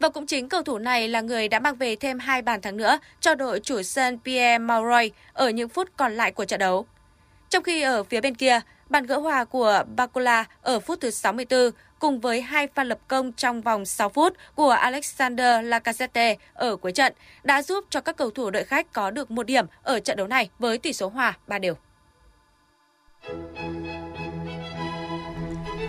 Và 0.00 0.08
cũng 0.08 0.26
chính 0.26 0.48
cầu 0.48 0.62
thủ 0.62 0.78
này 0.78 1.08
là 1.08 1.20
người 1.20 1.48
đã 1.48 1.58
mang 1.58 1.76
về 1.76 1.96
thêm 1.96 2.18
hai 2.18 2.42
bàn 2.42 2.60
thắng 2.60 2.76
nữa 2.76 2.98
cho 3.20 3.34
đội 3.34 3.60
chủ 3.60 3.82
sân 3.82 4.18
Pierre 4.24 4.58
Mauroy 4.58 5.10
ở 5.32 5.48
những 5.48 5.68
phút 5.68 5.88
còn 5.96 6.12
lại 6.12 6.32
của 6.32 6.44
trận 6.44 6.60
đấu. 6.60 6.86
Trong 7.50 7.62
khi 7.62 7.82
ở 7.82 8.04
phía 8.04 8.20
bên 8.20 8.34
kia, 8.34 8.60
bàn 8.88 9.06
gỡ 9.06 9.18
hòa 9.18 9.44
của 9.44 9.84
Bacola 9.96 10.44
ở 10.62 10.80
phút 10.80 11.00
thứ 11.00 11.10
64 11.10 11.70
cùng 11.98 12.20
với 12.20 12.40
hai 12.40 12.66
pha 12.66 12.84
lập 12.84 12.98
công 13.08 13.32
trong 13.32 13.60
vòng 13.60 13.84
6 13.84 14.08
phút 14.08 14.32
của 14.54 14.70
Alexander 14.70 15.64
Lacazette 15.64 16.36
ở 16.54 16.76
cuối 16.76 16.92
trận 16.92 17.12
đã 17.42 17.62
giúp 17.62 17.84
cho 17.90 18.00
các 18.00 18.16
cầu 18.16 18.30
thủ 18.30 18.50
đội 18.50 18.64
khách 18.64 18.92
có 18.92 19.10
được 19.10 19.30
một 19.30 19.46
điểm 19.46 19.66
ở 19.82 20.00
trận 20.00 20.16
đấu 20.16 20.26
này 20.26 20.50
với 20.58 20.78
tỷ 20.78 20.92
số 20.92 21.08
hòa 21.08 21.36
3 21.46 21.58
đều. 21.58 21.74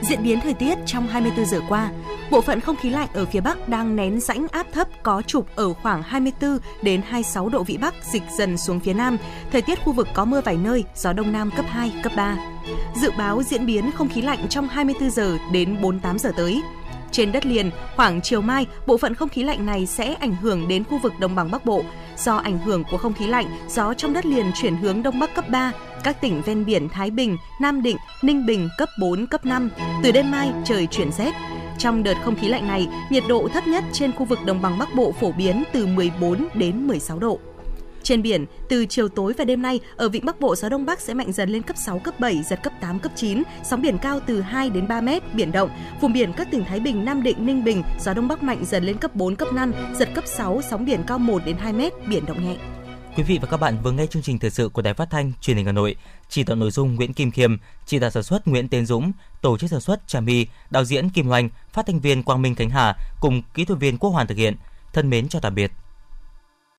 Diễn 0.01 0.23
biến 0.23 0.39
thời 0.41 0.53
tiết 0.53 0.75
trong 0.85 1.07
24 1.07 1.45
giờ 1.45 1.59
qua, 1.69 1.89
bộ 2.31 2.41
phận 2.41 2.59
không 2.59 2.75
khí 2.75 2.89
lạnh 2.89 3.07
ở 3.13 3.25
phía 3.25 3.41
Bắc 3.41 3.69
đang 3.69 3.95
nén 3.95 4.19
rãnh 4.19 4.47
áp 4.51 4.67
thấp 4.73 4.87
có 5.03 5.21
trục 5.21 5.55
ở 5.55 5.73
khoảng 5.73 6.03
24 6.03 6.57
đến 6.81 7.01
26 7.01 7.49
độ 7.49 7.63
vĩ 7.63 7.77
Bắc 7.77 7.93
dịch 8.11 8.23
dần 8.37 8.57
xuống 8.57 8.79
phía 8.79 8.93
Nam. 8.93 9.17
Thời 9.51 9.61
tiết 9.61 9.79
khu 9.83 9.93
vực 9.93 10.07
có 10.13 10.25
mưa 10.25 10.41
vài 10.41 10.57
nơi, 10.57 10.83
gió 10.95 11.13
đông 11.13 11.31
nam 11.31 11.51
cấp 11.55 11.65
2, 11.69 11.91
cấp 12.03 12.11
3. 12.15 12.37
dự 12.95 13.11
báo 13.17 13.43
diễn 13.43 13.65
biến 13.65 13.91
không 13.91 14.09
khí 14.09 14.21
lạnh 14.21 14.47
trong 14.49 14.67
24 14.67 15.09
giờ 15.09 15.37
đến 15.51 15.81
48 15.81 16.19
giờ 16.19 16.31
tới. 16.37 16.61
Trên 17.11 17.31
đất 17.31 17.45
liền, 17.45 17.71
khoảng 17.95 18.21
chiều 18.21 18.41
mai, 18.41 18.65
bộ 18.87 18.97
phận 18.97 19.15
không 19.15 19.29
khí 19.29 19.43
lạnh 19.43 19.65
này 19.65 19.85
sẽ 19.85 20.13
ảnh 20.13 20.35
hưởng 20.35 20.67
đến 20.67 20.83
khu 20.83 20.99
vực 21.03 21.13
đồng 21.19 21.35
bằng 21.35 21.51
Bắc 21.51 21.65
Bộ. 21.65 21.83
Do 22.17 22.35
ảnh 22.35 22.57
hưởng 22.57 22.83
của 22.91 22.97
không 22.97 23.13
khí 23.13 23.27
lạnh, 23.27 23.45
gió 23.69 23.93
trong 23.93 24.13
đất 24.13 24.25
liền 24.25 24.51
chuyển 24.55 24.75
hướng 24.75 25.03
đông 25.03 25.19
bắc 25.19 25.35
cấp 25.35 25.49
3, 25.49 25.71
các 26.03 26.21
tỉnh 26.21 26.41
ven 26.41 26.65
biển 26.65 26.89
Thái 26.89 27.11
Bình, 27.11 27.37
Nam 27.61 27.81
Định, 27.81 27.97
Ninh 28.21 28.45
Bình 28.45 28.69
cấp 28.77 28.89
4, 28.99 29.27
cấp 29.27 29.45
5. 29.45 29.69
Từ 30.03 30.11
đêm 30.11 30.31
mai, 30.31 30.51
trời 30.65 30.87
chuyển 30.87 31.11
rét. 31.11 31.33
Trong 31.77 32.03
đợt 32.03 32.13
không 32.23 32.35
khí 32.35 32.47
lạnh 32.47 32.67
này, 32.67 32.87
nhiệt 33.09 33.23
độ 33.29 33.47
thấp 33.53 33.67
nhất 33.67 33.83
trên 33.93 34.11
khu 34.11 34.25
vực 34.25 34.39
đồng 34.45 34.61
bằng 34.61 34.77
Bắc 34.77 34.95
Bộ 34.95 35.11
phổ 35.11 35.31
biến 35.31 35.63
từ 35.73 35.85
14 35.85 36.47
đến 36.53 36.87
16 36.87 37.19
độ. 37.19 37.39
Trên 38.03 38.21
biển, 38.21 38.45
từ 38.69 38.85
chiều 38.85 39.07
tối 39.07 39.33
và 39.37 39.45
đêm 39.45 39.61
nay, 39.61 39.79
ở 39.95 40.09
vịnh 40.09 40.25
Bắc 40.25 40.39
Bộ 40.39 40.55
gió 40.55 40.69
đông 40.69 40.85
bắc 40.85 41.01
sẽ 41.01 41.13
mạnh 41.13 41.31
dần 41.31 41.49
lên 41.49 41.61
cấp 41.61 41.77
6, 41.85 41.99
cấp 41.99 42.19
7, 42.19 42.43
giật 42.43 42.59
cấp 42.63 42.73
8, 42.81 42.99
cấp 42.99 43.11
9, 43.15 43.43
sóng 43.63 43.81
biển 43.81 43.97
cao 43.97 44.19
từ 44.27 44.41
2 44.41 44.69
đến 44.69 44.87
3 44.87 45.01
mét, 45.01 45.33
biển 45.33 45.51
động. 45.51 45.69
Vùng 46.01 46.13
biển 46.13 46.33
các 46.33 46.51
tỉnh 46.51 46.65
Thái 46.65 46.79
Bình, 46.79 47.05
Nam 47.05 47.23
Định, 47.23 47.45
Ninh 47.45 47.63
Bình, 47.63 47.83
gió 47.99 48.13
đông 48.13 48.27
bắc 48.27 48.43
mạnh 48.43 48.65
dần 48.65 48.83
lên 48.83 48.97
cấp 48.97 49.15
4, 49.15 49.35
cấp 49.35 49.47
5, 49.53 49.71
giật 49.93 50.09
cấp 50.13 50.23
6, 50.27 50.61
sóng 50.69 50.85
biển 50.85 51.03
cao 51.07 51.19
1 51.19 51.41
đến 51.45 51.57
2 51.57 51.73
mét, 51.73 51.93
biển 52.07 52.25
động 52.25 52.45
nhẹ. 52.45 52.55
Quý 53.15 53.23
vị 53.23 53.39
và 53.41 53.47
các 53.47 53.57
bạn 53.57 53.77
vừa 53.83 53.91
nghe 53.91 54.05
chương 54.05 54.21
trình 54.21 54.39
thời 54.39 54.49
sự 54.49 54.69
của 54.69 54.81
Đài 54.81 54.93
Phát 54.93 55.09
thanh 55.09 55.31
Truyền 55.41 55.57
hình 55.57 55.65
Hà 55.65 55.71
Nội. 55.71 55.95
Chỉ 56.29 56.43
đạo 56.43 56.55
nội 56.55 56.71
dung 56.71 56.95
Nguyễn 56.95 57.13
Kim 57.13 57.31
Khiêm, 57.31 57.57
chỉ 57.85 57.99
đạo 57.99 58.09
sản 58.09 58.23
xuất 58.23 58.47
Nguyễn 58.47 58.67
Tiến 58.67 58.85
Dũng, 58.85 59.11
tổ 59.41 59.57
chức 59.57 59.69
sản 59.69 59.81
xuất 59.81 60.07
Trà 60.07 60.19
My, 60.19 60.47
đạo 60.69 60.85
diễn 60.85 61.09
Kim 61.09 61.27
Hoành, 61.27 61.49
phát 61.73 61.85
thanh 61.85 61.99
viên 61.99 62.23
Quang 62.23 62.41
Minh 62.41 62.55
Khánh 62.55 62.69
Hà 62.69 62.95
cùng 63.19 63.41
kỹ 63.53 63.65
thuật 63.65 63.79
viên 63.79 63.97
Quốc 63.97 64.09
Hoàn 64.09 64.27
thực 64.27 64.37
hiện. 64.37 64.55
Thân 64.93 65.09
mến 65.09 65.27
chào 65.27 65.41
tạm 65.41 65.55
biệt. 65.55 65.71